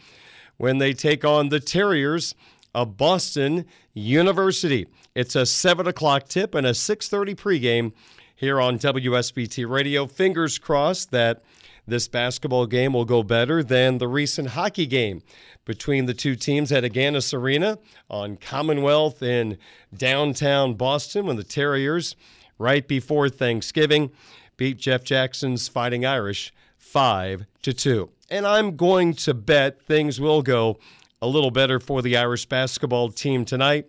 when 0.58 0.76
they 0.76 0.92
take 0.92 1.24
on 1.24 1.48
the 1.48 1.60
Terriers 1.60 2.34
of 2.74 2.98
Boston 2.98 3.64
University. 3.94 4.86
It's 5.14 5.34
a 5.34 5.46
7 5.46 5.86
o'clock 5.86 6.28
tip 6.28 6.54
and 6.54 6.66
a 6.66 6.72
6.30 6.72 7.34
pregame 7.36 7.92
here 8.36 8.60
on 8.60 8.78
WSBT 8.78 9.68
Radio. 9.68 10.06
Fingers 10.06 10.58
crossed 10.58 11.10
that 11.10 11.42
this 11.86 12.08
basketball 12.08 12.66
game 12.66 12.92
will 12.92 13.04
go 13.04 13.22
better 13.22 13.62
than 13.62 13.98
the 13.98 14.08
recent 14.08 14.50
hockey 14.50 14.86
game 14.86 15.22
between 15.64 16.06
the 16.06 16.14
two 16.14 16.34
teams 16.34 16.72
at 16.72 16.84
Agganis 16.84 17.34
Arena 17.34 17.78
on 18.08 18.36
Commonwealth 18.36 19.22
in 19.22 19.58
downtown 19.94 20.74
Boston 20.74 21.26
when 21.26 21.36
the 21.36 21.44
Terriers, 21.44 22.16
right 22.58 22.86
before 22.86 23.28
Thanksgiving, 23.28 24.10
beat 24.56 24.78
Jeff 24.78 25.04
Jackson's 25.04 25.68
Fighting 25.68 26.06
Irish 26.06 26.52
5 26.78 27.46
to 27.62 27.72
2. 27.72 28.10
And 28.30 28.46
I'm 28.46 28.76
going 28.76 29.14
to 29.14 29.34
bet 29.34 29.82
things 29.82 30.20
will 30.20 30.42
go 30.42 30.78
a 31.20 31.26
little 31.26 31.50
better 31.50 31.80
for 31.80 32.02
the 32.02 32.16
Irish 32.16 32.46
basketball 32.46 33.10
team 33.10 33.44
tonight. 33.44 33.86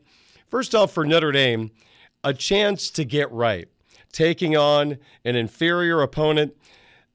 First 0.50 0.76
off, 0.76 0.92
for 0.92 1.06
Notre 1.06 1.32
Dame, 1.32 1.72
a 2.24 2.34
chance 2.34 2.90
to 2.92 3.06
get 3.06 3.32
right, 3.32 3.68
taking 4.16 4.56
on 4.56 4.98
an 5.26 5.36
inferior 5.36 6.02
opponent. 6.02 6.56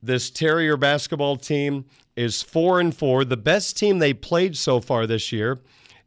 This 0.03 0.31
Terrier 0.31 0.77
basketball 0.77 1.37
team 1.37 1.87
is 2.15 2.43
four 2.43 2.79
and 2.79 2.95
four. 2.95 3.25
The 3.25 3.39
best 3.39 3.77
team 3.77 3.99
they 3.99 4.13
played 4.13 4.57
so 4.57 4.81
far 4.81 5.07
this 5.07 5.33
year 5.33 5.59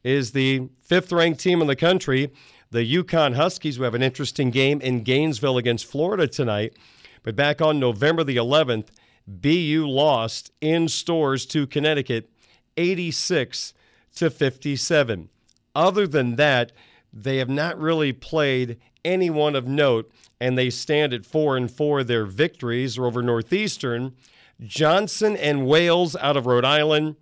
is 0.04 0.32
the 0.32 0.70
fifth 0.82 1.12
ranked 1.12 1.40
team 1.40 1.62
in 1.62 1.68
the 1.68 1.76
country, 1.76 2.32
the 2.70 2.80
UConn 2.80 3.36
Huskies, 3.36 3.80
We 3.80 3.86
have 3.86 3.96
an 3.96 4.04
interesting 4.04 4.52
game 4.52 4.82
in 4.82 5.04
Gainesville 5.04 5.58
against 5.58 5.86
Florida 5.86 6.28
tonight. 6.28 6.78
But 7.24 7.36
back 7.36 7.62
on 7.62 7.80
November 7.80 8.24
the 8.24 8.38
11th, 8.38 8.90
BU 9.28 9.88
lost 9.88 10.52
in 10.62 10.88
Storrs 10.88 11.46
to 11.48 11.66
Connecticut 11.66 12.30
86 12.78 13.74
to 14.16 14.30
57. 14.30 15.30
Other 15.74 16.06
than 16.06 16.36
that, 16.36 16.72
they 17.12 17.38
have 17.38 17.50
not 17.50 17.80
really 17.80 18.14
played 18.14 18.80
anyone 19.06 19.56
of 19.56 19.68
note, 19.68 20.12
and 20.44 20.58
they 20.58 20.70
stand 20.70 21.14
at 21.14 21.26
four 21.26 21.56
and 21.56 21.72
four. 21.72 22.04
Their 22.04 22.26
victories 22.26 22.98
are 22.98 23.06
over 23.06 23.24
Northeastern, 23.24 24.14
Johnson 24.60 25.38
and 25.38 25.66
Wales 25.66 26.18
out 26.18 26.36
of 26.36 26.46
Rhode 26.46 26.66
Island, 26.66 27.16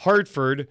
Hartford, 0.00 0.68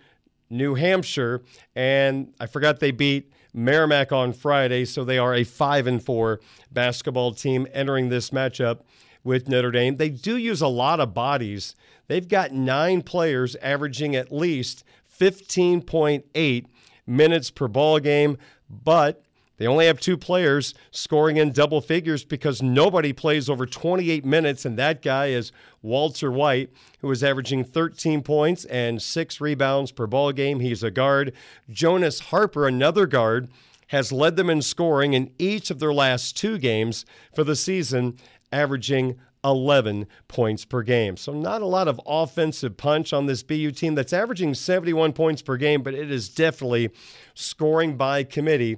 New 0.47 0.75
Hampshire, 0.75 1.41
and 1.75 2.35
I 2.39 2.45
forgot 2.45 2.79
they 2.79 2.91
beat 2.91 3.33
Merrimack 3.51 4.11
on 4.11 4.31
Friday, 4.31 4.85
so 4.85 5.03
they 5.03 5.17
are 5.17 5.33
a 5.33 5.43
five 5.43 5.87
and 5.87 6.01
four 6.01 6.39
basketball 6.71 7.31
team 7.31 7.65
entering 7.73 8.09
this 8.09 8.29
matchup 8.29 8.81
with 9.23 9.49
Notre 9.49 9.71
Dame. 9.71 9.97
They 9.97 10.09
do 10.09 10.37
use 10.37 10.61
a 10.61 10.67
lot 10.67 10.99
of 10.99 11.15
bodies. 11.15 11.73
They've 12.05 12.27
got 12.27 12.51
nine 12.51 13.01
players 13.01 13.55
averaging 13.55 14.15
at 14.15 14.31
least 14.31 14.83
15.8 15.19 16.65
minutes 17.07 17.49
per 17.49 17.67
ball 17.67 17.99
game 17.99 18.37
but 18.69 19.23
they 19.57 19.67
only 19.67 19.87
have 19.87 19.99
two 19.99 20.17
players 20.17 20.73
scoring 20.91 21.37
in 21.37 21.51
double 21.51 21.81
figures 21.81 22.23
because 22.23 22.61
nobody 22.61 23.11
plays 23.11 23.49
over 23.49 23.65
28 23.65 24.23
minutes, 24.23 24.65
and 24.65 24.77
that 24.77 25.01
guy 25.01 25.27
is 25.27 25.51
Walter 25.81 26.31
Whyte, 26.31 26.71
who 26.99 27.11
is 27.11 27.23
averaging 27.23 27.63
13 27.63 28.21
points 28.21 28.65
and 28.65 29.01
six 29.01 29.41
rebounds 29.41 29.91
per 29.91 30.07
ball 30.07 30.31
game. 30.31 30.59
He's 30.59 30.83
a 30.83 30.91
guard. 30.91 31.33
Jonas 31.69 32.19
Harper, 32.19 32.67
another 32.67 33.07
guard, 33.07 33.49
has 33.87 34.11
led 34.11 34.35
them 34.35 34.49
in 34.49 34.61
scoring 34.61 35.13
in 35.13 35.31
each 35.39 35.71
of 35.71 35.79
their 35.79 35.93
last 35.93 36.37
two 36.37 36.57
games 36.57 37.05
for 37.33 37.43
the 37.43 37.55
season, 37.55 38.17
averaging 38.51 39.17
11 39.43 40.07
points 40.27 40.65
per 40.65 40.83
game. 40.83 41.15
So, 41.15 41.31
not 41.31 41.61
a 41.61 41.65
lot 41.65 41.87
of 41.87 42.01
offensive 42.05 42.75
punch 42.75 43.13
on 43.13 43.27
this 43.27 43.43
BU 43.43 43.71
team 43.71 43.95
that's 43.95 44.13
averaging 44.13 44.53
71 44.53 45.13
points 45.13 45.41
per 45.41 45.57
game, 45.57 45.83
but 45.83 45.93
it 45.93 46.11
is 46.11 46.29
definitely 46.29 46.89
scoring 47.33 47.97
by 47.97 48.23
committee 48.23 48.77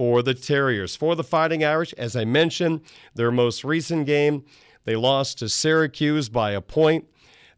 for 0.00 0.22
the 0.22 0.32
Terriers. 0.32 0.96
For 0.96 1.14
the 1.14 1.22
Fighting 1.22 1.62
Irish, 1.62 1.92
as 1.92 2.16
I 2.16 2.24
mentioned, 2.24 2.80
their 3.14 3.30
most 3.30 3.64
recent 3.64 4.06
game, 4.06 4.46
they 4.86 4.96
lost 4.96 5.40
to 5.40 5.48
Syracuse 5.50 6.30
by 6.30 6.52
a 6.52 6.62
point. 6.62 7.04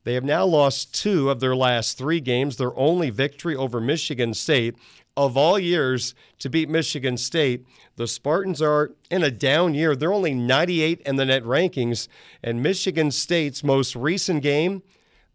They 0.03 0.14
have 0.14 0.24
now 0.24 0.45
lost 0.45 0.93
two 0.93 1.30
of 1.30 1.38
their 1.38 1.55
last 1.55 1.97
three 1.97 2.18
games. 2.18 2.57
Their 2.57 2.76
only 2.76 3.11
victory 3.11 3.55
over 3.55 3.80
Michigan 3.80 4.34
State 4.34 4.74
of 5.16 5.36
all 5.36 5.57
years 5.57 6.16
to 6.40 6.51
beat 6.51 6.68
Michigan 6.68 7.16
State. 7.16 7.64
The 7.95 8.09
Spartans 8.09 8.61
are 8.61 8.90
in 9.09 9.22
a 9.22 9.30
down 9.30 9.74
year. 9.74 9.95
They're 9.95 10.12
only 10.12 10.34
98 10.34 11.01
in 11.03 11.14
the 11.14 11.26
net 11.26 11.45
rankings. 11.45 12.09
And 12.43 12.61
Michigan 12.61 13.12
State's 13.12 13.62
most 13.62 13.95
recent 13.95 14.43
game, 14.43 14.82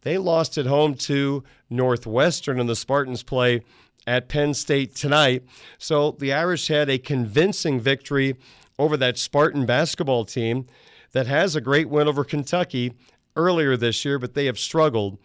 they 0.02 0.18
lost 0.18 0.58
at 0.58 0.66
home 0.66 0.96
to 0.96 1.46
Northwestern, 1.70 2.60
and 2.60 2.68
the 2.68 2.76
Spartans 2.76 3.24
play 3.24 3.62
at 4.08 4.30
Penn 4.30 4.54
State 4.54 4.96
tonight. 4.96 5.44
So 5.78 6.12
the 6.12 6.34
Irish 6.34 6.70
had 6.70 6.90
a 6.90 6.98
convincing 6.98 7.80
victory 7.80 8.36
over 8.80 8.96
that 8.98 9.18
Spartan 9.18 9.66
basketball 9.66 10.24
team 10.26 10.66
that 11.12 11.28
has 11.28 11.56
a 11.56 11.62
great 11.62 11.90
win 11.90 12.08
over 12.08 12.24
Kentucky 12.24 12.94
earlier 13.36 13.76
this 13.76 14.06
year, 14.06 14.18
but 14.18 14.34
they 14.34 14.46
have 14.46 14.58
struggled 14.58 15.18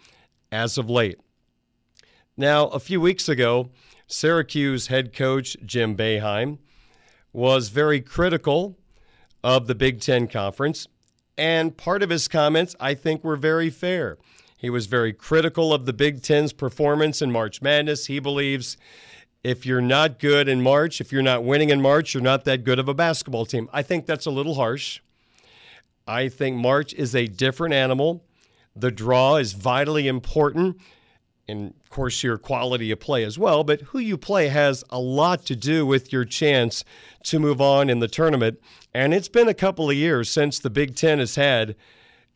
as 0.50 0.76
of 0.76 0.90
late. 0.90 1.18
Now, 2.36 2.66
a 2.68 2.80
few 2.80 3.00
weeks 3.00 3.28
ago, 3.28 3.70
Syracuse 4.06 4.88
head 4.88 5.14
coach 5.14 5.56
Jim 5.64 5.96
Boeheim 5.96 6.58
was 7.32 7.68
very 7.68 8.00
critical 8.00 8.76
of 9.44 9.66
the 9.66 9.74
Big 9.74 10.00
Ten 10.00 10.28
Conference, 10.28 10.86
and 11.38 11.76
part 11.76 12.02
of 12.02 12.10
his 12.10 12.28
comments 12.28 12.76
I 12.80 12.94
think 12.94 13.24
were 13.24 13.36
very 13.36 13.70
fair. 13.70 14.18
He 14.62 14.70
was 14.70 14.86
very 14.86 15.12
critical 15.12 15.74
of 15.74 15.86
the 15.86 15.92
Big 15.92 16.22
Ten's 16.22 16.52
performance 16.52 17.20
in 17.20 17.32
March 17.32 17.60
Madness. 17.60 18.06
He 18.06 18.20
believes 18.20 18.76
if 19.42 19.66
you're 19.66 19.80
not 19.80 20.20
good 20.20 20.48
in 20.48 20.62
March, 20.62 21.00
if 21.00 21.10
you're 21.10 21.20
not 21.20 21.42
winning 21.42 21.70
in 21.70 21.82
March, 21.82 22.14
you're 22.14 22.22
not 22.22 22.44
that 22.44 22.62
good 22.62 22.78
of 22.78 22.88
a 22.88 22.94
basketball 22.94 23.44
team. 23.44 23.68
I 23.72 23.82
think 23.82 24.06
that's 24.06 24.24
a 24.24 24.30
little 24.30 24.54
harsh. 24.54 25.00
I 26.06 26.28
think 26.28 26.56
March 26.56 26.94
is 26.94 27.12
a 27.16 27.26
different 27.26 27.74
animal. 27.74 28.24
The 28.76 28.92
draw 28.92 29.34
is 29.36 29.52
vitally 29.54 30.06
important 30.06 30.80
and 31.48 31.74
of 31.82 31.90
course 31.90 32.22
your 32.22 32.38
quality 32.38 32.92
of 32.92 33.00
play 33.00 33.24
as 33.24 33.36
well, 33.36 33.64
but 33.64 33.80
who 33.80 33.98
you 33.98 34.16
play 34.16 34.46
has 34.46 34.84
a 34.90 35.00
lot 35.00 35.44
to 35.46 35.56
do 35.56 35.84
with 35.84 36.12
your 36.12 36.24
chance 36.24 36.84
to 37.24 37.40
move 37.40 37.60
on 37.60 37.90
in 37.90 37.98
the 37.98 38.06
tournament. 38.06 38.60
And 38.94 39.12
it's 39.12 39.28
been 39.28 39.48
a 39.48 39.54
couple 39.54 39.90
of 39.90 39.96
years 39.96 40.30
since 40.30 40.60
the 40.60 40.70
Big 40.70 40.94
Ten 40.94 41.18
has 41.18 41.34
had 41.34 41.74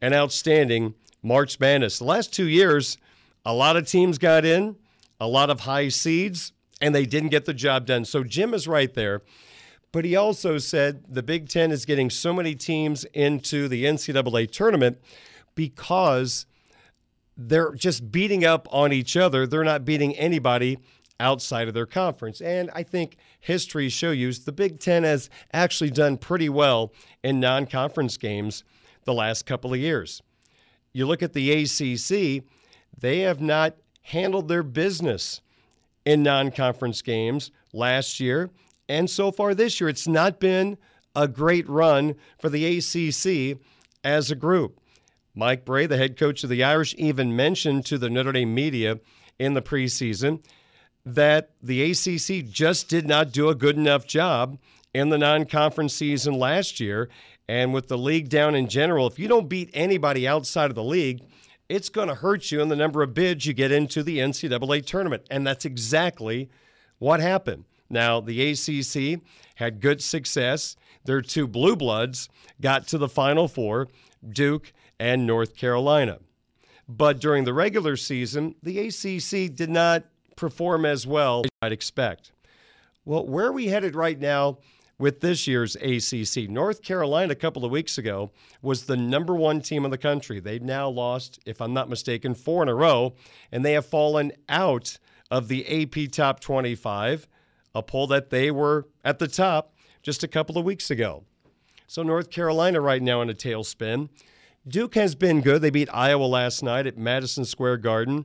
an 0.00 0.12
outstanding 0.12 0.94
March 1.26 1.58
Madness. 1.60 1.98
The 1.98 2.04
last 2.04 2.32
two 2.32 2.48
years, 2.48 2.98
a 3.44 3.52
lot 3.52 3.76
of 3.76 3.86
teams 3.86 4.18
got 4.18 4.44
in, 4.44 4.76
a 5.20 5.26
lot 5.26 5.50
of 5.50 5.60
high 5.60 5.88
seeds, 5.88 6.52
and 6.80 6.94
they 6.94 7.06
didn't 7.06 7.30
get 7.30 7.44
the 7.44 7.54
job 7.54 7.86
done. 7.86 8.04
So 8.04 8.22
Jim 8.22 8.54
is 8.54 8.68
right 8.68 8.92
there. 8.94 9.22
But 9.92 10.04
he 10.04 10.14
also 10.14 10.58
said 10.58 11.04
the 11.08 11.22
Big 11.22 11.48
Ten 11.48 11.70
is 11.70 11.84
getting 11.84 12.10
so 12.10 12.32
many 12.32 12.54
teams 12.54 13.04
into 13.14 13.68
the 13.68 13.84
NCAA 13.84 14.50
tournament 14.50 14.98
because– 15.54 16.46
they're 17.36 17.72
just 17.72 18.10
beating 18.10 18.44
up 18.44 18.66
on 18.72 18.92
each 18.92 19.16
other. 19.16 19.46
They're 19.46 19.64
not 19.64 19.84
beating 19.84 20.16
anybody 20.16 20.78
outside 21.20 21.68
of 21.68 21.74
their 21.74 21.86
conference. 21.86 22.40
And 22.40 22.70
I 22.74 22.82
think 22.82 23.16
history 23.40 23.88
shows 23.88 24.16
you 24.16 24.32
the 24.32 24.52
Big 24.52 24.80
Ten 24.80 25.04
has 25.04 25.30
actually 25.52 25.90
done 25.90 26.16
pretty 26.16 26.48
well 26.48 26.92
in 27.22 27.40
non 27.40 27.66
conference 27.66 28.16
games 28.16 28.64
the 29.04 29.14
last 29.14 29.46
couple 29.46 29.72
of 29.72 29.80
years. 29.80 30.22
You 30.97 31.07
look 31.07 31.22
at 31.22 31.34
the 31.34 31.53
ACC, 31.53 32.42
they 32.99 33.18
have 33.18 33.38
not 33.38 33.76
handled 34.01 34.49
their 34.49 34.62
business 34.62 35.42
in 36.07 36.22
non 36.22 36.51
conference 36.51 37.03
games 37.03 37.51
last 37.74 38.18
year. 38.18 38.49
And 38.88 39.11
so 39.11 39.30
far 39.30 39.55
this 39.55 39.78
year, 39.78 39.90
it's 39.90 40.09
not 40.09 40.40
been 40.40 40.78
a 41.14 41.28
great 41.28 41.68
run 41.68 42.14
for 42.38 42.49
the 42.49 42.78
ACC 42.78 43.59
as 44.03 44.30
a 44.30 44.34
group. 44.34 44.80
Mike 45.34 45.66
Brey, 45.66 45.84
the 45.84 45.99
head 45.99 46.16
coach 46.16 46.42
of 46.42 46.49
the 46.49 46.64
Irish, 46.64 46.94
even 46.97 47.36
mentioned 47.36 47.84
to 47.84 47.99
the 47.99 48.09
Notre 48.09 48.32
Dame 48.32 48.55
media 48.55 48.99
in 49.38 49.53
the 49.53 49.61
preseason 49.61 50.42
that 51.05 51.51
the 51.62 51.90
ACC 51.90 52.49
just 52.51 52.88
did 52.88 53.07
not 53.07 53.32
do 53.32 53.51
a 53.51 53.55
good 53.55 53.76
enough 53.76 54.07
job 54.07 54.57
in 54.94 55.11
the 55.11 55.18
non 55.18 55.44
conference 55.44 55.92
season 55.92 56.38
last 56.38 56.80
year. 56.80 57.11
And 57.49 57.72
with 57.72 57.88
the 57.88 57.99
league 57.99 58.28
down 58.28 58.55
in 58.55 58.68
general, 58.68 59.07
if 59.07 59.18
you 59.18 59.28
don't 59.28 59.49
beat 59.49 59.70
anybody 59.72 60.26
outside 60.26 60.70
of 60.70 60.74
the 60.74 60.82
league, 60.82 61.22
it's 61.68 61.88
going 61.88 62.09
to 62.09 62.14
hurt 62.14 62.51
you 62.51 62.61
in 62.61 62.68
the 62.68 62.76
number 62.76 63.03
of 63.03 63.14
bids 63.14 63.47
you 63.47 63.53
get 63.53 63.72
into 63.72 64.03
the 64.03 64.18
NCAA 64.18 64.84
tournament. 64.84 65.26
And 65.30 65.47
that's 65.47 65.64
exactly 65.64 66.49
what 66.99 67.20
happened. 67.20 67.64
Now, 67.88 68.20
the 68.20 68.51
ACC 68.51 69.20
had 69.57 69.80
good 69.80 70.03
success. 70.03 70.76
Their 71.05 71.22
two 71.22 71.47
blue 71.47 71.76
bloods 71.76 72.28
got 72.61 72.88
to 72.88 72.99
the 72.99 73.09
Final 73.09 73.47
Four 73.47 73.88
Duke 74.28 74.72
and 74.99 75.26
North 75.26 75.57
Carolina. 75.57 76.18
But 76.88 77.20
during 77.20 77.44
the 77.44 77.55
regular 77.55 77.97
season, 77.97 78.55
the 78.62 78.78
ACC 78.78 79.55
did 79.55 79.70
not 79.70 80.05
perform 80.36 80.84
as 80.84 81.07
well 81.07 81.42
as 81.44 81.51
I'd 81.62 81.72
expect. 81.72 82.32
Well, 83.05 83.26
where 83.26 83.47
are 83.47 83.53
we 83.53 83.68
headed 83.68 83.94
right 83.94 84.18
now 84.18 84.59
with 84.99 85.20
this 85.20 85.47
year's 85.47 85.76
ACC? 85.76 86.49
North 86.49 86.82
Carolina, 86.82 87.32
a 87.32 87.36
couple 87.36 87.64
of 87.64 87.70
weeks 87.70 87.99
ago, 87.99 88.30
was 88.62 88.84
the 88.84 88.97
number 88.97 89.34
one 89.34 89.61
team 89.61 89.84
in 89.84 89.90
the 89.90 89.99
country. 89.99 90.40
They've 90.40 90.62
now 90.62 90.88
lost, 90.88 91.40
if 91.47 91.61
I'm 91.61 91.72
not 91.72 91.88
mistaken, 91.88 92.34
four 92.34 92.62
in 92.62 92.68
a 92.68 92.74
row, 92.74 93.14
and 93.53 93.64
they 93.64 93.72
have 93.72 93.86
fallen 93.86 94.32
out 94.49 94.99
of 95.30 95.49
the 95.49 95.82
AP 95.82 96.11
Top 96.12 96.40
25 96.40 97.26
a 97.76 97.82
poll 97.82 98.07
that 98.07 98.30
they 98.30 98.51
were 98.51 98.88
at 99.05 99.18
the 99.18 99.28
top 99.28 99.74
just 100.03 100.24
a 100.24 100.28
couple 100.28 100.57
of 100.57 100.64
weeks 100.64 100.90
ago. 100.90 101.24
So 101.86 102.03
North 102.03 102.30
Carolina 102.30 102.80
right 102.80 103.03
now 103.03 103.20
in 103.20 103.30
a 103.30 103.34
tailspin. 103.34 104.09
Duke 104.66 104.94
has 104.94 105.14
been 105.14 105.42
good. 105.42 105.62
They 105.62 105.70
beat 105.70 105.88
Iowa 105.92 106.24
last 106.24 106.62
night 106.62 106.86
at 106.86 106.97
Madison 106.97 107.44
Square 107.44 107.78
Garden. 107.78 108.24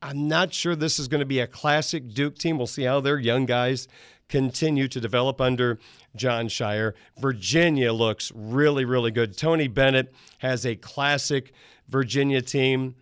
I'm 0.00 0.28
not 0.28 0.54
sure 0.54 0.76
this 0.76 0.98
is 0.98 1.08
going 1.08 1.20
to 1.20 1.26
be 1.26 1.40
a 1.40 1.46
classic 1.46 2.14
Duke 2.14 2.38
team. 2.38 2.56
We'll 2.56 2.66
see 2.66 2.84
how 2.84 3.00
their 3.00 3.18
young 3.18 3.46
guys 3.46 3.88
continue 4.28 4.88
to 4.88 5.00
develop 5.00 5.40
under 5.40 5.78
Jon 6.16 6.48
Scheyer. 6.48 6.94
Virginia 7.18 7.92
looks 7.92 8.32
really, 8.34 8.84
really 8.84 9.10
good. 9.10 9.36
Tony 9.36 9.68
Bennett 9.68 10.14
has 10.38 10.64
a 10.64 10.76
classic 10.76 11.52
Virginia 11.88 12.40
team. 12.40 12.94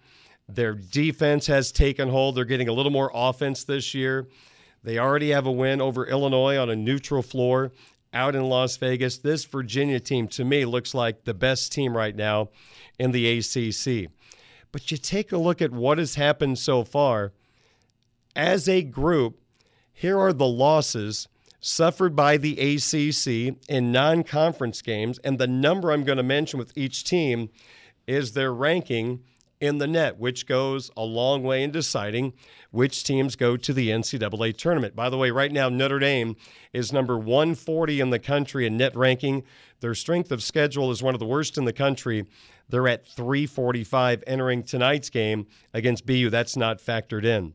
Their 0.49 0.75
defense 0.75 1.47
has 1.47 1.73
taken 1.73 2.09
hold. 2.09 2.35
They're 2.35 2.45
getting 2.45 2.69
a 2.69 2.73
little 2.73 2.93
more 2.93 3.11
offense 3.15 3.65
this 3.65 3.95
year. 3.95 4.29
They 4.83 4.99
already 4.99 5.31
have 5.31 5.47
a 5.47 5.53
win 5.53 5.81
over 5.81 6.07
Illinois 6.07 6.57
on 6.57 6.69
a 6.69 6.77
neutral 6.77 7.23
floor 7.23 7.73
out 8.13 8.35
in 8.35 8.49
Las 8.49 8.77
Vegas. 8.77 9.19
This 9.19 9.45
Virginia 9.45 10.01
team, 10.01 10.29
to 10.29 10.45
me, 10.45 10.65
looks 10.65 10.95
like 10.95 11.25
the 11.25 11.35
best 11.35 11.73
team 11.73 11.97
right 11.97 12.15
now 12.15 12.51
in 12.99 13.13
the 13.13 13.39
ACC. 13.39 14.11
But 14.73 14.91
you 14.91 14.97
take 14.97 15.33
a 15.33 15.39
look 15.39 15.63
at 15.63 15.71
what 15.71 15.99
has 15.99 16.17
happened 16.17 16.59
so 16.59 16.83
far. 16.83 17.33
As 18.35 18.69
a 18.69 18.83
group, 18.83 19.42
here 19.93 20.19
are 20.19 20.33
the 20.33 20.47
losses 20.47 21.29
suffered 21.61 22.15
by 22.17 22.37
the 22.37 22.59
ACC 22.59 23.57
in 23.69 23.93
non 23.93 24.25
conference 24.25 24.83
games. 24.83 25.19
And 25.25 25.39
the 25.39 25.47
number 25.47 25.93
I'm 25.93 26.05
going 26.05 26.19
to 26.19 26.23
mention 26.23 26.59
with 26.59 26.77
each 26.77 27.05
team 27.05 27.51
is 28.07 28.33
their 28.33 28.53
ranking 28.53 29.23
in 29.61 29.79
the 29.79 29.87
net, 29.87 30.19
which 30.19 30.47
goes 30.47 30.91
a 30.97 31.05
long 31.05 31.45
way 31.45 31.63
in 31.63 31.71
deciding 31.71 32.33
which 32.73 33.05
teams 33.05 33.37
go 33.37 33.57
to 33.57 33.73
the 33.73 33.91
NCAA 33.91 34.57
tournament. 34.57 34.97
By 34.97 35.09
the 35.09 35.17
way, 35.17 35.31
right 35.31 35.53
now, 35.53 35.69
Notre 35.69 36.01
Dame 36.01 36.35
is 36.73 36.93
number 36.93 37.17
140 37.17 38.01
in 38.01 38.11
the 38.11 38.19
country 38.19 38.67
in 38.67 38.77
net 38.77 38.97
ranking. 38.97 39.45
Their 39.79 39.95
strength 39.95 40.33
of 40.33 40.43
schedule 40.43 40.91
is 40.91 41.01
one 41.01 41.15
of 41.15 41.21
the 41.21 41.27
worst 41.27 41.57
in 41.57 41.65
the 41.65 41.73
country. 41.73 42.27
They're 42.69 42.89
at 42.89 43.07
345 43.07 44.25
entering 44.27 44.65
tonight's 44.65 45.11
game 45.11 45.47
against 45.73 46.07
BU. 46.07 46.31
That's 46.31 46.57
not 46.57 46.79
factored 46.79 47.25
in. 47.25 47.55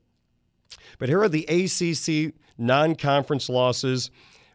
But 1.00 1.10
here 1.10 1.22
are 1.22 1.30
the 1.30 1.46
ACC 1.46 2.34
non 2.58 2.96
conference 2.96 3.50
losses 3.50 4.12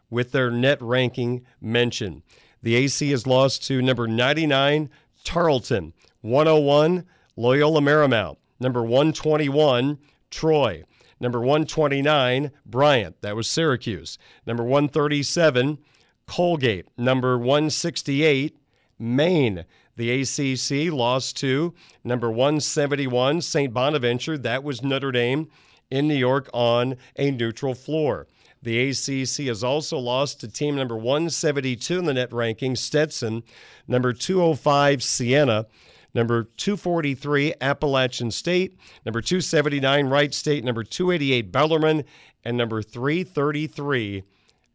with 0.09 0.31
their 0.31 0.51
net 0.51 0.81
ranking 0.81 1.45
mentioned. 1.61 2.21
The 2.61 2.75
AC 2.75 3.09
has 3.11 3.27
lost 3.27 3.65
to 3.67 3.81
number 3.81 4.07
99, 4.07 4.89
Tarleton, 5.25 5.93
101, 6.21 7.05
Loyola 7.35 7.81
Marymount. 7.81 8.37
Number 8.59 8.81
121, 8.83 9.97
Troy. 10.31 10.83
Number 11.19 11.39
129, 11.39 12.51
Bryant. 12.65 13.21
That 13.21 13.35
was 13.35 13.49
Syracuse. 13.49 14.17
Number 14.45 14.63
137, 14.63 15.79
Colgate. 16.27 16.87
Number 16.97 17.37
168, 17.37 18.57
Maine. 18.99 19.65
The 19.95 20.21
ACC 20.21 20.91
lost 20.91 21.37
to 21.37 21.73
number 22.03 22.29
171, 22.29 23.41
St. 23.41 23.73
Bonaventure. 23.73 24.37
That 24.37 24.63
was 24.63 24.81
Notre 24.81 25.11
Dame 25.11 25.49
in 25.93 26.07
New 26.07 26.15
York 26.15 26.49
on 26.53 26.97
a 27.17 27.29
neutral 27.29 27.75
floor. 27.75 28.25
The 28.63 28.89
ACC 28.89 29.45
has 29.45 29.63
also 29.63 29.99
lost 29.99 30.39
to 30.39 30.47
team 30.47 30.75
number 30.75 30.97
172 30.97 31.99
in 31.99 32.05
the 32.05 32.15
net 32.15 32.33
ranking, 32.33 32.75
Stetson, 32.75 33.43
number 33.87 34.11
205, 34.11 35.03
Siena, 35.03 35.67
number 36.15 36.45
243, 36.57 37.53
Appalachian 37.61 38.31
State, 38.31 38.75
number 39.05 39.21
279, 39.21 40.07
Wright 40.07 40.33
State, 40.33 40.63
number 40.63 40.83
288, 40.83 41.51
Bellarmine, 41.51 42.05
and 42.43 42.57
number 42.57 42.81
333, 42.81 44.23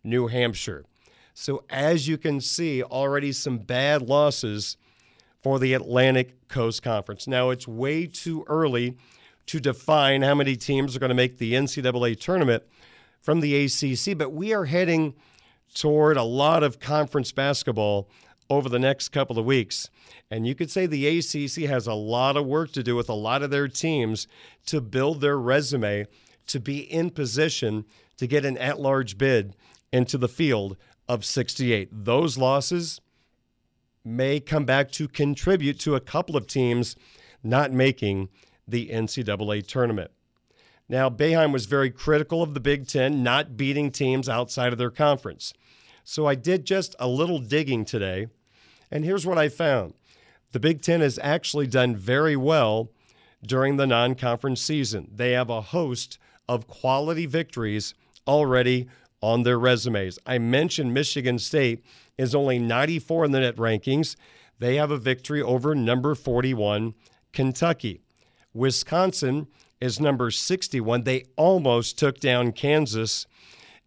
New 0.05 0.29
Hampshire. 0.29 0.85
So, 1.35 1.65
as 1.69 2.07
you 2.07 2.17
can 2.17 2.41
see, 2.41 2.81
already 2.81 3.33
some 3.33 3.59
bad 3.59 4.03
losses 4.03 4.77
for 5.43 5.59
the 5.59 5.75
Atlantic 5.75 6.47
Coast 6.47 6.85
Conference. 6.85 7.27
Now, 7.27 7.51
it's 7.51 7.67
way 7.67 8.07
too 8.07 8.45
early 8.47 8.97
to 9.49 9.61
define 9.61 10.23
how 10.23 10.35
many 10.35 10.57
teams 10.57 10.95
are 10.95 10.99
going 10.99 11.09
to 11.09 11.15
make 11.15 11.39
the 11.39 11.55
NCAA 11.55 12.19
tournament 12.21 12.63
from 13.21 13.41
the 13.41 13.65
ACC, 13.65 14.17
but 14.17 14.33
we 14.33 14.55
are 14.55 14.67
heading 14.67 15.15
toward 15.75 16.17
a 16.17 16.23
lot 16.23 16.63
of 16.63 16.81
conference 16.81 17.33
basketball 17.33 18.09
over 18.51 18.69
the 18.69 18.79
next 18.79 19.11
couple 19.11 19.39
of 19.39 19.45
weeks. 19.45 19.91
And 20.31 20.47
you 20.47 20.55
could 20.55 20.71
say 20.71 20.87
the 20.87 21.19
ACC 21.19 21.69
has 21.69 21.87
a 21.87 21.95
lot 21.95 22.37
of 22.37 22.47
work 22.47 22.73
to 22.73 22.83
do 22.83 22.97
with 22.97 23.09
a 23.09 23.15
lot 23.15 23.43
of 23.43 23.51
their 23.51 23.69
teams 23.69 24.27
to 24.67 24.81
build 24.81 25.21
their 25.21 25.39
resume 25.39 26.07
to 26.47 26.61
be 26.61 26.79
in 26.79 27.11
position 27.11 27.85
to 28.17 28.27
get 28.27 28.45
an 28.45 28.57
at 28.59 28.81
large 28.81 29.19
bid 29.19 29.55
into 29.93 30.19
the 30.19 30.29
field 30.29 30.77
of 31.09 31.25
68. 31.25 31.89
Those 31.93 32.37
losses 32.37 33.01
may 34.05 34.41
come 34.41 34.65
back 34.65 34.91
to 34.93 35.09
contribute 35.09 35.79
to 35.81 35.95
a 35.95 36.01
couple 36.01 36.37
of 36.37 36.47
teams 36.47 36.97
not 37.43 37.73
making 37.73 38.29
the 38.69 38.89
NCAA 38.89 39.67
tournament. 39.67 40.11
Now, 40.89 41.11
Boeheim 41.11 41.53
was 41.53 41.67
very 41.67 41.91
critical 41.91 42.43
of 42.43 42.55
the 42.55 42.61
Big 42.61 42.87
Ten 42.87 43.23
not 43.23 43.57
beating 43.57 43.91
teams 43.91 44.29
outside 44.29 44.73
of 44.73 44.79
their 44.79 44.91
conference. 44.91 45.53
So 46.05 46.27
I 46.27 46.35
did 46.35 46.65
just 46.65 46.97
a 46.99 47.09
little 47.09 47.39
digging 47.39 47.85
today, 47.85 48.29
and 48.91 49.05
here's 49.05 49.27
what 49.27 49.37
I 49.37 49.51
found. 49.51 49.95
The 50.53 50.61
Big 50.61 50.81
Ten 50.81 51.01
has 51.01 51.19
actually 51.23 51.67
done 51.67 51.95
very 51.95 52.37
well 52.37 52.91
during 53.47 53.77
the 53.77 53.87
non 53.87 54.15
conference 54.15 54.63
season. 54.63 55.11
They 55.15 55.33
have 55.33 55.51
a 55.51 55.61
host 55.61 56.19
of 56.49 56.67
quality 56.67 57.27
victories 57.27 57.93
already 58.27 58.89
on 59.21 59.43
their 59.43 59.59
resumes. 59.59 60.19
I 60.27 60.39
mentioned 60.39 60.95
Michigan 60.95 61.39
State 61.39 61.85
is 62.17 62.35
only 62.35 62.59
94 62.59 63.27
in 63.27 63.33
the 63.33 63.41
net 63.41 63.57
rankings. 63.57 64.17
They 64.59 64.77
have 64.77 64.91
a 64.91 64.97
victory 64.97 65.43
over 65.43 65.75
number 65.75 66.15
41, 66.15 66.95
Kentucky. 67.33 68.01
Wisconsin 68.59 69.47
is 69.81 70.01
number 70.01 70.31
61. 70.31 71.05
They 71.05 71.25
almost 71.37 71.97
took 71.99 72.19
down 72.19 72.53
Kansas 72.53 73.27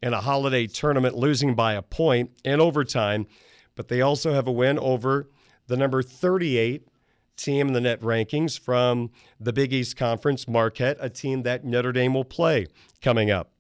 in 0.02 0.14
a 0.14 0.22
holiday 0.22 0.66
tournament, 0.66 1.16
losing 1.16 1.54
by 1.54 1.74
a 1.74 1.82
point 1.82 2.32
in 2.44 2.62
overtime, 2.62 3.28
but 3.76 3.90
they 3.90 4.02
also 4.02 4.34
have 4.34 4.48
a 4.48 4.52
win 4.52 4.80
over 4.80 5.30
the 5.68 5.76
number 5.78 6.02
38 6.02 6.88
team 7.36 7.68
in 7.68 7.74
the 7.74 7.82
net 7.82 8.00
rankings 8.02 8.58
from 8.58 9.12
the 9.40 9.54
Big 9.54 9.74
East 9.74 9.98
Conference, 9.98 10.48
Marquette, 10.48 10.98
a 11.00 11.10
team 11.10 11.44
that 11.44 11.66
Notre 11.66 11.92
Dame 11.92 12.14
will 12.14 12.26
play 12.26 12.68
coming 13.02 13.30
up. 13.30 13.52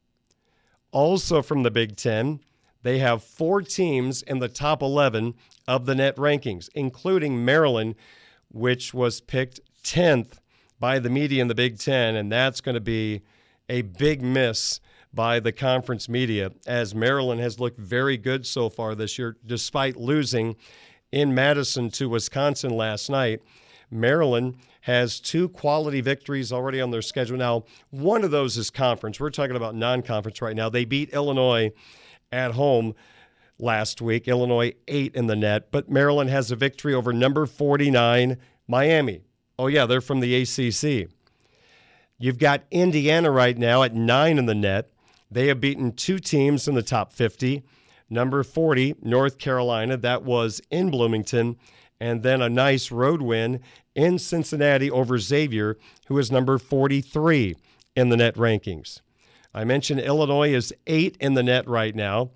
Also 0.91 1.41
from 1.41 1.63
the 1.63 1.71
Big 1.71 1.97
Ten, 1.97 2.39
they 2.83 2.99
have 2.99 3.23
four 3.23 3.61
teams 3.61 4.21
in 4.23 4.39
the 4.39 4.47
top 4.47 4.81
11 4.81 5.35
of 5.67 5.85
the 5.85 5.95
net 5.95 6.15
rankings, 6.15 6.69
including 6.73 7.43
Maryland, 7.43 7.95
which 8.49 8.93
was 8.93 9.21
picked 9.21 9.59
10th 9.83 10.40
by 10.81 10.97
the 10.97 11.11
media 11.11 11.41
in 11.43 11.47
the 11.47 11.55
Big 11.55 11.77
Ten, 11.77 12.15
and 12.15 12.31
that's 12.31 12.59
going 12.59 12.73
to 12.73 12.81
be 12.81 13.21
a 13.69 13.83
big 13.83 14.23
miss 14.23 14.81
by 15.13 15.39
the 15.39 15.51
conference 15.51 16.09
media 16.09 16.51
as 16.65 16.95
Maryland 16.95 17.39
has 17.39 17.59
looked 17.59 17.79
very 17.79 18.17
good 18.17 18.47
so 18.47 18.67
far 18.67 18.95
this 18.95 19.19
year, 19.19 19.37
despite 19.45 19.95
losing 19.95 20.55
in 21.11 21.35
Madison 21.35 21.91
to 21.91 22.09
Wisconsin 22.09 22.71
last 22.71 23.09
night. 23.09 23.41
Maryland 23.91 24.55
has 24.81 25.19
two 25.19 25.49
quality 25.49 26.01
victories 26.01 26.51
already 26.51 26.81
on 26.81 26.89
their 26.89 27.03
schedule. 27.03 27.37
Now, 27.37 27.65
one 27.91 28.23
of 28.23 28.31
those 28.31 28.57
is 28.57 28.71
conference. 28.71 29.19
We're 29.19 29.29
talking 29.29 29.55
about 29.55 29.75
non 29.75 30.01
conference 30.01 30.41
right 30.41 30.55
now. 30.55 30.69
They 30.69 30.85
beat 30.85 31.09
Illinois 31.09 31.73
at 32.31 32.53
home 32.53 32.95
last 33.59 34.01
week. 34.01 34.27
Illinois 34.27 34.73
eight 34.87 35.13
in 35.13 35.27
the 35.27 35.35
net, 35.35 35.69
but 35.69 35.91
Maryland 35.91 36.31
has 36.31 36.49
a 36.49 36.55
victory 36.55 36.95
over 36.95 37.13
number 37.13 37.45
49, 37.45 38.37
Miami. 38.67 39.21
Oh, 39.61 39.67
yeah, 39.67 39.85
they're 39.85 40.01
from 40.01 40.21
the 40.21 40.41
ACC. 40.41 41.07
You've 42.17 42.39
got 42.39 42.63
Indiana 42.71 43.29
right 43.29 43.55
now 43.55 43.83
at 43.83 43.93
nine 43.93 44.39
in 44.39 44.47
the 44.47 44.55
net. 44.55 44.89
They 45.29 45.49
have 45.49 45.61
beaten 45.61 45.91
two 45.91 46.17
teams 46.17 46.67
in 46.67 46.73
the 46.73 46.81
top 46.81 47.13
50. 47.13 47.61
Number 48.09 48.41
40, 48.41 48.95
North 49.03 49.37
Carolina, 49.37 49.97
that 49.97 50.23
was 50.23 50.61
in 50.71 50.89
Bloomington. 50.89 51.57
And 51.99 52.23
then 52.23 52.41
a 52.41 52.49
nice 52.49 52.89
road 52.89 53.21
win 53.21 53.59
in 53.93 54.17
Cincinnati 54.17 54.89
over 54.89 55.19
Xavier, 55.19 55.77
who 56.07 56.17
is 56.17 56.31
number 56.31 56.57
43 56.57 57.55
in 57.95 58.09
the 58.09 58.17
net 58.17 58.33
rankings. 58.33 59.01
I 59.53 59.63
mentioned 59.63 59.99
Illinois 59.99 60.55
is 60.55 60.73
eight 60.87 61.17
in 61.19 61.35
the 61.35 61.43
net 61.43 61.67
right 61.67 61.95
now. 61.95 62.31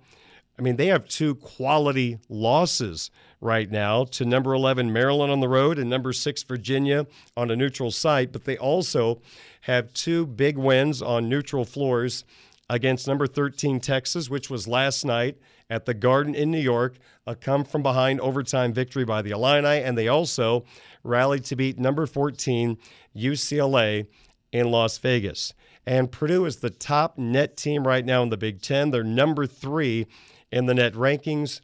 I 0.58 0.62
mean, 0.62 0.76
they 0.76 0.86
have 0.86 1.06
two 1.06 1.34
quality 1.34 2.18
losses 2.28 3.10
right 3.40 3.70
now 3.70 4.04
to 4.04 4.24
number 4.24 4.54
11 4.54 4.92
Maryland 4.92 5.30
on 5.30 5.40
the 5.40 5.48
road 5.48 5.78
and 5.78 5.90
number 5.90 6.12
6 6.12 6.42
Virginia 6.44 7.06
on 7.36 7.50
a 7.50 7.56
neutral 7.56 7.90
site, 7.90 8.32
but 8.32 8.44
they 8.44 8.56
also 8.56 9.20
have 9.62 9.92
two 9.92 10.26
big 10.26 10.56
wins 10.56 11.02
on 11.02 11.28
neutral 11.28 11.64
floors 11.64 12.24
against 12.70 13.06
number 13.06 13.26
13 13.26 13.80
Texas, 13.80 14.30
which 14.30 14.48
was 14.48 14.66
last 14.66 15.04
night 15.04 15.36
at 15.68 15.84
the 15.84 15.94
Garden 15.94 16.34
in 16.34 16.50
New 16.50 16.60
York, 16.60 16.96
a 17.26 17.34
come 17.34 17.64
from 17.64 17.82
behind 17.82 18.20
overtime 18.20 18.72
victory 18.72 19.04
by 19.04 19.20
the 19.20 19.30
Illini, 19.30 19.82
and 19.82 19.98
they 19.98 20.08
also 20.08 20.64
rallied 21.02 21.44
to 21.44 21.56
beat 21.56 21.78
number 21.78 22.06
14 22.06 22.78
UCLA 23.14 24.06
in 24.52 24.70
Las 24.70 24.98
Vegas. 24.98 25.52
And 25.86 26.10
Purdue 26.10 26.44
is 26.46 26.56
the 26.56 26.70
top 26.70 27.18
net 27.18 27.56
team 27.56 27.86
right 27.86 28.04
now 28.04 28.22
in 28.22 28.30
the 28.30 28.36
Big 28.36 28.62
Ten. 28.62 28.90
They're 28.90 29.04
number 29.04 29.46
three 29.46 30.06
in 30.56 30.64
the 30.64 30.72
net 30.72 30.94
rankings, 30.94 31.60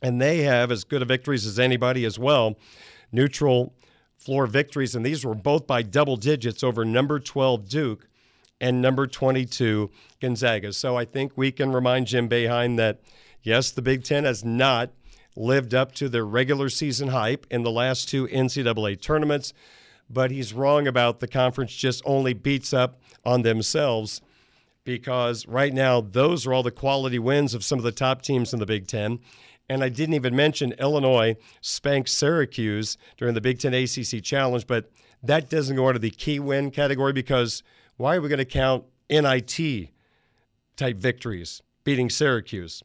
and 0.00 0.22
they 0.22 0.38
have 0.38 0.72
as 0.72 0.84
good 0.84 1.02
a 1.02 1.04
victories 1.04 1.44
as 1.44 1.58
anybody 1.58 2.06
as 2.06 2.18
well. 2.18 2.56
Neutral 3.12 3.74
floor 4.16 4.46
victories, 4.46 4.94
and 4.94 5.04
these 5.04 5.22
were 5.22 5.34
both 5.34 5.66
by 5.66 5.82
double 5.82 6.16
digits 6.16 6.64
over 6.64 6.82
number 6.82 7.20
12 7.20 7.68
Duke 7.68 8.08
and 8.58 8.80
number 8.80 9.06
22 9.06 9.90
Gonzaga. 10.18 10.72
So 10.72 10.96
I 10.96 11.04
think 11.04 11.32
we 11.36 11.52
can 11.52 11.72
remind 11.72 12.06
Jim 12.06 12.26
Boeheim 12.26 12.78
that 12.78 13.00
yes, 13.42 13.70
the 13.70 13.82
Big 13.82 14.02
Ten 14.02 14.24
has 14.24 14.42
not 14.42 14.92
lived 15.36 15.74
up 15.74 15.92
to 15.96 16.08
their 16.08 16.24
regular 16.24 16.70
season 16.70 17.08
hype 17.08 17.46
in 17.50 17.64
the 17.64 17.70
last 17.70 18.08
two 18.08 18.26
NCAA 18.28 18.98
tournaments, 18.98 19.52
but 20.08 20.30
he's 20.30 20.54
wrong 20.54 20.86
about 20.86 21.20
the 21.20 21.28
conference 21.28 21.74
just 21.74 22.00
only 22.06 22.32
beats 22.32 22.72
up 22.72 22.98
on 23.26 23.42
themselves 23.42 24.22
because 24.84 25.46
right 25.46 25.72
now 25.72 26.00
those 26.00 26.46
are 26.46 26.52
all 26.52 26.62
the 26.62 26.70
quality 26.70 27.18
wins 27.18 27.54
of 27.54 27.64
some 27.64 27.78
of 27.78 27.84
the 27.84 27.92
top 27.92 28.22
teams 28.22 28.52
in 28.52 28.58
the 28.58 28.66
Big 28.66 28.86
Ten. 28.86 29.18
And 29.68 29.84
I 29.84 29.88
didn't 29.88 30.14
even 30.14 30.34
mention 30.34 30.72
Illinois 30.72 31.36
spanked 31.60 32.08
Syracuse 32.08 32.96
during 33.16 33.34
the 33.34 33.40
Big 33.40 33.60
Ten 33.60 33.74
ACC 33.74 34.22
Challenge, 34.22 34.66
but 34.66 34.90
that 35.22 35.48
doesn't 35.48 35.76
go 35.76 35.88
into 35.88 36.00
the 36.00 36.10
key 36.10 36.40
win 36.40 36.70
category 36.70 37.12
because 37.12 37.62
why 37.96 38.16
are 38.16 38.20
we 38.20 38.28
going 38.28 38.38
to 38.38 38.44
count 38.44 38.84
NIT 39.08 39.90
type 40.76 40.96
victories 40.96 41.62
beating 41.84 42.10
Syracuse? 42.10 42.82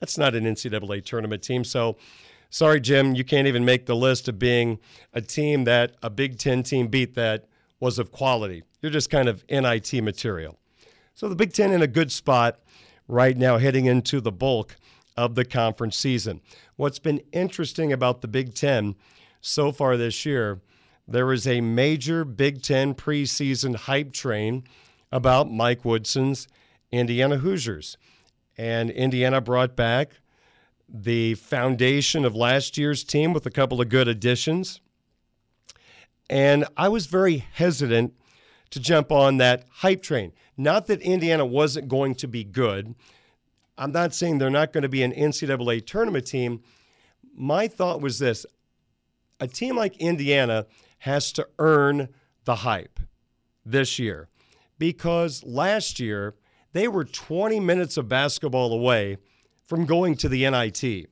That's 0.00 0.16
not 0.16 0.34
an 0.34 0.44
NCAA 0.44 1.04
tournament 1.04 1.42
team. 1.42 1.64
So, 1.64 1.96
sorry, 2.50 2.80
Jim, 2.80 3.14
you 3.14 3.24
can't 3.24 3.48
even 3.48 3.64
make 3.64 3.86
the 3.86 3.96
list 3.96 4.28
of 4.28 4.38
being 4.38 4.78
a 5.12 5.20
team 5.20 5.64
that 5.64 5.96
a 6.02 6.10
Big 6.10 6.38
Ten 6.38 6.62
team 6.62 6.88
beat 6.88 7.14
that 7.14 7.46
was 7.80 7.98
of 7.98 8.12
quality. 8.12 8.62
You're 8.80 8.92
just 8.92 9.10
kind 9.10 9.28
of 9.28 9.44
NIT 9.50 9.92
material. 10.02 10.58
So, 11.16 11.28
the 11.28 11.36
Big 11.36 11.52
Ten 11.52 11.70
in 11.70 11.80
a 11.80 11.86
good 11.86 12.10
spot 12.10 12.58
right 13.06 13.36
now 13.36 13.58
heading 13.58 13.86
into 13.86 14.20
the 14.20 14.32
bulk 14.32 14.74
of 15.16 15.36
the 15.36 15.44
conference 15.44 15.96
season. 15.96 16.40
What's 16.74 16.98
been 16.98 17.20
interesting 17.30 17.92
about 17.92 18.20
the 18.20 18.26
Big 18.26 18.52
Ten 18.54 18.96
so 19.40 19.70
far 19.70 19.96
this 19.96 20.26
year, 20.26 20.60
there 21.06 21.32
is 21.32 21.46
a 21.46 21.60
major 21.60 22.24
Big 22.24 22.62
Ten 22.62 22.94
preseason 22.94 23.76
hype 23.76 24.12
train 24.12 24.64
about 25.12 25.48
Mike 25.48 25.84
Woodson's 25.84 26.48
Indiana 26.90 27.36
Hoosiers. 27.38 27.96
And 28.58 28.90
Indiana 28.90 29.40
brought 29.40 29.76
back 29.76 30.14
the 30.88 31.34
foundation 31.34 32.24
of 32.24 32.34
last 32.34 32.76
year's 32.76 33.04
team 33.04 33.32
with 33.32 33.46
a 33.46 33.50
couple 33.50 33.80
of 33.80 33.88
good 33.88 34.08
additions. 34.08 34.80
And 36.28 36.64
I 36.76 36.88
was 36.88 37.06
very 37.06 37.36
hesitant 37.36 38.14
to 38.70 38.80
jump 38.80 39.12
on 39.12 39.36
that 39.36 39.66
hype 39.70 40.02
train. 40.02 40.32
Not 40.56 40.86
that 40.86 41.02
Indiana 41.02 41.44
wasn't 41.44 41.88
going 41.88 42.14
to 42.16 42.28
be 42.28 42.44
good. 42.44 42.94
I'm 43.76 43.92
not 43.92 44.14
saying 44.14 44.38
they're 44.38 44.50
not 44.50 44.72
going 44.72 44.82
to 44.82 44.88
be 44.88 45.02
an 45.02 45.12
NCAA 45.12 45.86
tournament 45.86 46.26
team. 46.26 46.62
My 47.34 47.66
thought 47.66 48.00
was 48.00 48.18
this 48.18 48.46
a 49.40 49.48
team 49.48 49.76
like 49.76 49.96
Indiana 49.96 50.66
has 50.98 51.32
to 51.32 51.48
earn 51.58 52.08
the 52.44 52.56
hype 52.56 53.00
this 53.64 53.98
year 53.98 54.28
because 54.78 55.42
last 55.44 55.98
year 55.98 56.34
they 56.72 56.88
were 56.88 57.04
20 57.04 57.60
minutes 57.60 57.96
of 57.96 58.08
basketball 58.08 58.72
away 58.72 59.18
from 59.64 59.86
going 59.86 60.16
to 60.16 60.28
the 60.28 60.48
NIT. 60.48 61.08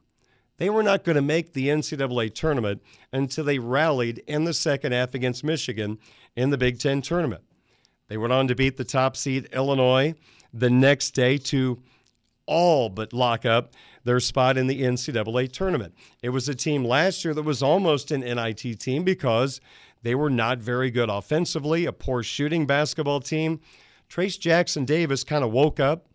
They 0.59 0.70
were 0.70 0.82
not 0.82 1.05
going 1.05 1.16
to 1.16 1.22
make 1.22 1.53
the 1.53 1.68
NCAA 1.68 2.34
tournament 2.34 2.82
until 3.12 3.45
they 3.45 3.59
rallied 3.59 4.22
in 4.26 4.45
the 4.45 4.55
second 4.55 4.93
half 4.93 5.14
against 5.14 5.43
Michigan 5.43 5.99
in 6.36 6.51
the 6.51 6.59
Big 6.59 6.78
Ten 6.78 7.03
tournament. 7.03 7.43
They 8.12 8.18
went 8.18 8.34
on 8.34 8.46
to 8.48 8.54
beat 8.54 8.76
the 8.76 8.84
top 8.84 9.16
seed 9.16 9.48
Illinois 9.54 10.14
the 10.52 10.68
next 10.68 11.12
day 11.12 11.38
to 11.38 11.80
all 12.44 12.90
but 12.90 13.14
lock 13.14 13.46
up 13.46 13.72
their 14.04 14.20
spot 14.20 14.58
in 14.58 14.66
the 14.66 14.82
NCAA 14.82 15.50
tournament. 15.50 15.94
It 16.20 16.28
was 16.28 16.46
a 16.46 16.54
team 16.54 16.84
last 16.84 17.24
year 17.24 17.32
that 17.32 17.42
was 17.42 17.62
almost 17.62 18.10
an 18.10 18.20
NIT 18.20 18.78
team 18.78 19.02
because 19.02 19.62
they 20.02 20.14
were 20.14 20.28
not 20.28 20.58
very 20.58 20.90
good 20.90 21.08
offensively, 21.08 21.86
a 21.86 21.92
poor 21.94 22.22
shooting 22.22 22.66
basketball 22.66 23.20
team. 23.20 23.60
Trayce 24.10 24.38
Jackson 24.38 24.84
Davis 24.84 25.24
kind 25.24 25.42
of 25.42 25.50
woke 25.50 25.80
up 25.80 26.08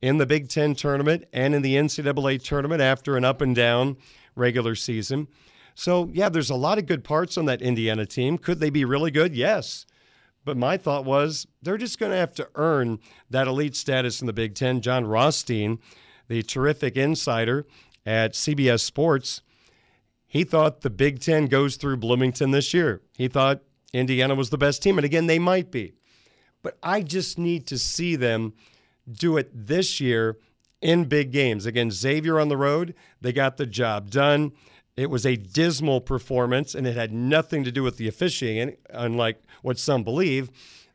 in 0.00 0.16
the 0.16 0.24
Big 0.24 0.48
Ten 0.48 0.74
tournament 0.74 1.26
and 1.34 1.54
in 1.54 1.60
the 1.60 1.74
NCAA 1.74 2.42
tournament 2.42 2.80
after 2.80 3.14
an 3.14 3.26
up 3.26 3.42
and 3.42 3.54
down 3.54 3.98
regular 4.36 4.74
season. 4.74 5.28
So, 5.74 6.08
yeah, 6.14 6.30
there's 6.30 6.48
a 6.48 6.56
lot 6.56 6.78
of 6.78 6.86
good 6.86 7.04
parts 7.04 7.36
on 7.36 7.44
that 7.44 7.60
Indiana 7.60 8.06
team. 8.06 8.38
Could 8.38 8.58
they 8.58 8.70
be 8.70 8.86
really 8.86 9.10
good? 9.10 9.36
Yes. 9.36 9.84
But 10.46 10.56
my 10.56 10.76
thought 10.76 11.04
was 11.04 11.48
they're 11.60 11.76
just 11.76 11.98
going 11.98 12.12
to 12.12 12.18
have 12.18 12.32
to 12.36 12.48
earn 12.54 13.00
that 13.28 13.48
elite 13.48 13.74
status 13.74 14.20
in 14.20 14.28
the 14.28 14.32
Big 14.32 14.54
Ten. 14.54 14.80
Jon 14.80 15.04
Rothstein, 15.04 15.80
the 16.28 16.40
terrific 16.42 16.96
insider 16.96 17.66
at 18.06 18.34
CBS 18.34 18.80
Sports, 18.80 19.42
he 20.24 20.44
thought 20.44 20.82
the 20.82 20.88
Big 20.88 21.18
Ten 21.18 21.46
goes 21.46 21.74
through 21.74 21.96
Bloomington 21.96 22.52
this 22.52 22.72
year. 22.72 23.02
He 23.18 23.26
thought 23.26 23.62
Indiana 23.92 24.36
was 24.36 24.50
the 24.50 24.56
best 24.56 24.84
team. 24.84 24.98
And 24.98 25.04
again, 25.04 25.26
they 25.26 25.40
might 25.40 25.72
be. 25.72 25.94
But 26.62 26.78
I 26.80 27.02
just 27.02 27.38
need 27.38 27.66
to 27.66 27.78
see 27.78 28.14
them 28.14 28.54
do 29.10 29.36
it 29.36 29.50
this 29.52 30.00
year 30.00 30.38
in 30.80 31.06
big 31.06 31.32
games. 31.32 31.66
Again, 31.66 31.90
Xavier 31.90 32.38
on 32.38 32.48
the 32.48 32.56
road, 32.56 32.94
they 33.20 33.32
got 33.32 33.56
the 33.56 33.66
job 33.66 34.10
done. 34.10 34.52
It 34.96 35.10
was 35.10 35.26
a 35.26 35.36
dismal 35.36 36.00
performance, 36.00 36.74
and 36.74 36.86
it 36.86 36.96
had 36.96 37.12
nothing 37.12 37.64
to 37.64 37.72
do 37.72 37.82
with 37.82 37.98
the 37.98 38.08
officiating, 38.08 38.76
unlike 38.90 39.42
what 39.62 39.78
some 39.78 40.02
believe, 40.02 40.50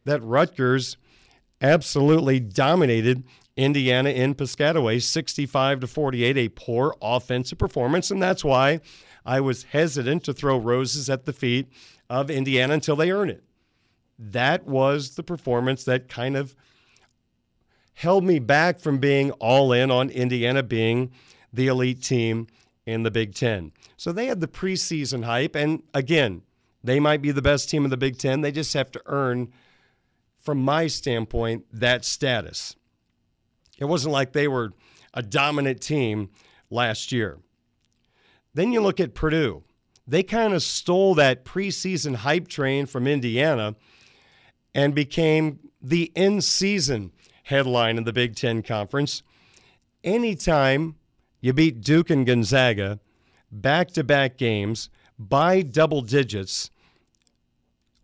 that 0.06 0.24
Rutgers 0.24 0.98
absolutely 1.62 2.40
dominated 2.40 3.24
Indiana 3.56 4.10
in 4.10 4.34
Piscataway 4.34 5.02
65 5.02 5.82
to 5.82 5.88
48, 5.88 6.38
a 6.38 6.50
poor 6.50 6.96
offensive 7.02 7.60
performance. 7.60 8.10
And 8.10 8.22
that's 8.22 8.44
why 8.44 8.80
I 9.26 9.40
was 9.40 9.64
hesitant 9.64 10.24
to 10.24 10.34
throw 10.34 10.58
roses 10.58 11.10
at 11.10 11.26
the 11.26 11.34
feet 11.34 11.72
of 12.10 12.32
Indiana 12.32 12.74
until 12.74 12.96
they 12.96 13.12
earn 13.12 13.30
it. 13.30 13.44
That 14.18 14.66
was 14.66 15.16
the 15.16 15.24
performance 15.24 15.84
that 15.84 16.10
kind 16.10 16.36
of 16.36 16.56
held 17.94 18.24
me 18.24 18.40
back 18.40 18.80
from 18.80 18.98
being 18.98 19.32
all 19.34 19.72
in 19.74 19.92
on 19.92 20.10
Indiana 20.10 20.64
being 20.64 21.12
the 21.54 21.68
elite 21.68 22.02
team 22.02 22.48
in 22.86 23.04
the 23.04 23.12
Big 23.12 23.36
Ten. 23.36 23.72
So 23.98 24.12
they 24.12 24.26
had 24.26 24.42
the 24.42 24.48
preseason 24.48 25.26
hype. 25.26 25.56
And 25.56 25.84
again, 25.94 26.42
they 26.84 27.00
might 27.00 27.22
be 27.22 27.32
the 27.32 27.42
best 27.42 27.70
team 27.70 27.84
in 27.84 27.92
the 27.92 27.98
Big 27.98 28.18
Ten. 28.18 28.42
They 28.42 28.52
just 28.52 28.74
have 28.74 28.92
to 28.92 29.02
earn, 29.06 29.52
from 30.40 30.60
my 30.64 30.88
standpoint, 30.88 31.66
that 31.72 32.04
status. 32.06 32.76
It 33.78 33.86
wasn't 33.86 34.14
like 34.14 34.34
they 34.34 34.48
were 34.48 34.74
a 35.14 35.22
dominant 35.22 35.82
team 35.82 36.30
last 36.70 37.12
year. 37.12 37.40
Then 38.54 38.72
you 38.72 38.82
look 38.82 39.00
at 39.00 39.14
Purdue. 39.14 39.64
They 40.08 40.24
kind 40.24 40.54
of 40.54 40.64
stole 40.64 41.16
that 41.16 41.46
preseason 41.46 42.16
hype 42.16 42.48
train 42.48 42.86
from 42.86 43.08
Indiana 43.08 43.76
and 44.74 44.96
became 44.96 45.60
the 45.82 46.12
in 46.16 46.42
season 46.42 47.12
headline 47.44 47.98
in 47.98 48.04
the 48.04 48.14
Big 48.14 48.36
Ten 48.36 48.62
Conference. 48.62 49.24
Anytime 50.04 50.96
you 51.42 51.54
beat 51.54 51.82
Duke 51.82 52.10
and 52.10 52.26
Gonzaga 52.26 53.00
back 53.52 53.90
to 53.92 54.04
back 54.04 54.38
games 54.38 54.90
by 55.20 55.62
double 55.62 56.02
digits 56.02 56.72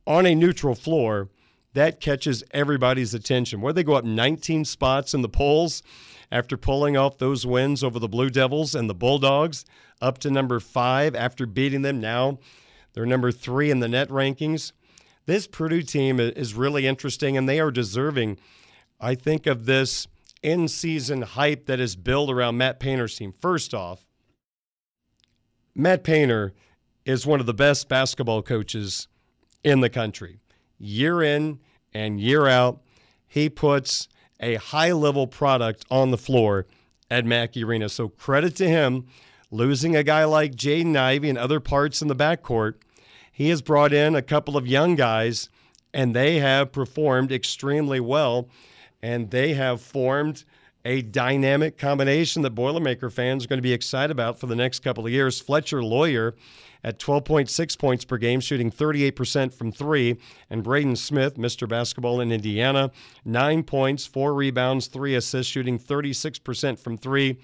on 0.05 0.25
a 0.25 0.35
neutral 0.35 0.75
floor, 0.75 1.29
that 1.73 1.99
catches 1.99 2.43
everybody's 2.51 3.13
attention. 3.13 3.61
Where 3.61 3.73
they 3.73 3.83
go 3.83 3.93
up 3.93 4.05
19 4.05 4.65
spots 4.65 5.13
in 5.13 5.21
the 5.21 5.29
polls 5.29 5.83
after 6.31 6.57
pulling 6.57 6.97
off 6.97 7.17
those 7.17 7.45
wins 7.45 7.83
over 7.83 7.99
the 7.99 8.07
Blue 8.07 8.29
Devils 8.29 8.73
and 8.73 8.89
the 8.89 8.95
Bulldogs, 8.95 9.65
up 10.01 10.17
to 10.19 10.31
number 10.31 10.59
five 10.59 11.15
after 11.15 11.45
beating 11.45 11.83
them. 11.83 11.99
Now 11.99 12.39
they're 12.93 13.05
number 13.05 13.31
three 13.31 13.69
in 13.69 13.79
the 13.79 13.87
net 13.87 14.09
rankings. 14.09 14.71
This 15.25 15.45
Purdue 15.45 15.83
team 15.83 16.19
is 16.19 16.53
really 16.53 16.87
interesting, 16.87 17.37
and 17.37 17.47
they 17.47 17.59
are 17.59 17.71
deserving, 17.71 18.39
I 18.99 19.13
think, 19.15 19.45
of 19.45 19.65
this 19.65 20.07
in 20.41 20.67
season 20.67 21.21
hype 21.21 21.65
that 21.65 21.79
is 21.79 21.95
built 21.95 22.31
around 22.31 22.57
Matt 22.57 22.79
Painter's 22.79 23.15
team. 23.15 23.33
First 23.39 23.73
off, 23.73 24.05
Matt 25.75 26.03
Painter 26.03 26.53
is 27.05 27.25
one 27.25 27.39
of 27.39 27.45
the 27.45 27.53
best 27.53 27.87
basketball 27.87 28.41
coaches 28.41 29.07
in 29.63 29.81
the 29.81 29.89
country. 29.89 30.39
Year 30.77 31.21
in 31.21 31.59
and 31.93 32.19
year 32.19 32.47
out, 32.47 32.81
he 33.27 33.49
puts 33.49 34.07
a 34.39 34.55
high 34.55 34.91
level 34.91 35.27
product 35.27 35.85
on 35.89 36.11
the 36.11 36.17
floor 36.17 36.67
at 37.09 37.25
Mackey 37.25 37.63
Arena. 37.63 37.89
So 37.89 38.09
credit 38.09 38.55
to 38.57 38.67
him. 38.67 39.07
Losing 39.49 39.95
a 39.95 40.03
guy 40.03 40.25
like 40.25 40.55
Jaden 40.55 40.97
Ivey 40.97 41.29
and 41.29 41.37
other 41.37 41.61
parts 41.61 42.01
in 42.01 42.09
the 42.09 42.15
backcourt, 42.15 42.73
he 43.31 43.47
has 43.47 43.61
brought 43.61 43.93
in 43.93 44.13
a 44.13 44.21
couple 44.21 44.57
of 44.57 44.67
young 44.67 44.95
guys, 44.95 45.47
and 45.93 46.13
they 46.13 46.39
have 46.39 46.73
performed 46.73 47.31
extremely 47.31 48.01
well 48.01 48.49
and 49.07 49.31
they 49.31 49.53
have 49.53 49.79
formed 49.79 50.43
a 50.83 51.01
dynamic 51.01 51.77
combination 51.77 52.41
that 52.41 52.53
Boilermaker 52.53 53.09
fans 53.09 53.45
are 53.45 53.47
going 53.47 53.57
to 53.57 53.63
be 53.63 53.71
excited 53.71 54.11
about 54.11 54.37
for 54.37 54.47
the 54.47 54.55
next 54.55 54.79
couple 54.79 55.05
of 55.05 55.11
years. 55.13 55.39
Fletcher 55.39 55.81
Loyer 55.81 56.35
at 56.83 56.99
12.6 56.99 57.79
points 57.79 58.03
per 58.03 58.17
game, 58.17 58.41
shooting 58.41 58.69
38% 58.69 59.53
from 59.53 59.71
three. 59.71 60.17
And 60.49 60.61
Braden 60.61 60.97
Smith, 60.97 61.37
Mr. 61.37 61.69
Basketball 61.69 62.19
in 62.19 62.33
Indiana, 62.33 62.91
nine 63.23 63.63
points, 63.63 64.05
four 64.05 64.33
rebounds, 64.33 64.87
three 64.87 65.15
assists, 65.15 65.49
shooting 65.49 65.79
36% 65.79 66.77
from 66.77 66.97
three. 66.97 67.37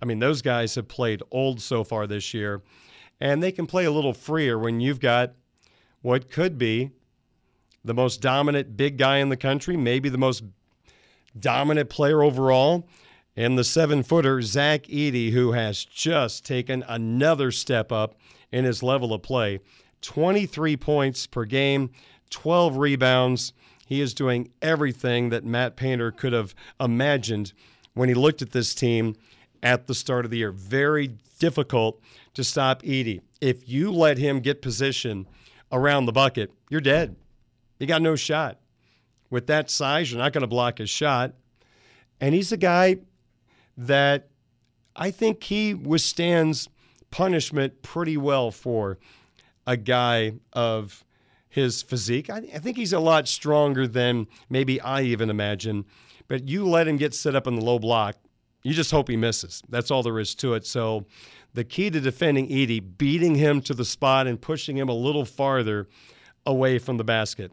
I 0.00 0.04
mean, 0.04 0.20
those 0.20 0.40
guys 0.40 0.76
have 0.76 0.86
played 0.86 1.20
old 1.32 1.60
so 1.60 1.82
far 1.82 2.06
this 2.06 2.32
year. 2.32 2.62
And 3.20 3.42
they 3.42 3.50
can 3.50 3.66
play 3.66 3.86
a 3.86 3.90
little 3.90 4.14
freer 4.14 4.56
when 4.56 4.78
you've 4.78 5.00
got 5.00 5.32
what 6.00 6.30
could 6.30 6.58
be 6.58 6.92
the 7.84 7.94
most 7.94 8.20
dominant 8.20 8.76
big 8.76 8.98
guy 8.98 9.16
in 9.16 9.30
the 9.30 9.36
country, 9.36 9.76
maybe 9.76 10.08
the 10.08 10.18
most 10.18 10.44
dominant 11.40 11.90
player 11.90 12.22
overall, 12.22 12.88
and 13.36 13.56
the 13.56 13.64
seven 13.64 14.02
footer, 14.02 14.42
Zach 14.42 14.84
Edey, 14.84 15.30
who 15.30 15.52
has 15.52 15.84
just 15.84 16.44
taken 16.44 16.84
another 16.88 17.50
step 17.52 17.92
up 17.92 18.16
in 18.50 18.64
his 18.64 18.82
level 18.82 19.12
of 19.12 19.22
play 19.22 19.60
23 20.02 20.76
points 20.76 21.26
per 21.26 21.44
game, 21.44 21.90
12 22.30 22.76
rebounds. 22.76 23.52
He 23.86 24.00
is 24.00 24.14
doing 24.14 24.50
everything 24.60 25.30
that 25.30 25.44
Matt 25.44 25.76
Painter 25.76 26.10
could 26.10 26.32
have 26.32 26.54
imagined 26.78 27.52
when 27.94 28.08
he 28.08 28.14
looked 28.14 28.42
at 28.42 28.52
this 28.52 28.74
team 28.74 29.16
at 29.62 29.86
the 29.86 29.94
start 29.94 30.24
of 30.24 30.30
the 30.30 30.38
year. 30.38 30.52
Very 30.52 31.16
difficult 31.38 32.00
to 32.34 32.44
stop 32.44 32.82
Edey. 32.82 33.20
If 33.40 33.68
you 33.68 33.90
let 33.90 34.18
him 34.18 34.40
get 34.40 34.62
position 34.62 35.26
around 35.72 36.06
the 36.06 36.12
bucket, 36.12 36.52
you're 36.70 36.80
dead. 36.80 37.16
You 37.78 37.86
got 37.86 38.02
no 38.02 38.16
shot. 38.16 38.58
With 39.30 39.46
that 39.48 39.70
size, 39.70 40.10
you're 40.10 40.20
not 40.20 40.32
going 40.32 40.42
to 40.42 40.48
block 40.48 40.78
his 40.78 40.90
shot. 40.90 41.34
And 42.20 42.34
he's 42.34 42.52
a 42.52 42.56
guy 42.56 42.98
that 43.76 44.28
I 44.96 45.10
think 45.10 45.44
he 45.44 45.74
withstands 45.74 46.68
punishment 47.10 47.82
pretty 47.82 48.16
well 48.16 48.50
for 48.50 48.98
a 49.66 49.76
guy 49.76 50.32
of 50.52 51.04
his 51.48 51.82
physique. 51.82 52.30
I, 52.30 52.38
I, 52.54 52.58
think 52.58 52.76
he's 52.76 52.92
a 52.92 52.98
lot 52.98 53.28
stronger 53.28 53.86
than 53.86 54.26
maybe 54.50 54.80
I 54.80 55.02
even 55.02 55.30
imagine. 55.30 55.84
But 56.26 56.48
you 56.48 56.66
let 56.66 56.88
him 56.88 56.96
get 56.96 57.14
set 57.14 57.34
up 57.34 57.46
in 57.46 57.54
the 57.54 57.64
low 57.64 57.78
block, 57.78 58.16
you 58.62 58.74
just 58.74 58.90
hope 58.90 59.08
he 59.08 59.16
misses. 59.16 59.62
That's 59.68 59.90
all 59.90 60.02
there 60.02 60.18
is 60.18 60.34
to 60.36 60.54
it. 60.54 60.66
So 60.66 61.06
the 61.54 61.64
key 61.64 61.90
to 61.90 62.00
defending 62.00 62.48
Edey, 62.48 62.82
beating 62.98 63.34
him 63.34 63.60
to 63.62 63.74
the 63.74 63.84
spot 63.84 64.26
and 64.26 64.40
pushing 64.40 64.76
him 64.76 64.88
a 64.88 64.94
little 64.94 65.24
farther 65.24 65.88
away 66.44 66.78
from 66.78 66.96
the 66.96 67.04
basket. 67.04 67.52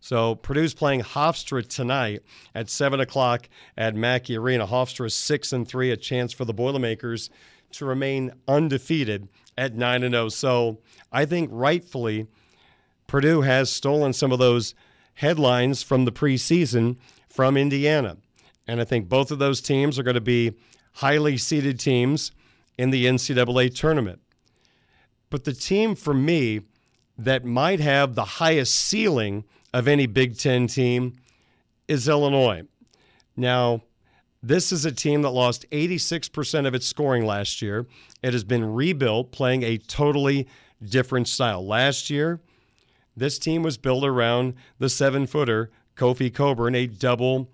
So 0.00 0.36
Purdue's 0.36 0.74
playing 0.74 1.00
Hofstra 1.02 1.66
tonight 1.66 2.22
at 2.54 2.70
seven 2.70 3.00
o'clock 3.00 3.48
at 3.76 3.94
Mackey 3.94 4.36
Arena. 4.36 4.66
Hofstra 4.66 5.10
six 5.10 5.52
and 5.52 5.66
three, 5.66 5.90
a 5.90 5.96
chance 5.96 6.32
for 6.32 6.44
the 6.44 6.54
Boilermakers 6.54 7.30
to 7.72 7.84
remain 7.84 8.32
undefeated 8.46 9.28
at 9.56 9.74
nine 9.74 10.02
and 10.02 10.14
zero. 10.14 10.26
Oh. 10.26 10.28
So 10.28 10.78
I 11.12 11.24
think 11.24 11.50
rightfully, 11.52 12.26
Purdue 13.06 13.42
has 13.42 13.70
stolen 13.70 14.12
some 14.12 14.32
of 14.32 14.38
those 14.38 14.74
headlines 15.14 15.82
from 15.82 16.04
the 16.04 16.12
preseason 16.12 16.96
from 17.28 17.56
Indiana, 17.56 18.16
and 18.66 18.80
I 18.80 18.84
think 18.84 19.08
both 19.08 19.30
of 19.30 19.38
those 19.38 19.60
teams 19.60 19.98
are 19.98 20.02
going 20.02 20.14
to 20.14 20.20
be 20.20 20.52
highly 20.94 21.36
seeded 21.36 21.78
teams 21.80 22.32
in 22.76 22.90
the 22.90 23.06
NCAA 23.06 23.74
tournament. 23.74 24.20
But 25.30 25.44
the 25.44 25.52
team 25.52 25.94
for 25.94 26.14
me 26.14 26.62
that 27.18 27.44
might 27.44 27.80
have 27.80 28.14
the 28.14 28.24
highest 28.24 28.74
ceiling 28.74 29.44
of 29.72 29.88
any 29.88 30.06
Big 30.06 30.38
Ten 30.38 30.66
team 30.66 31.14
is 31.86 32.08
Illinois. 32.08 32.62
Now, 33.36 33.82
this 34.42 34.72
is 34.72 34.84
a 34.84 34.92
team 34.92 35.22
that 35.22 35.30
lost 35.30 35.66
86% 35.70 36.66
of 36.66 36.74
its 36.74 36.86
scoring 36.86 37.26
last 37.26 37.60
year. 37.60 37.86
It 38.22 38.32
has 38.32 38.44
been 38.44 38.74
rebuilt, 38.74 39.32
playing 39.32 39.62
a 39.62 39.78
totally 39.78 40.46
different 40.82 41.28
style. 41.28 41.66
Last 41.66 42.08
year, 42.08 42.40
this 43.16 43.38
team 43.38 43.62
was 43.62 43.78
built 43.78 44.04
around 44.04 44.54
the 44.78 44.88
seven 44.88 45.26
footer 45.26 45.70
Kofi 45.96 46.32
Cockburn, 46.32 46.76
a 46.76 46.86
double 46.86 47.48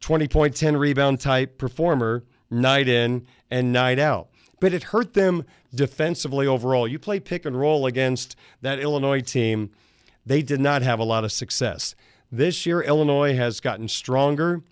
20.10 0.00 0.78
rebound 0.78 1.20
type 1.20 1.58
performer, 1.58 2.22
night 2.50 2.88
in 2.88 3.26
and 3.50 3.72
night 3.72 3.98
out. 3.98 4.28
But 4.60 4.72
it 4.72 4.84
hurt 4.84 5.14
them 5.14 5.44
defensively 5.74 6.46
overall. 6.46 6.88
You 6.88 6.98
play 6.98 7.20
pick 7.20 7.44
and 7.44 7.58
roll 7.58 7.86
against 7.86 8.36
that 8.62 8.78
Illinois 8.78 9.20
team, 9.20 9.70
they 10.24 10.42
did 10.42 10.60
not 10.60 10.82
have 10.82 10.98
a 10.98 11.04
lot 11.04 11.24
of 11.24 11.32
success. 11.32 11.94
This 12.30 12.66
year, 12.66 12.80
Illinois 12.80 13.34
has 13.34 13.60
gotten 13.60 13.88
stronger 13.88 14.62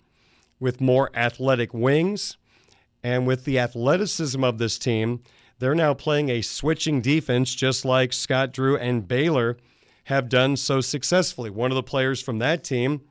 with 0.59 0.81
more 0.81 1.09
athletic 1.13 1.73
wings. 1.73 2.37
And 3.03 3.27
with 3.27 3.43
the 3.43 3.59
athleticism 3.59 4.43
of 4.43 4.57
this 4.57 4.79
team, 4.79 5.21
they're 5.59 5.75
now 5.75 5.93
playing 5.93 6.29
a 6.29 6.41
switching 6.41 7.01
defense 7.01 7.53
just 7.53 7.85
like 7.85 8.13
Scott 8.13 8.53
Drew 8.53 8.77
and 8.77 9.07
Baylor 9.07 9.57
have 10.05 10.29
done 10.29 10.57
so 10.57 10.81
successfully. 10.81 11.49
One 11.49 11.71
of 11.71 11.75
the 11.75 11.83
players 11.83 12.21
from 12.21 12.39
that 12.39 12.63
team 12.63 13.01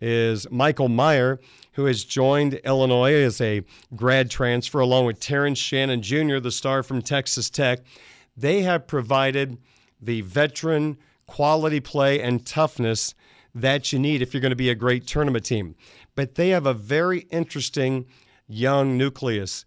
is 0.00 0.50
Michael 0.50 0.88
Mayer, 0.88 1.40
who 1.72 1.86
has 1.86 2.04
joined 2.04 2.54
Illinois 2.64 3.14
as 3.14 3.40
a 3.40 3.62
grad 3.94 4.30
transfer, 4.30 4.80
along 4.80 5.06
with 5.06 5.20
Terrence 5.20 5.58
Shannon 5.58 6.02
Jr., 6.02 6.38
the 6.38 6.50
star 6.50 6.82
from 6.82 7.02
Texas 7.02 7.50
Tech. 7.50 7.80
They 8.36 8.62
have 8.62 8.86
provided 8.86 9.58
the 10.00 10.20
veteran 10.22 10.98
quality 11.26 11.80
play 11.80 12.20
and 12.20 12.44
toughness 12.44 13.14
that 13.54 13.92
you 13.92 13.98
need 13.98 14.22
if 14.22 14.32
you're 14.32 14.40
going 14.40 14.50
to 14.50 14.56
be 14.56 14.70
a 14.70 14.74
great 14.74 15.06
tournament 15.06 15.44
team. 15.44 15.74
But 16.14 16.34
they 16.34 16.50
have 16.50 16.66
a 16.66 16.74
very 16.74 17.20
interesting 17.30 18.06
young 18.48 18.96
nucleus. 18.98 19.64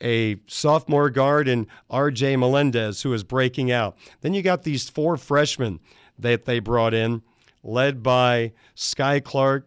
A 0.00 0.36
sophomore 0.46 1.10
guard 1.10 1.48
in 1.48 1.66
RJ 1.90 2.38
Melendez, 2.38 3.02
who 3.02 3.12
is 3.12 3.24
breaking 3.24 3.72
out. 3.72 3.96
Then 4.20 4.32
you 4.32 4.40
got 4.40 4.62
these 4.62 4.88
four 4.88 5.16
freshmen 5.16 5.80
that 6.16 6.44
they 6.44 6.60
brought 6.60 6.94
in, 6.94 7.22
led 7.64 8.02
by 8.02 8.52
Skyy 8.76 9.24
Clark, 9.24 9.66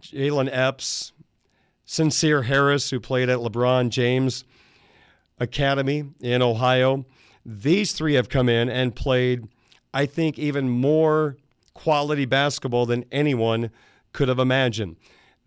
Jalen 0.00 0.48
Epps, 0.52 1.12
Sencire 1.86 2.44
Harris, 2.44 2.90
who 2.90 3.00
played 3.00 3.28
at 3.28 3.38
LeBron 3.38 3.90
James 3.90 4.44
Academy 5.38 6.04
in 6.20 6.42
Ohio. 6.42 7.04
These 7.44 7.92
three 7.92 8.14
have 8.14 8.28
come 8.28 8.48
in 8.48 8.68
and 8.68 8.96
played, 8.96 9.46
I 9.94 10.06
think, 10.06 10.38
even 10.38 10.68
more 10.68 11.36
quality 11.74 12.24
basketball 12.24 12.86
than 12.86 13.04
anyone 13.12 13.70
could 14.12 14.28
have 14.28 14.38
imagined. 14.38 14.96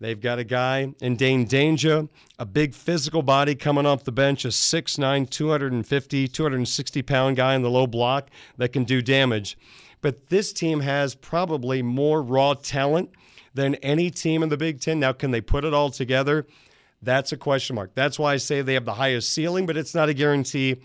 They've 0.00 0.20
got 0.20 0.38
a 0.38 0.44
guy 0.44 0.94
in 1.02 1.16
Dain 1.16 1.46
Dainja, 1.46 2.08
a 2.38 2.46
big 2.46 2.72
physical 2.72 3.20
body 3.22 3.54
coming 3.54 3.84
off 3.84 4.04
the 4.04 4.12
bench, 4.12 4.46
a 4.46 4.48
6'9, 4.48 5.28
250, 5.28 6.28
260 6.28 7.02
pound 7.02 7.36
guy 7.36 7.54
in 7.54 7.62
the 7.62 7.70
low 7.70 7.86
block 7.86 8.30
that 8.56 8.72
can 8.72 8.84
do 8.84 9.02
damage. 9.02 9.58
But 10.00 10.28
this 10.28 10.54
team 10.54 10.80
has 10.80 11.14
probably 11.14 11.82
more 11.82 12.22
raw 12.22 12.54
talent 12.54 13.10
than 13.54 13.74
any 13.76 14.10
team 14.10 14.42
in 14.42 14.48
the 14.48 14.56
Big 14.56 14.80
Ten. 14.80 15.00
Now, 15.00 15.12
can 15.12 15.30
they 15.30 15.40
put 15.40 15.64
it 15.64 15.74
all 15.74 15.90
together? 15.90 16.46
That's 17.02 17.32
a 17.32 17.36
question 17.36 17.76
mark. 17.76 17.94
That's 17.94 18.18
why 18.18 18.34
I 18.34 18.36
say 18.36 18.62
they 18.62 18.74
have 18.74 18.84
the 18.84 18.94
highest 18.94 19.32
ceiling, 19.32 19.66
but 19.66 19.76
it's 19.76 19.94
not 19.94 20.08
a 20.08 20.14
guarantee 20.14 20.76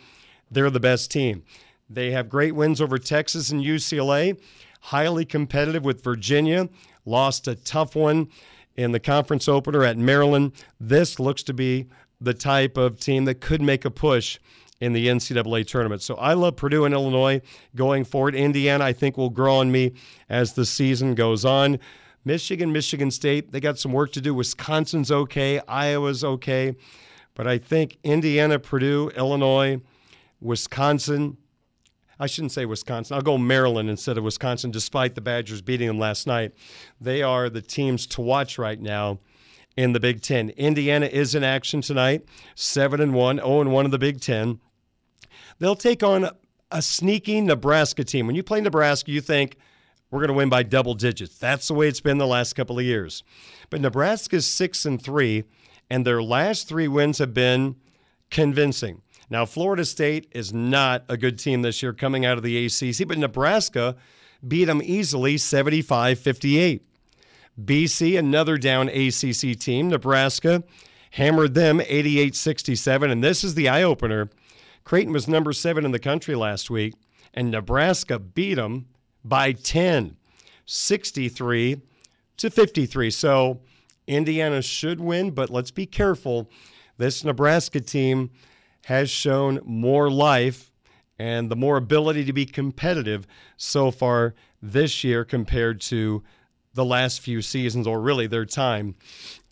they're 0.49 0.70
the 0.70 0.80
best 0.80 1.11
team. 1.11 1.43
They 1.89 2.11
have 2.11 2.30
great 2.30 2.55
wins 2.55 2.82
over 2.82 2.97
Texas 2.97 3.51
and 3.51 3.61
UCLA, 3.61 4.39
highly 4.82 5.26
competitive 5.26 5.84
with 5.84 6.03
Virginia, 6.03 6.70
lost 7.05 7.47
a 7.47 7.55
tough 7.55 7.95
one 7.95 8.30
in 8.76 8.91
the 8.91 8.99
conference 8.99 9.47
opener 9.47 9.84
at 9.84 9.97
Maryland. 9.97 10.53
This 10.80 11.20
looks 11.20 11.43
to 11.43 11.53
be 11.53 11.88
the 12.22 12.34
type 12.34 12.78
of 12.78 12.99
team 12.99 13.26
that 13.26 13.41
could 13.41 13.61
make 13.61 13.86
a 13.86 13.91
push 13.91 14.39
in 14.80 14.93
the 14.93 15.07
NCAA 15.07 15.66
tournament. 15.68 16.01
So 16.01 16.16
I 16.16 16.34
love 16.34 16.55
Purdue 16.55 16.86
and 16.86 16.93
Illinois 16.93 17.41
going 17.76 18.03
forward. 18.03 18.36
Indiana, 18.36 18.84
I 18.84 18.93
think, 18.93 19.18
will 19.18 19.30
grow 19.30 19.57
on 19.57 19.72
me 19.72 19.93
as 20.30 20.53
the 20.53 20.66
season 20.66 21.16
goes 21.16 21.45
on. 21.45 21.80
Michigan, 22.26 22.74
Michigan 22.74 23.12
State, 23.12 23.52
they 23.52 23.60
got 23.60 23.78
some 23.78 23.94
work 23.94 24.12
to 24.14 24.22
do. 24.22 24.34
Wisconsin's 24.34 25.12
okay, 25.12 25.62
Iowa's 25.68 26.24
okay. 26.24 26.76
But 27.36 27.48
I 27.48 27.60
think 27.60 27.98
Indiana, 28.04 28.58
Purdue, 28.58 29.12
Illinois, 29.16 29.80
Wisconsin, 30.42 31.38
I 32.20 32.28
shouldn't 32.28 32.54
say 32.54 32.66
Wisconsin. 32.66 33.16
I'll 33.16 33.22
go 33.22 33.38
Maryland 33.38 33.90
instead 33.90 34.18
of 34.18 34.24
Wisconsin, 34.24 34.72
despite 34.72 35.16
the 35.16 35.22
Badgers 35.22 35.62
beating 35.62 35.88
them 35.88 36.00
last 36.00 36.26
night. 36.26 36.54
They 37.00 37.22
are 37.22 37.50
the 37.50 37.62
teams 37.62 38.08
to 38.08 38.22
watch 38.22 38.58
right 38.58 38.80
now 38.82 39.20
in 39.76 39.92
the 39.92 40.00
Big 40.00 40.22
Ten. 40.22 40.50
Indiana 40.52 41.08
is 41.08 41.36
in 41.36 41.44
action 41.44 41.82
tonight, 41.82 42.24
seven 42.56 43.02
and 43.02 43.14
one, 43.14 43.38
zero 43.38 43.48
oh 43.48 43.62
and 43.62 43.72
one 43.72 43.86
in 43.86 43.92
the 43.92 44.00
Big 44.00 44.22
Ten. 44.22 44.60
They'll 45.60 45.76
take 45.76 46.04
on 46.04 46.30
a 46.72 46.82
sneaky 46.82 47.42
Nebraska 47.42 48.04
team. 48.04 48.28
When 48.28 48.36
you 48.36 48.44
play 48.44 48.62
Nebraska, 48.62 49.12
you 49.12 49.22
think 49.22 49.58
we're 50.12 50.20
going 50.20 50.30
to 50.30 50.34
win 50.34 50.49
by 50.49 50.64
double 50.64 50.93
digits. 50.93 51.38
That's 51.38 51.68
the 51.68 51.74
way 51.74 51.88
it's 51.88 52.01
been 52.01 52.18
the 52.18 52.28
last 52.28 52.53
couple 52.53 52.80
of 52.80 52.86
years. 52.86 53.24
But 53.70 53.82
Nebraska's 53.82 54.47
six 54.47 54.86
and 54.86 55.01
three, 55.01 55.43
and 55.89 56.06
their 56.06 56.22
last 56.22 56.68
three 56.68 56.88
wins 56.88 57.18
have 57.18 57.34
been 57.34 57.76
convincing. 58.30 59.01
Now, 59.30 59.45
Florida 59.45 59.86
State 59.86 60.28
is 60.32 60.53
not 60.53 61.03
a 61.10 61.18
good 61.18 61.39
team 61.39 61.64
this 61.64 61.82
year 61.82 61.93
coming 61.93 62.26
out 62.26 62.38
of 62.38 62.43
the 62.43 62.66
ACC, 62.66 63.08
but 63.08 63.18
Nebraska 63.18 63.95
beat 64.47 64.66
them 64.66 64.82
easily 64.84 65.38
75 65.38 66.20
58. 66.20 66.86
BC, 67.64 68.20
another 68.20 68.58
down 68.58 68.89
ACC 68.89 69.58
team. 69.58 69.89
Nebraska 69.89 70.64
hammered 71.12 71.53
them 71.53 71.82
88 71.82 72.36
67. 72.36 73.10
And 73.10 73.24
this 73.24 73.43
is 73.43 73.56
the 73.56 73.70
eye 73.70 73.84
opener. 73.84 74.30
Creighton 74.84 75.14
was 75.14 75.28
number 75.28 75.53
seven 75.53 75.86
in 75.86 75.91
the 75.91 75.99
country 75.99 76.36
last 76.36 76.70
week, 76.70 76.93
and 77.34 77.49
Nebraska 77.49 78.20
beat 78.20 78.56
them 78.56 78.86
by 79.26 79.52
10, 79.52 80.16
63 80.66 81.82
to 82.38 82.50
53. 82.50 83.12
So 83.12 83.60
Indiana 84.08 84.62
should 84.62 85.02
win, 85.02 85.32
but 85.32 85.50
let's 85.50 85.72
be 85.72 85.86
careful. 85.86 86.50
This 86.98 87.24
Nebraska 87.26 87.82
team 87.82 88.30
has 88.86 89.10
shown 89.10 89.60
more 89.66 90.10
life 90.10 90.72
and 91.18 91.50
the 91.50 91.56
more 91.56 91.78
ability 91.78 92.24
to 92.26 92.34
be 92.34 92.46
competitive 92.46 93.26
so 93.58 93.90
far 93.90 94.36
this 94.62 95.04
year 95.04 95.26
compared 95.26 95.82
to 95.82 96.24
the 96.74 96.86
last 96.86 97.22
few 97.22 97.42
seasons, 97.42 97.88
or 97.88 98.02
really 98.02 98.28
their 98.28 98.46
time 98.46 98.96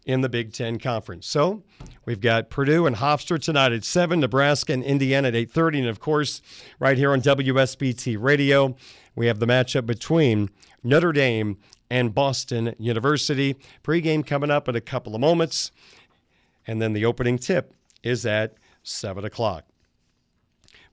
in 0.06 0.20
the 0.22 0.28
Big 0.28 0.52
Ten 0.52 0.78
Conference. 0.78 1.26
So 1.26 1.64
we've 2.06 2.20
got 2.20 2.50
Purdue 2.50 2.86
and 2.86 2.98
Hofstra 2.98 3.42
tonight 3.42 3.72
at 3.72 3.86
7, 3.86 4.20
Nebraska 4.20 4.74
and 4.74 4.84
Indiana 4.84 5.30
at 5.30 5.34
8.30. 5.34 5.80
And, 5.80 5.88
of 5.88 6.02
course, 6.02 6.42
right 6.80 6.98
here 6.98 7.14
on 7.14 7.22
WSBT 7.22 8.18
Radio, 8.20 8.76
we 9.16 9.28
have 9.28 9.40
the 9.40 9.46
matchup 9.46 9.86
between 9.86 10.50
Notre 10.84 11.12
Dame 11.12 11.58
and 11.90 12.14
Boston 12.14 12.74
University. 12.80 13.56
Pregame 13.84 14.26
coming 14.26 14.50
up 14.50 14.68
in 14.68 14.76
a 14.76 14.82
couple 14.82 15.14
of 15.16 15.22
moments. 15.22 15.72
And 16.66 16.82
then 16.82 16.94
the 16.94 17.06
opening 17.06 17.38
tip 17.38 17.74
is 18.02 18.26
at 18.26 18.56
7 18.84 19.24
o'clock. 19.24 19.66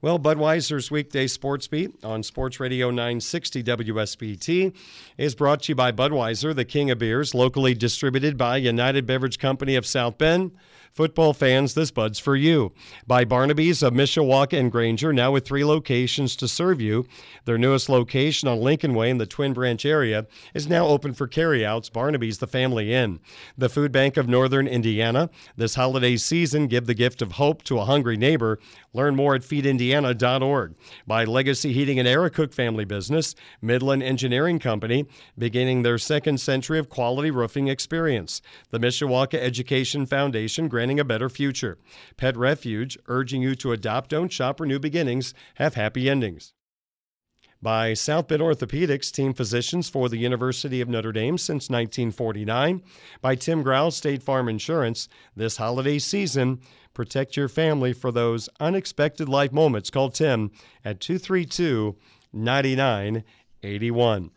Well, 0.03 0.19
Budweiser's 0.19 0.91
weekday 0.91 1.27
sports 1.27 1.67
beat 1.67 2.03
on 2.03 2.23
Sports 2.23 2.59
Radio 2.59 2.89
960 2.89 3.63
WSBT 3.63 4.75
is 5.19 5.35
brought 5.35 5.65
to 5.65 5.73
you 5.73 5.75
by 5.75 5.93
Budweiser, 5.93 6.57
the 6.57 6.65
king 6.65 6.91
of 6.91 6.97
beers, 6.97 7.35
locally 7.35 7.75
distributed 7.75 8.39
by 8.39 8.57
United 8.57 9.05
Beverage 9.05 9.39
Company 9.39 9.77
of 9.77 9.85
South 9.85 10.17
Bend. 10.17 10.53
Football 10.93 11.35
fans, 11.35 11.75
this 11.75 11.93
Bud's 11.93 12.19
for 12.19 12.35
you. 12.35 12.73
By 13.07 13.25
Barnaby's 13.25 13.81
of 13.81 13.93
Mishawaka 13.93 14.59
and 14.59 14.73
Granger, 14.73 15.13
now 15.13 15.31
with 15.31 15.47
three 15.47 15.65
locations 15.65 16.35
to 16.37 16.49
serve 16.49 16.81
you. 16.81 17.07
Their 17.45 17.59
newest 17.59 17.89
location 17.89 18.49
on 18.49 18.61
Lincoln 18.61 18.95
Way 18.95 19.11
in 19.11 19.19
the 19.19 19.27
Twin 19.27 19.53
Branch 19.53 19.85
area 19.87 20.27
is 20.53 20.67
now 20.67 20.89
open 20.89 21.15
for 21.15 21.29
carryouts. 21.29 21.91
Barnaby's, 21.91 22.39
the 22.39 22.49
family 22.49 22.93
inn. 22.93 23.21
The 23.57 23.69
Food 23.69 23.93
Bank 23.93 24.17
of 24.17 24.29
Northern 24.29 24.67
Indiana. 24.67 25.31
This 25.57 25.77
holiday 25.77 26.17
season, 26.17 26.67
give 26.67 26.87
the 26.87 26.95
gift 26.95 27.23
of 27.23 27.33
hope 27.33 27.63
to 27.65 27.79
a 27.79 27.85
hungry 27.85 28.17
neighbor. 28.17 28.59
Learn 28.93 29.15
more 29.15 29.35
at 29.35 29.43
feedindiana.org. 29.43 30.75
By 31.07 31.25
Legacy 31.25 31.73
Heating 31.73 31.99
and 31.99 32.09
Air, 32.09 32.25
a 32.25 32.31
Cook 32.31 32.53
family 32.53 32.85
business. 32.85 33.35
Midland 33.63 34.03
Engineering 34.03 34.59
Company, 34.59 35.07
beginning 35.39 35.83
their 35.83 35.99
second 35.99 36.41
century 36.41 36.79
of 36.79 36.89
quality 36.89 37.31
roofing 37.31 37.69
experience. 37.69 38.43
The 38.71 38.81
Mishawaka 38.81 39.39
Education 39.39 40.07
Foundation, 40.07 40.69
granting 40.69 40.99
a 40.99 41.05
better 41.05 41.29
future. 41.29 41.79
Pet 42.17 42.37
Refuge, 42.37 42.99
urging 43.07 43.43
you 43.43 43.55
to 43.57 43.73
adopt, 43.73 44.11
don't 44.11 44.33
shop, 44.33 44.61
or 44.61 44.67
new 44.67 44.79
beginnings 44.79 45.35
have 45.55 45.75
happy 45.75 46.11
endings. 46.11 46.53
By 47.63 47.93
South 47.93 48.29
Bend 48.29 48.41
Orthopedics, 48.41 49.13
team 49.13 49.35
physicians 49.35 49.91
for 49.91 50.09
the 50.09 50.17
University 50.17 50.81
of 50.81 50.89
Notre 50.89 51.13
Dame 51.13 51.37
since 51.37 51.69
1949. 51.69 52.83
By 53.21 53.35
Tim 53.35 53.63
Growl, 53.63 53.91
State 53.91 54.23
Farm 54.23 54.49
Insurance, 54.49 55.11
this 55.37 55.59
holiday 55.59 55.99
season, 55.99 56.61
protect 56.95 57.37
your 57.37 57.49
family 57.49 57.93
for 57.93 58.11
those 58.13 58.49
unexpected 58.59 59.29
life 59.29 59.53
moments. 59.53 59.91
Call 59.91 60.11
Tim 60.11 60.51
at 60.85 61.01
232 61.01 61.97
9981. 62.33 64.31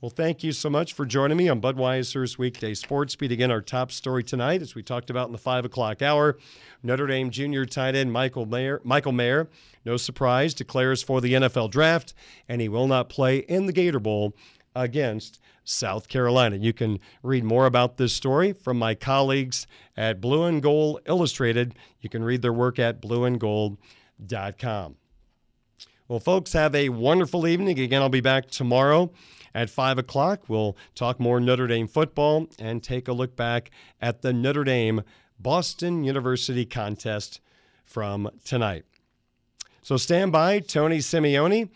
Well, 0.00 0.08
thank 0.08 0.42
you 0.42 0.52
so 0.52 0.70
much 0.70 0.94
for 0.94 1.04
joining 1.04 1.36
me 1.36 1.50
on 1.50 1.60
Budweiser's 1.60 2.38
Weekday 2.38 2.72
Sports 2.72 3.16
Beat. 3.16 3.32
Again, 3.32 3.50
our 3.50 3.60
top 3.60 3.92
story 3.92 4.24
tonight, 4.24 4.62
as 4.62 4.74
we 4.74 4.82
talked 4.82 5.10
about 5.10 5.26
in 5.26 5.32
the 5.32 5.38
5 5.38 5.66
o'clock 5.66 6.00
hour, 6.00 6.38
Notre 6.82 7.06
Dame 7.06 7.28
junior 7.28 7.66
tight 7.66 7.94
end 7.94 8.10
Michael 8.10 8.46
Mayer, 8.46 8.80
Michael 8.82 9.12
Mayer, 9.12 9.50
no 9.84 9.98
surprise, 9.98 10.54
declares 10.54 11.02
for 11.02 11.20
the 11.20 11.34
NFL 11.34 11.70
draft, 11.70 12.14
and 12.48 12.62
he 12.62 12.68
will 12.68 12.86
not 12.86 13.10
play 13.10 13.38
in 13.40 13.66
the 13.66 13.74
Gator 13.74 14.00
Bowl 14.00 14.34
against 14.74 15.38
South 15.64 16.08
Carolina. 16.08 16.56
You 16.56 16.72
can 16.72 16.98
read 17.22 17.44
more 17.44 17.66
about 17.66 17.96
this 17.96 18.12
story 18.12 18.52
from 18.52 18.78
my 18.78 18.94
colleagues 18.94 19.66
at 19.96 20.20
Blue 20.20 20.44
and 20.44 20.62
Gold 20.62 21.00
Illustrated. 21.06 21.74
You 22.00 22.08
can 22.08 22.24
read 22.24 22.42
their 22.42 22.52
work 22.52 22.78
at 22.78 23.00
blueandgold.com. 23.00 24.96
Well, 26.08 26.20
folks, 26.20 26.52
have 26.54 26.74
a 26.74 26.88
wonderful 26.88 27.46
evening. 27.46 27.78
Again, 27.78 28.02
I'll 28.02 28.08
be 28.08 28.20
back 28.20 28.50
tomorrow 28.50 29.12
at 29.54 29.70
5 29.70 29.98
o'clock. 29.98 30.48
We'll 30.48 30.76
talk 30.94 31.20
more 31.20 31.38
Notre 31.38 31.68
Dame 31.68 31.86
football 31.86 32.48
and 32.58 32.82
take 32.82 33.06
a 33.06 33.12
look 33.12 33.36
back 33.36 33.70
at 34.00 34.22
the 34.22 34.32
Notre 34.32 34.64
Dame 34.64 35.02
Boston 35.38 36.02
University 36.04 36.66
contest 36.66 37.40
from 37.84 38.28
tonight. 38.44 38.84
So 39.82 39.96
stand 39.96 40.32
by. 40.32 40.60
Tony 40.60 40.98
Simeone 40.98 41.70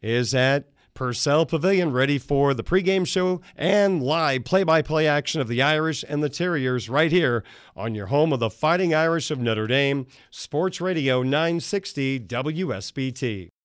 is 0.00 0.34
at 0.34 0.68
Purcell 0.98 1.46
Pavilion 1.46 1.92
ready 1.92 2.18
for 2.18 2.52
the 2.52 2.64
pregame 2.64 3.06
show 3.06 3.40
and 3.56 4.02
live 4.02 4.42
play 4.42 4.64
by 4.64 4.82
play 4.82 5.06
action 5.06 5.40
of 5.40 5.46
the 5.46 5.62
Irish 5.62 6.04
and 6.08 6.24
the 6.24 6.28
Terriers 6.28 6.88
right 6.88 7.12
here 7.12 7.44
on 7.76 7.94
your 7.94 8.06
home 8.06 8.32
of 8.32 8.40
the 8.40 8.50
Fighting 8.50 8.92
Irish 8.92 9.30
of 9.30 9.38
Notre 9.38 9.68
Dame, 9.68 10.08
Sports 10.32 10.80
Radio 10.80 11.22
960 11.22 12.18
WSBT. 12.18 13.52